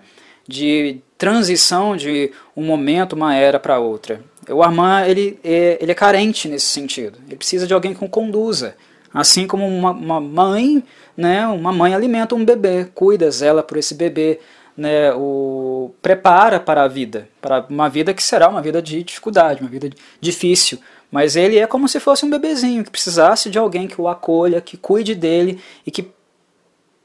de 0.49 1.01
transição 1.19 1.97
de 1.97 2.31
um 2.57 2.65
momento, 2.65 3.15
uma 3.15 3.35
era 3.35 3.59
para 3.59 3.79
outra. 3.79 4.21
O 4.49 4.63
Armand 4.63 5.07
ele 5.07 5.39
é, 5.43 5.79
ele 5.81 5.91
é 5.91 5.95
carente 5.95 6.49
nesse 6.49 6.67
sentido. 6.67 7.19
Ele 7.27 7.37
precisa 7.37 7.67
de 7.67 7.75
alguém 7.75 7.95
que 7.95 8.05
o 8.05 8.09
conduza. 8.09 8.77
Assim 9.13 9.47
como 9.47 9.67
uma, 9.67 9.91
uma 9.91 10.21
mãe, 10.21 10.83
né, 11.17 11.47
uma 11.47 11.73
mãe 11.73 11.95
alimenta 11.95 12.35
um 12.35 12.45
bebê, 12.45 12.87
cuida, 12.95 13.31
zela 13.31 13.63
por 13.63 13.79
esse 13.79 13.95
bebê, 13.95 14.41
né, 14.77 15.13
o 15.15 15.95
prepara 16.03 16.61
para 16.61 16.83
a 16.83 16.89
vida, 16.89 17.29
para 17.41 17.65
uma 17.71 17.89
vida 17.89 18.13
que 18.13 18.23
será 18.23 18.49
uma 18.49 18.61
vida 18.61 18.83
de 18.83 19.03
dificuldade, 19.03 19.61
uma 19.61 19.71
vida 19.71 19.91
difícil. 20.21 20.79
Mas 21.11 21.37
ele 21.37 21.59
é 21.59 21.67
como 21.67 21.89
se 21.89 21.99
fosse 21.99 22.27
um 22.27 22.31
bebezinho 22.31 22.85
que 22.85 22.91
precisasse 22.91 23.49
de 23.49 23.59
alguém 23.59 23.89
que 23.89 24.01
o 24.01 24.09
acolha, 24.09 24.61
que 24.61 24.77
cuide 24.77 25.15
dele 25.15 25.61
e 25.87 25.91
que 25.91 26.11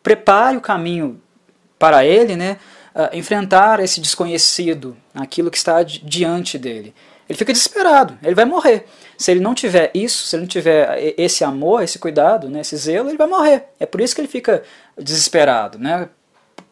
prepare 0.03 0.57
o 0.57 0.61
caminho 0.61 1.22
para 1.80 2.03
ele, 2.03 2.36
né, 2.36 2.57
enfrentar 3.14 3.80
esse 3.80 4.02
desconhecido, 4.02 4.98
aquilo 5.14 5.49
que 5.49 5.57
está 5.57 5.82
diante 5.84 6.57
dele. 6.57 6.94
Ele 7.31 7.37
fica 7.37 7.53
desesperado, 7.53 8.17
ele 8.21 8.35
vai 8.35 8.43
morrer. 8.43 8.85
Se 9.17 9.31
ele 9.31 9.39
não 9.39 9.55
tiver 9.55 9.89
isso, 9.93 10.25
se 10.25 10.35
ele 10.35 10.41
não 10.41 10.49
tiver 10.49 11.15
esse 11.17 11.45
amor, 11.45 11.81
esse 11.81 11.97
cuidado, 11.97 12.49
né, 12.49 12.59
esse 12.59 12.75
zelo, 12.75 13.09
ele 13.09 13.17
vai 13.17 13.25
morrer. 13.27 13.69
É 13.79 13.85
por 13.85 14.01
isso 14.01 14.13
que 14.13 14.19
ele 14.19 14.27
fica 14.27 14.61
desesperado, 14.97 15.79
né, 15.79 16.09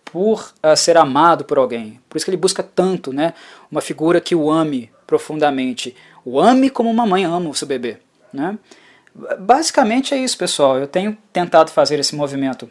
por 0.03 0.51
uh, 0.61 0.75
ser 0.75 0.97
amado 0.97 1.45
por 1.45 1.57
alguém. 1.57 2.01
Por 2.09 2.17
isso 2.17 2.25
que 2.25 2.29
ele 2.29 2.35
busca 2.35 2.61
tanto 2.61 3.13
né, 3.13 3.33
uma 3.71 3.79
figura 3.79 4.19
que 4.19 4.35
o 4.35 4.51
ame 4.51 4.91
profundamente. 5.07 5.95
O 6.25 6.41
ame 6.41 6.69
como 6.69 6.89
uma 6.89 7.05
mãe 7.05 7.23
ama 7.23 7.49
o 7.49 7.55
seu 7.55 7.65
bebê. 7.67 7.99
Né? 8.33 8.59
Basicamente 9.39 10.13
é 10.13 10.17
isso, 10.17 10.37
pessoal. 10.37 10.77
Eu 10.77 10.87
tenho 10.87 11.17
tentado 11.31 11.71
fazer 11.71 11.97
esse 11.99 12.13
movimento 12.13 12.69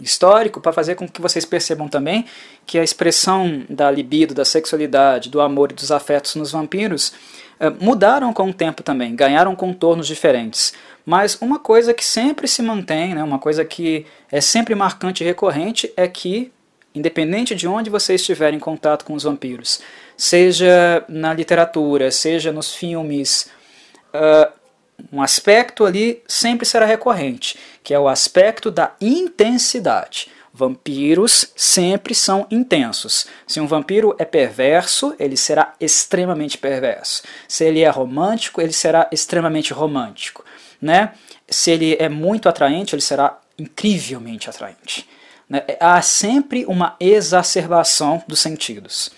histórico 0.00 0.60
para 0.60 0.72
fazer 0.72 0.94
com 0.94 1.08
que 1.08 1.20
vocês 1.20 1.44
percebam 1.44 1.88
também 1.88 2.24
que 2.64 2.78
a 2.78 2.84
expressão 2.84 3.64
da 3.68 3.90
libido, 3.90 4.34
da 4.34 4.44
sexualidade, 4.44 5.28
do 5.28 5.40
amor 5.40 5.72
e 5.72 5.74
dos 5.74 5.92
afetos 5.92 6.34
nos 6.34 6.52
vampiros 6.52 7.12
eh, 7.60 7.70
mudaram 7.80 8.32
com 8.32 8.48
o 8.48 8.54
tempo 8.54 8.82
também, 8.82 9.14
ganharam 9.14 9.54
contornos 9.54 10.06
diferentes. 10.06 10.72
Mas 11.04 11.40
uma 11.40 11.58
coisa 11.58 11.92
que 11.92 12.04
sempre 12.04 12.46
se 12.48 12.62
mantém, 12.62 13.14
né, 13.14 13.22
uma 13.22 13.38
coisa 13.38 13.64
que 13.64 14.06
é 14.30 14.40
sempre 14.40 14.74
marcante 14.74 15.22
e 15.22 15.26
recorrente 15.26 15.92
é 15.96 16.06
que, 16.06 16.52
independente 16.94 17.54
de 17.54 17.66
onde 17.66 17.90
você 17.90 18.14
estiver 18.14 18.54
em 18.54 18.58
contato 18.58 19.04
com 19.04 19.14
os 19.14 19.24
vampiros, 19.24 19.80
seja 20.16 21.04
na 21.08 21.34
literatura, 21.34 22.10
seja 22.10 22.52
nos 22.52 22.74
filmes, 22.74 23.50
uh, 24.14 24.52
um 25.12 25.22
aspecto 25.22 25.84
ali 25.84 26.22
sempre 26.26 26.66
será 26.66 26.84
recorrente, 26.84 27.58
que 27.82 27.94
é 27.94 27.98
o 27.98 28.08
aspecto 28.08 28.70
da 28.70 28.94
intensidade. 29.00 30.28
Vampiros 30.54 31.50
sempre 31.56 32.14
são 32.14 32.46
intensos. 32.50 33.26
Se 33.46 33.58
um 33.58 33.66
vampiro 33.66 34.14
é 34.18 34.24
perverso, 34.24 35.14
ele 35.18 35.36
será 35.36 35.74
extremamente 35.80 36.58
perverso. 36.58 37.22
Se 37.48 37.64
ele 37.64 37.80
é 37.80 37.88
romântico, 37.88 38.60
ele 38.60 38.72
será 38.72 39.08
extremamente 39.10 39.72
romântico 39.72 40.44
né? 40.82 41.12
Se 41.48 41.70
ele 41.70 41.96
é 42.00 42.08
muito 42.08 42.48
atraente, 42.48 42.94
ele 42.94 43.02
será 43.02 43.38
incrivelmente 43.56 44.50
atraente. 44.50 45.08
Né? 45.48 45.64
Há 45.78 46.02
sempre 46.02 46.66
uma 46.66 46.96
exacerbação 46.98 48.22
dos 48.26 48.40
sentidos. 48.40 49.12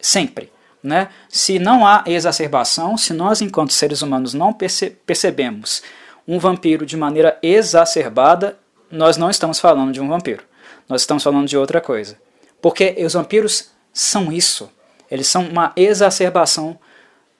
Sempre. 0.00 0.50
Né? 0.88 1.08
Se 1.28 1.58
não 1.58 1.86
há 1.86 2.02
exacerbação, 2.06 2.96
se 2.96 3.12
nós, 3.12 3.42
enquanto 3.42 3.74
seres 3.74 4.00
humanos, 4.00 4.32
não 4.32 4.54
perce 4.54 4.88
percebemos 5.04 5.82
um 6.26 6.38
vampiro 6.38 6.86
de 6.86 6.96
maneira 6.96 7.38
exacerbada, 7.42 8.58
nós 8.90 9.18
não 9.18 9.28
estamos 9.28 9.60
falando 9.60 9.92
de 9.92 10.00
um 10.00 10.08
vampiro. 10.08 10.42
Nós 10.88 11.02
estamos 11.02 11.22
falando 11.22 11.46
de 11.46 11.58
outra 11.58 11.78
coisa. 11.78 12.16
Porque 12.62 12.96
os 13.04 13.12
vampiros 13.12 13.68
são 13.92 14.32
isso. 14.32 14.70
Eles 15.10 15.26
são 15.26 15.46
uma 15.46 15.74
exacerbação 15.76 16.78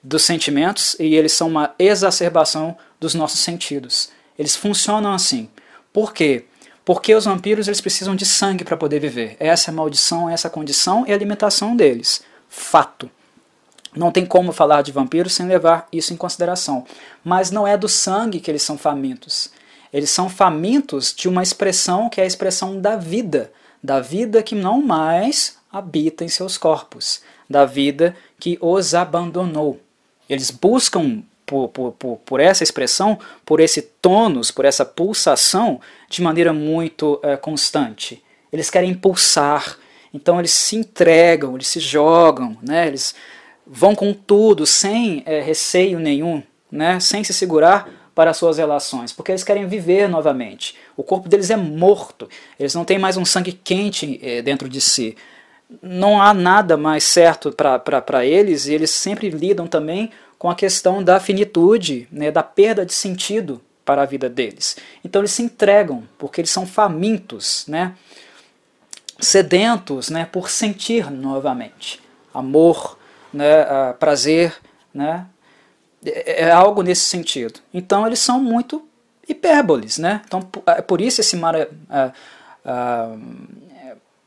dos 0.03 0.21
sentimentos 0.23 0.95
e 0.99 1.15
eles 1.15 1.31
são 1.31 1.47
uma 1.47 1.73
exacerbação 1.79 2.77
dos 2.99 3.15
nossos 3.15 3.39
sentidos. 3.39 4.11
Eles 4.37 4.55
funcionam 4.55 5.11
assim. 5.11 5.49
Por 5.91 6.13
quê? 6.13 6.45
Porque 6.85 7.15
os 7.15 7.25
vampiros 7.25 7.67
eles 7.67 7.81
precisam 7.81 8.15
de 8.15 8.27
sangue 8.27 8.63
para 8.63 8.77
poder 8.77 8.99
viver. 8.99 9.35
Essa 9.39 9.71
é 9.71 9.71
a 9.71 9.75
maldição, 9.75 10.29
essa 10.29 10.47
é 10.47 10.49
a 10.49 10.51
condição 10.51 11.03
e 11.07 11.11
a 11.11 11.15
alimentação 11.15 11.75
deles. 11.75 12.21
Fato. 12.47 13.09
Não 13.99 14.13
tem 14.13 14.25
como 14.25 14.53
falar 14.53 14.81
de 14.81 14.93
vampiros 14.93 15.33
sem 15.33 15.45
levar 15.45 15.85
isso 15.91 16.13
em 16.13 16.15
consideração. 16.15 16.85
Mas 17.21 17.51
não 17.51 17.67
é 17.67 17.75
do 17.75 17.89
sangue 17.89 18.39
que 18.39 18.49
eles 18.49 18.63
são 18.63 18.77
famintos. 18.77 19.51
Eles 19.91 20.09
são 20.09 20.29
famintos 20.29 21.13
de 21.13 21.27
uma 21.27 21.43
expressão 21.43 22.07
que 22.09 22.21
é 22.21 22.23
a 22.23 22.27
expressão 22.27 22.79
da 22.79 22.95
vida, 22.95 23.51
da 23.83 23.99
vida 23.99 24.41
que 24.41 24.55
não 24.55 24.81
mais 24.81 25.57
habita 25.69 26.23
em 26.23 26.29
seus 26.29 26.57
corpos, 26.57 27.21
da 27.49 27.65
vida 27.65 28.15
que 28.39 28.57
os 28.61 28.95
abandonou. 28.95 29.81
Eles 30.29 30.49
buscam 30.49 31.21
por, 31.45 31.67
por, 31.67 31.91
por, 31.91 32.17
por, 32.19 32.39
essa 32.39 32.63
expressão, 32.63 33.19
por 33.45 33.59
esse 33.59 33.81
tônus, 33.81 34.49
por 34.49 34.63
essa 34.63 34.85
pulsação, 34.85 35.81
de 36.09 36.21
maneira 36.21 36.53
muito 36.53 37.19
é, 37.21 37.35
constante. 37.35 38.23
Eles 38.49 38.69
querem 38.69 38.93
pulsar, 38.93 39.77
então 40.13 40.39
eles 40.39 40.51
se 40.51 40.77
entregam, 40.77 41.55
eles 41.55 41.67
se 41.67 41.81
jogam, 41.81 42.57
né? 42.61 42.87
eles 42.87 43.13
vão 43.69 43.93
com 43.93 44.11
tudo, 44.11 44.65
sem 44.65 45.21
é, 45.27 45.39
receio 45.41 45.99
nenhum, 45.99 46.41
né? 46.71 46.99
sem 46.99 47.23
se 47.23 47.33
segurar 47.33 47.87
para 48.15 48.31
as 48.31 48.37
suas 48.37 48.57
relações, 48.57 49.13
porque 49.13 49.31
eles 49.31 49.43
querem 49.43 49.67
viver 49.67 50.09
novamente. 50.09 50.75
O 50.97 51.03
corpo 51.03 51.29
deles 51.29 51.51
é 51.51 51.55
morto, 51.55 52.27
eles 52.59 52.73
não 52.73 52.83
têm 52.83 52.97
mais 52.97 53.15
um 53.15 53.23
sangue 53.23 53.53
quente 53.53 54.19
é, 54.23 54.41
dentro 54.41 54.67
de 54.67 54.81
si. 54.81 55.15
Não 55.81 56.19
há 56.19 56.33
nada 56.33 56.75
mais 56.75 57.03
certo 57.03 57.51
para 57.53 58.25
eles 58.25 58.65
e 58.65 58.73
eles 58.73 58.89
sempre 58.89 59.29
lidam 59.29 59.67
também 59.67 60.09
com 60.37 60.49
a 60.49 60.55
questão 60.55 61.03
da 61.03 61.19
finitude, 61.19 62.07
né, 62.11 62.31
da 62.31 62.41
perda 62.41 62.85
de 62.85 62.93
sentido 62.93 63.61
para 63.85 64.01
a 64.01 64.05
vida 64.05 64.27
deles. 64.27 64.77
Então 65.03 65.21
eles 65.21 65.31
se 65.31 65.43
entregam, 65.43 66.03
porque 66.17 66.41
eles 66.41 66.49
são 66.49 66.65
famintos, 66.65 67.65
né, 67.67 67.93
sedentos 69.19 70.09
né, 70.09 70.25
por 70.25 70.49
sentir 70.49 71.11
novamente 71.11 72.01
amor, 72.33 72.98
né, 73.33 73.93
prazer, 73.99 74.55
né, 74.93 75.25
é, 76.05 76.43
é 76.43 76.51
algo 76.51 76.81
nesse 76.81 77.01
sentido. 77.01 77.59
Então 77.73 78.05
eles 78.05 78.19
são 78.19 78.41
muito 78.41 78.87
hipérboles, 79.27 79.97
né? 79.97 80.21
Então 80.25 80.47
é 80.67 80.81
por 80.81 81.01
isso 81.01 81.21
esse 81.21 81.35
mara, 81.35 81.69
uh, 82.65 83.19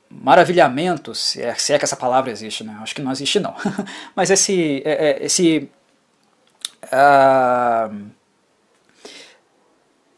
maravilhamento, 0.08 1.14
se 1.14 1.42
é, 1.42 1.54
se 1.54 1.72
é, 1.72 1.78
que 1.78 1.84
essa 1.84 1.96
palavra 1.96 2.30
existe, 2.30 2.62
né? 2.62 2.78
Acho 2.80 2.94
que 2.94 3.02
não 3.02 3.10
existe 3.10 3.40
não. 3.40 3.54
Mas 4.14 4.30
esse, 4.30 4.82
é, 4.84 5.24
esse 5.24 5.68
uh, 6.84 8.10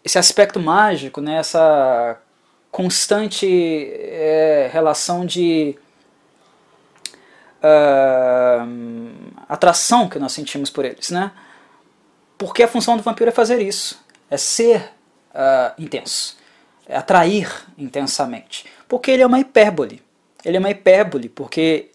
esse 0.05 0.19
aspecto 0.19 0.61
mágico, 0.61 1.20
né, 1.20 1.39
essa 1.39 2.19
constante 2.70 3.47
é, 3.47 4.69
relação 4.70 5.24
de 5.24 5.77
uh, 7.65 9.43
atração 9.49 10.09
que 10.09 10.19
nós 10.19 10.32
sentimos 10.32 10.70
por 10.70 10.85
eles, 10.85 11.11
né? 11.11 11.32
Porque 12.36 12.62
a 12.62 12.69
função 12.69 12.97
do 12.97 13.03
vampiro 13.03 13.31
é 13.31 13.32
fazer 13.32 13.61
isso, 13.62 14.05
é 14.31 14.36
ser 14.36 14.93
uh, 15.31 15.73
intenso, 15.78 16.36
é 16.86 16.97
atrair 16.97 17.51
intensamente. 17.78 18.66
Porque 18.86 19.11
ele 19.11 19.23
é 19.23 19.27
uma 19.27 19.41
hipérbole. 19.41 20.03
Ele 20.45 20.59
é 20.59 20.61
uma 20.61 20.70
hipérbole, 20.70 21.28
porque 21.28 21.91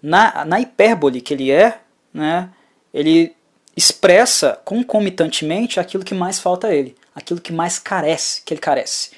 na, 0.00 0.44
na 0.44 0.60
hipérbole 0.60 1.20
que 1.20 1.34
ele 1.34 1.50
é, 1.50 1.80
né, 2.14 2.48
ele 2.94 3.34
expressa 3.76 4.60
concomitantemente 4.64 5.80
aquilo 5.80 6.04
que 6.04 6.14
mais 6.14 6.38
falta 6.38 6.68
a 6.68 6.74
ele, 6.74 6.96
aquilo 7.14 7.40
que 7.40 7.52
mais 7.52 7.78
carece, 7.78 8.42
que 8.42 8.54
ele 8.54 8.60
carece, 8.60 9.12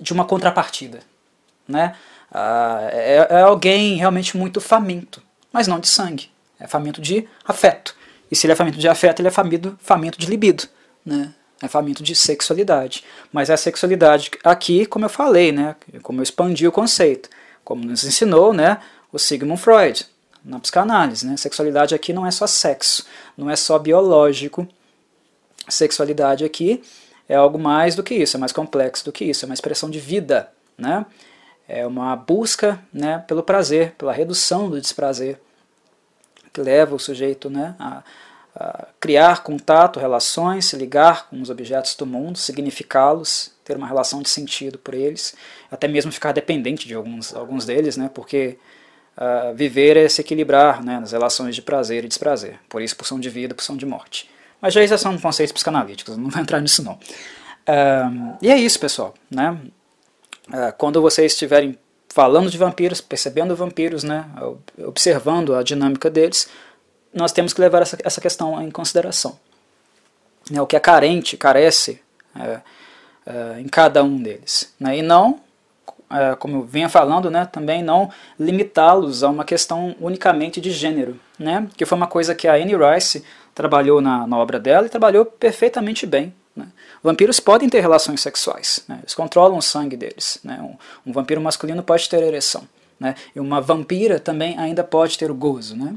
de 0.00 0.12
uma 0.12 0.24
contrapartida. 0.24 1.00
Né? 1.68 1.94
Ah, 2.32 2.88
é, 2.92 3.26
é 3.30 3.40
alguém 3.42 3.96
realmente 3.96 4.36
muito 4.36 4.60
faminto, 4.60 5.22
mas 5.52 5.66
não 5.66 5.80
de 5.80 5.88
sangue, 5.88 6.30
é 6.58 6.66
faminto 6.66 7.00
de 7.00 7.28
afeto. 7.44 7.94
E 8.30 8.36
se 8.36 8.46
ele 8.46 8.52
é 8.52 8.56
faminto 8.56 8.78
de 8.78 8.88
afeto, 8.88 9.20
ele 9.20 9.28
é 9.28 9.32
faminto, 9.32 9.76
faminto 9.80 10.18
de 10.18 10.26
libido, 10.26 10.64
né? 11.04 11.34
é 11.62 11.68
faminto 11.68 12.02
de 12.02 12.14
sexualidade. 12.14 13.04
Mas 13.32 13.50
a 13.50 13.56
sexualidade 13.56 14.30
aqui, 14.42 14.86
como 14.86 15.04
eu 15.04 15.10
falei, 15.10 15.52
né? 15.52 15.76
como 16.02 16.20
eu 16.20 16.22
expandi 16.22 16.66
o 16.66 16.72
conceito, 16.72 17.28
como 17.64 17.84
nos 17.84 18.04
ensinou 18.04 18.52
né? 18.52 18.78
o 19.12 19.18
Sigmund 19.18 19.60
Freud, 19.60 20.06
na 20.44 20.58
psicanálise. 20.58 21.26
Né? 21.26 21.36
Sexualidade 21.36 21.94
aqui 21.94 22.12
não 22.12 22.26
é 22.26 22.30
só 22.30 22.46
sexo, 22.46 23.06
não 23.36 23.50
é 23.50 23.56
só 23.56 23.78
biológico. 23.78 24.66
Sexualidade 25.68 26.44
aqui 26.44 26.82
é 27.28 27.34
algo 27.34 27.58
mais 27.58 27.94
do 27.94 28.02
que 28.02 28.14
isso, 28.14 28.36
é 28.36 28.40
mais 28.40 28.52
complexo 28.52 29.04
do 29.04 29.12
que 29.12 29.24
isso, 29.24 29.44
é 29.44 29.46
uma 29.46 29.54
expressão 29.54 29.90
de 29.90 30.00
vida. 30.00 30.50
Né? 30.78 31.04
É 31.72 31.86
uma 31.86 32.16
busca 32.16 32.82
né, 32.92 33.24
pelo 33.28 33.44
prazer, 33.44 33.92
pela 33.92 34.12
redução 34.12 34.68
do 34.68 34.80
desprazer, 34.80 35.40
que 36.52 36.60
leva 36.60 36.96
o 36.96 36.98
sujeito 36.98 37.48
né, 37.48 37.76
a, 37.78 38.02
a 38.56 38.88
criar 38.98 39.44
contato, 39.44 40.00
relações, 40.00 40.64
se 40.64 40.76
ligar 40.76 41.28
com 41.28 41.40
os 41.40 41.48
objetos 41.48 41.94
do 41.94 42.04
mundo, 42.04 42.36
significá-los, 42.36 43.52
ter 43.64 43.76
uma 43.76 43.86
relação 43.86 44.20
de 44.20 44.28
sentido 44.28 44.78
por 44.78 44.94
eles, 44.94 45.36
até 45.70 45.86
mesmo 45.86 46.10
ficar 46.10 46.32
dependente 46.32 46.88
de 46.88 46.94
alguns, 46.94 47.32
alguns 47.32 47.64
deles, 47.64 47.96
né, 47.96 48.10
porque 48.12 48.58
uh, 49.16 49.54
viver 49.54 49.96
é 49.96 50.08
se 50.08 50.20
equilibrar 50.20 50.84
né, 50.84 50.98
nas 50.98 51.12
relações 51.12 51.54
de 51.54 51.62
prazer 51.62 52.04
e 52.04 52.08
desprazer. 52.08 52.58
Por 52.68 52.82
isso, 52.82 52.96
pulsão 52.96 53.20
de 53.20 53.30
vida, 53.30 53.54
pulsão 53.54 53.76
de 53.76 53.86
morte. 53.86 54.28
Mas 54.60 54.74
já 54.74 54.98
são 54.98 55.16
conceitos 55.18 55.52
psicanalíticos, 55.52 56.16
não 56.16 56.28
vou 56.28 56.42
entrar 56.42 56.60
nisso 56.60 56.82
não. 56.82 56.94
Uh, 56.94 58.36
e 58.42 58.50
é 58.50 58.58
isso, 58.58 58.80
pessoal. 58.80 59.14
Né? 59.30 59.56
Uh, 60.50 60.72
quando 60.76 61.00
vocês 61.00 61.32
estiverem 61.32 61.78
falando 62.08 62.50
de 62.50 62.58
vampiros, 62.58 63.00
percebendo 63.00 63.54
vampiros, 63.54 64.02
né, 64.02 64.28
observando 64.84 65.54
a 65.54 65.62
dinâmica 65.62 66.10
deles, 66.10 66.48
nós 67.14 67.32
temos 67.32 67.52
que 67.52 67.60
levar 67.60 67.82
essa, 67.82 67.96
essa 68.02 68.20
questão 68.20 68.60
em 68.60 68.70
consideração. 68.70 69.38
Né, 70.50 70.60
o 70.60 70.66
que 70.66 70.76
é 70.76 70.80
carente, 70.80 71.36
carece 71.36 72.02
é, 72.34 72.60
é, 73.26 73.60
em 73.60 73.68
cada 73.68 74.02
um 74.02 74.20
deles. 74.20 74.74
Né, 74.78 74.98
e 74.98 75.02
não 75.02 75.40
é, 76.10 76.34
como 76.34 76.56
eu 76.56 76.62
vinha 76.64 76.88
falando, 76.88 77.30
né, 77.30 77.48
também 77.50 77.84
não 77.84 78.10
limitá-los 78.38 79.22
a 79.22 79.28
uma 79.28 79.44
questão 79.44 79.94
unicamente 80.00 80.60
de 80.60 80.72
gênero, 80.72 81.18
né, 81.38 81.68
que 81.76 81.86
foi 81.86 81.96
uma 81.96 82.08
coisa 82.08 82.34
que 82.34 82.48
a 82.48 82.54
Anne 82.54 82.74
Rice 82.74 83.24
trabalhou 83.54 84.00
na, 84.00 84.26
na 84.26 84.36
obra 84.36 84.58
dela 84.58 84.86
e 84.86 84.90
trabalhou 84.90 85.24
perfeitamente 85.24 86.06
bem. 86.06 86.34
Né. 86.56 86.66
Vampiros 87.02 87.40
podem 87.40 87.68
ter 87.68 87.80
relações 87.80 88.20
sexuais, 88.20 88.84
né, 88.86 88.98
eles 89.00 89.14
controlam 89.14 89.56
o 89.56 89.62
sangue 89.62 89.96
deles. 89.96 90.38
Né, 90.44 90.60
um, 90.60 91.10
um, 91.10 91.12
vampiro 91.12 91.40
masculino 91.40 91.82
pode 91.82 92.08
ter 92.08 92.22
ereção, 92.22 92.68
né, 92.98 93.14
e 93.34 93.40
uma 93.40 93.60
vampira 93.60 94.20
também 94.20 94.58
ainda 94.58 94.84
pode 94.84 95.16
ter 95.16 95.30
o 95.30 95.34
gozo. 95.34 95.76
Né, 95.76 95.94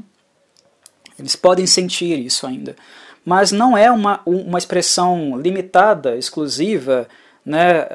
eles 1.18 1.36
podem 1.36 1.66
sentir 1.66 2.18
isso 2.18 2.46
ainda, 2.46 2.74
mas 3.24 3.52
não 3.52 3.76
é 3.76 3.90
uma, 3.90 4.20
uma 4.24 4.58
expressão 4.58 5.38
limitada, 5.38 6.16
exclusiva, 6.16 7.06
né, 7.44 7.86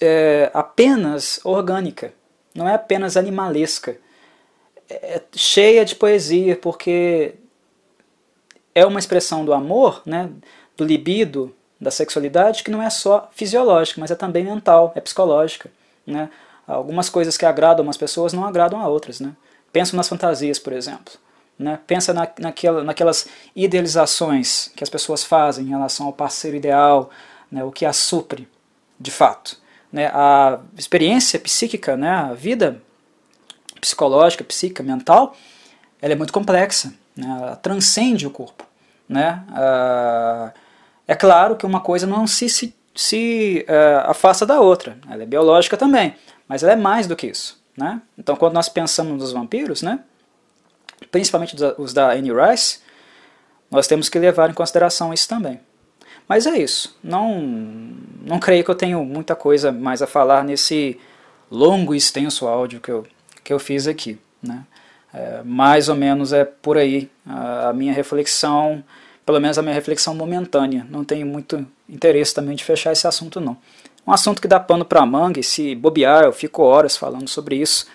é 0.00 0.50
apenas 0.54 1.40
orgânica, 1.42 2.12
não 2.54 2.68
é 2.68 2.74
apenas 2.74 3.16
animalesca. 3.16 3.96
É 4.88 5.20
cheia 5.34 5.84
de 5.84 5.94
poesia, 5.94 6.56
porque 6.56 7.34
é 8.74 8.84
uma 8.84 8.98
expressão 8.98 9.44
do 9.44 9.52
amor, 9.52 10.02
né, 10.04 10.30
do 10.76 10.84
libido, 10.84 11.54
da 11.84 11.90
sexualidade, 11.90 12.64
que 12.64 12.70
não 12.70 12.82
é 12.82 12.88
só 12.90 13.28
fisiológica, 13.32 14.00
mas 14.00 14.10
é 14.10 14.14
também 14.14 14.44
mental, 14.44 14.92
é 14.96 15.00
psicológica. 15.00 15.70
Né? 16.06 16.30
Algumas 16.66 17.08
coisas 17.08 17.36
que 17.36 17.44
agradam 17.44 17.84
umas 17.84 17.96
pessoas 17.96 18.32
não 18.32 18.44
agradam 18.44 18.80
a 18.80 18.88
outras. 18.88 19.20
Né? 19.20 19.32
Pensa 19.70 19.96
nas 19.96 20.08
fantasias, 20.08 20.58
por 20.58 20.72
exemplo. 20.72 21.14
Né? 21.58 21.78
Pensa 21.86 22.12
na, 22.12 22.26
naquela, 22.40 22.82
naquelas 22.82 23.28
idealizações 23.54 24.72
que 24.74 24.82
as 24.82 24.88
pessoas 24.88 25.22
fazem 25.22 25.66
em 25.66 25.68
relação 25.68 26.06
ao 26.06 26.12
parceiro 26.12 26.56
ideal, 26.56 27.10
né? 27.52 27.62
o 27.62 27.70
que 27.70 27.84
a 27.84 27.92
supre, 27.92 28.48
de 28.98 29.10
fato. 29.10 29.58
Né? 29.92 30.06
A 30.06 30.58
experiência 30.76 31.38
psíquica, 31.38 31.96
né? 31.96 32.10
a 32.10 32.32
vida 32.32 32.80
psicológica, 33.78 34.42
psíquica, 34.42 34.82
mental, 34.82 35.36
ela 36.00 36.14
é 36.14 36.16
muito 36.16 36.32
complexa, 36.32 36.94
né? 37.14 37.36
ela 37.38 37.56
transcende 37.56 38.26
o 38.26 38.30
corpo. 38.30 38.64
Né? 39.06 39.44
Uh, 39.50 40.63
é 41.06 41.14
claro 41.14 41.56
que 41.56 41.66
uma 41.66 41.80
coisa 41.80 42.06
não 42.06 42.26
se, 42.26 42.48
se, 42.48 42.74
se 42.94 43.66
uh, 43.68 44.10
afasta 44.10 44.46
da 44.46 44.60
outra, 44.60 44.96
ela 45.10 45.22
é 45.22 45.26
biológica 45.26 45.76
também, 45.76 46.14
mas 46.48 46.62
ela 46.62 46.72
é 46.72 46.76
mais 46.76 47.06
do 47.06 47.16
que 47.16 47.26
isso. 47.26 47.62
Né? 47.76 48.00
Então, 48.16 48.36
quando 48.36 48.54
nós 48.54 48.68
pensamos 48.68 49.18
nos 49.18 49.32
vampiros, 49.32 49.82
né? 49.82 50.00
principalmente 51.10 51.56
os 51.78 51.92
da 51.92 52.12
Anne 52.12 52.30
Rice, 52.32 52.80
nós 53.70 53.86
temos 53.86 54.08
que 54.08 54.18
levar 54.18 54.50
em 54.50 54.54
consideração 54.54 55.12
isso 55.12 55.28
também. 55.28 55.60
Mas 56.28 56.46
é 56.46 56.56
isso. 56.56 56.96
Não, 57.02 57.40
não 58.22 58.38
creio 58.38 58.64
que 58.64 58.70
eu 58.70 58.74
tenho 58.74 59.04
muita 59.04 59.34
coisa 59.34 59.70
mais 59.70 60.00
a 60.00 60.06
falar 60.06 60.44
nesse 60.44 60.98
longo 61.50 61.94
e 61.94 61.98
extenso 61.98 62.46
áudio 62.46 62.80
que 62.80 62.90
eu, 62.90 63.06
que 63.42 63.52
eu 63.52 63.58
fiz 63.58 63.86
aqui. 63.86 64.18
Né? 64.42 64.64
É, 65.12 65.42
mais 65.44 65.88
ou 65.88 65.94
menos 65.94 66.32
é 66.32 66.44
por 66.44 66.78
aí 66.78 67.10
a, 67.26 67.68
a, 67.68 67.72
minha 67.72 67.92
reflexão, 67.92 68.82
pelo 69.24 69.40
menos 69.40 69.58
a 69.58 69.62
minha 69.62 69.74
reflexão 69.74 70.14
momentânea. 70.14 70.86
Não 70.90 71.04
tenho 71.04 71.26
muito 71.26 71.66
interesse 71.88 72.34
também 72.34 72.54
de 72.54 72.64
fechar 72.64 72.92
esse 72.92 73.06
assunto, 73.06 73.40
não. 73.40 73.56
Um 74.06 74.12
assunto 74.12 74.40
que 74.40 74.48
dá 74.48 74.60
pano 74.60 74.84
para 74.84 75.04
manga, 75.06 75.40
e 75.40 75.42
se 75.42 75.74
bobear, 75.74 76.24
eu 76.24 76.32
fico 76.32 76.62
horas 76.62 76.96
falando 76.96 77.28
sobre 77.28 77.56
isso, 77.56 77.86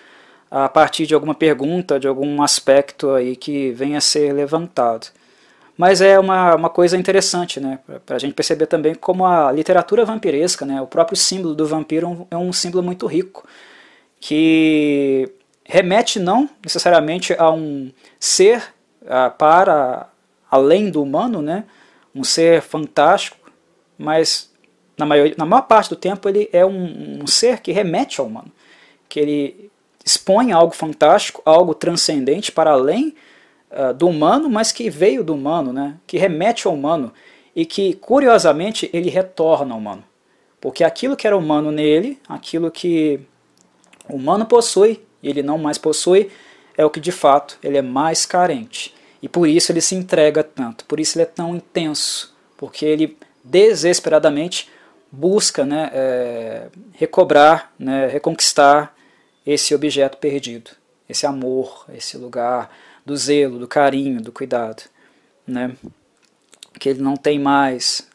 a 0.50 0.68
partir 0.68 1.06
de 1.06 1.14
alguma 1.14 1.34
pergunta, 1.34 2.00
de 2.00 2.08
algum 2.08 2.42
aspecto 2.42 3.10
aí 3.10 3.36
que 3.36 3.70
venha 3.70 3.98
a 3.98 4.00
ser 4.00 4.32
levantado. 4.32 5.06
Mas 5.78 6.00
é 6.00 6.18
uma, 6.18 6.56
uma 6.56 6.68
coisa 6.68 6.96
interessante, 6.96 7.60
né, 7.60 7.78
para 8.04 8.16
a 8.16 8.18
gente 8.18 8.34
perceber 8.34 8.66
também 8.66 8.94
como 8.94 9.24
a 9.24 9.50
literatura 9.52 10.04
vampiresca, 10.04 10.66
né, 10.66 10.82
o 10.82 10.86
próprio 10.86 11.16
símbolo 11.16 11.54
do 11.54 11.66
vampiro 11.66 12.26
é 12.30 12.36
um 12.36 12.52
símbolo 12.52 12.82
muito 12.82 13.06
rico, 13.06 13.46
que 14.20 15.32
remete 15.64 16.18
não 16.18 16.50
necessariamente 16.62 17.34
a 17.38 17.50
um 17.50 17.90
ser 18.18 18.62
para 19.38 20.08
além 20.50 20.90
do 20.90 21.02
humano, 21.02 21.40
né, 21.40 21.64
um 22.14 22.24
ser 22.24 22.60
fantástico, 22.60 23.50
mas 23.96 24.50
na 24.98 25.06
maior, 25.06 25.30
na 25.36 25.46
maior 25.46 25.62
parte 25.62 25.90
do 25.90 25.96
tempo 25.96 26.28
ele 26.28 26.48
é 26.52 26.64
um, 26.64 27.20
um 27.22 27.26
ser 27.26 27.60
que 27.60 27.72
remete 27.72 28.20
ao 28.20 28.26
humano, 28.26 28.50
que 29.08 29.20
ele 29.20 29.70
expõe 30.04 30.52
algo 30.52 30.74
fantástico, 30.74 31.42
algo 31.44 31.74
transcendente 31.74 32.50
para 32.50 32.72
além 32.72 33.14
uh, 33.70 33.94
do 33.94 34.08
humano, 34.08 34.48
mas 34.48 34.72
que 34.72 34.90
veio 34.90 35.22
do 35.22 35.34
humano, 35.34 35.72
né? 35.72 35.96
que 36.06 36.18
remete 36.18 36.66
ao 36.66 36.74
humano 36.74 37.12
e 37.54 37.64
que, 37.64 37.94
curiosamente, 37.94 38.88
ele 38.92 39.10
retorna 39.10 39.74
ao 39.74 39.78
humano. 39.78 40.04
Porque 40.60 40.84
aquilo 40.84 41.16
que 41.16 41.26
era 41.26 41.36
humano 41.36 41.70
nele, 41.70 42.18
aquilo 42.28 42.70
que 42.70 43.20
o 44.08 44.16
humano 44.16 44.44
possui 44.46 45.02
e 45.22 45.28
ele 45.28 45.42
não 45.42 45.58
mais 45.58 45.78
possui, 45.78 46.30
é 46.76 46.84
o 46.84 46.90
que 46.90 47.00
de 47.00 47.12
fato 47.12 47.58
ele 47.62 47.76
é 47.76 47.82
mais 47.82 48.24
carente. 48.24 48.94
E 49.22 49.28
por 49.28 49.48
isso 49.48 49.70
ele 49.72 49.80
se 49.80 49.94
entrega 49.94 50.42
tanto, 50.42 50.84
por 50.84 50.98
isso 50.98 51.16
ele 51.16 51.24
é 51.24 51.26
tão 51.26 51.54
intenso, 51.54 52.34
porque 52.56 52.84
ele 52.84 53.18
desesperadamente 53.44 54.68
busca 55.12 55.64
né, 55.64 55.90
é, 55.92 56.68
recobrar, 56.92 57.72
né, 57.78 58.06
reconquistar 58.06 58.94
esse 59.44 59.74
objeto 59.74 60.16
perdido, 60.18 60.70
esse 61.08 61.26
amor, 61.26 61.86
esse 61.92 62.16
lugar 62.16 62.70
do 63.04 63.16
zelo, 63.16 63.58
do 63.58 63.66
carinho, 63.66 64.20
do 64.20 64.30
cuidado, 64.30 64.84
né? 65.46 65.74
Que 66.78 66.90
ele 66.90 67.02
não 67.02 67.16
tem 67.16 67.38
mais 67.38 68.08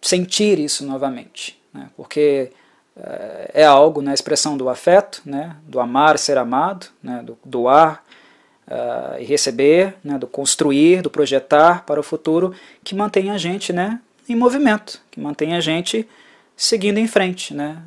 sentir 0.00 0.58
isso 0.58 0.84
novamente, 0.86 1.60
né? 1.72 1.90
Porque 1.96 2.50
uh, 2.96 3.50
é 3.52 3.64
algo 3.64 4.00
na 4.00 4.10
né, 4.10 4.14
expressão 4.14 4.56
do 4.56 4.68
afeto, 4.68 5.20
né? 5.24 5.56
Do 5.64 5.80
amar, 5.80 6.18
ser 6.18 6.38
amado, 6.38 6.86
né? 7.02 7.22
Do 7.22 7.38
doar 7.44 8.01
uh, 8.72 9.20
e 9.20 9.24
receber, 9.24 9.94
né? 10.02 10.18
Do 10.18 10.26
construir, 10.26 11.02
do 11.02 11.10
projetar 11.10 11.84
para 11.84 12.00
o 12.00 12.02
futuro, 12.02 12.54
que 12.82 12.94
mantém 12.94 13.30
a 13.30 13.38
gente, 13.38 13.72
né? 13.72 14.00
Em 14.28 14.34
movimento, 14.34 15.00
que 15.10 15.20
mantém 15.20 15.54
a 15.54 15.60
gente 15.60 16.08
seguindo 16.56 16.98
em 16.98 17.08
frente, 17.08 17.52
né? 17.52 17.82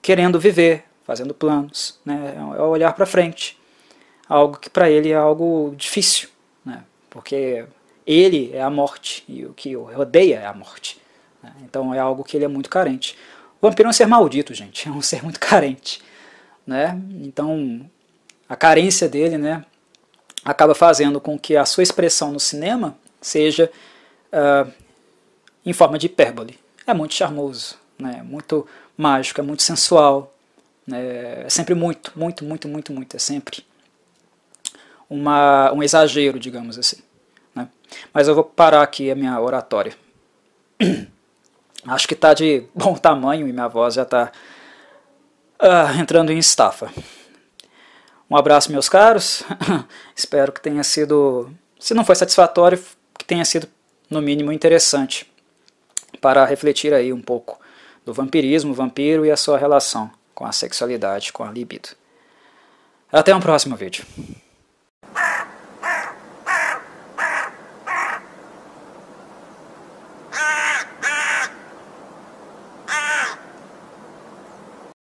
querendo 0.00 0.38
viver, 0.38 0.84
fazendo 1.02 1.32
planos, 1.32 1.98
né? 2.04 2.34
é 2.36 2.62
olhar 2.62 2.92
para 2.92 3.06
frente. 3.06 3.58
Algo 4.28 4.58
que 4.58 4.68
para 4.68 4.90
ele 4.90 5.10
é 5.10 5.16
algo 5.16 5.74
difícil, 5.76 6.28
né? 6.64 6.84
porque 7.08 7.64
ele 8.06 8.50
é 8.52 8.62
a 8.62 8.68
morte 8.68 9.24
e 9.26 9.44
o 9.46 9.54
que 9.54 9.74
o 9.76 9.84
rodeia 9.84 10.40
é 10.40 10.46
a 10.46 10.52
morte. 10.52 11.00
Né? 11.42 11.52
Então 11.62 11.94
é 11.94 11.98
algo 11.98 12.22
que 12.22 12.36
ele 12.36 12.44
é 12.44 12.48
muito 12.48 12.68
carente. 12.68 13.16
O 13.60 13.66
vampiro 13.66 13.88
é 13.88 13.90
um 13.90 13.92
ser 13.92 14.06
maldito, 14.06 14.52
gente, 14.52 14.86
é 14.88 14.90
um 14.92 15.00
ser 15.00 15.22
muito 15.22 15.40
carente. 15.40 16.02
Né? 16.66 17.00
Então 17.22 17.88
a 18.48 18.56
carência 18.56 19.08
dele 19.08 19.38
né, 19.38 19.64
acaba 20.44 20.74
fazendo 20.74 21.20
com 21.20 21.38
que 21.38 21.56
a 21.56 21.64
sua 21.64 21.82
expressão 21.82 22.32
no 22.32 22.40
cinema 22.40 22.96
seja 23.20 23.70
uh, 24.32 24.70
em 25.64 25.72
forma 25.72 25.98
de 25.98 26.06
hipérbole. 26.06 26.58
É 26.86 26.92
muito 26.92 27.14
charmoso, 27.14 27.76
né? 27.98 28.22
muito 28.22 28.66
mágico, 28.96 29.40
é 29.40 29.44
muito 29.44 29.62
sensual, 29.62 30.34
né? 30.86 31.44
é 31.44 31.48
sempre 31.48 31.74
muito, 31.74 32.12
muito, 32.14 32.44
muito, 32.44 32.68
muito, 32.68 32.92
muito, 32.92 33.16
é 33.16 33.18
sempre 33.18 33.64
uma, 35.08 35.72
um 35.72 35.82
exagero, 35.82 36.38
digamos 36.38 36.78
assim. 36.78 36.98
Né? 37.54 37.68
Mas 38.12 38.28
eu 38.28 38.34
vou 38.34 38.44
parar 38.44 38.82
aqui 38.82 39.10
a 39.10 39.14
minha 39.14 39.40
oratória. 39.40 39.96
Acho 41.86 42.08
que 42.08 42.14
está 42.14 42.34
de 42.34 42.64
bom 42.74 42.94
tamanho 42.94 43.48
e 43.48 43.52
minha 43.52 43.68
voz 43.68 43.94
já 43.94 44.02
está 44.02 44.32
uh, 45.62 45.66
ah, 45.66 45.96
entrando 45.98 46.30
em 46.30 46.38
estafa. 46.38 46.92
Um 48.30 48.36
abraço, 48.36 48.72
meus 48.72 48.88
caros. 48.88 49.42
Espero 50.16 50.52
que 50.52 50.60
tenha 50.60 50.82
sido, 50.82 51.50
se 51.78 51.94
não 51.94 52.04
foi 52.04 52.14
satisfatório, 52.14 52.82
que 53.18 53.24
tenha 53.24 53.44
sido 53.44 53.68
no 54.10 54.20
mínimo 54.20 54.52
interessante 54.52 55.30
para 56.20 56.44
refletir 56.44 56.92
aí 56.94 57.12
um 57.12 57.20
pouco 57.20 57.60
do 58.04 58.12
vampirismo, 58.12 58.72
o 58.72 58.74
vampiro 58.74 59.24
e 59.24 59.30
a 59.30 59.36
sua 59.36 59.58
relação 59.58 60.10
com 60.34 60.44
a 60.44 60.52
sexualidade, 60.52 61.32
com 61.32 61.44
a 61.44 61.50
libido. 61.50 61.90
Até 63.10 63.34
um 63.34 63.40
próximo 63.40 63.76
vídeo. 63.76 64.04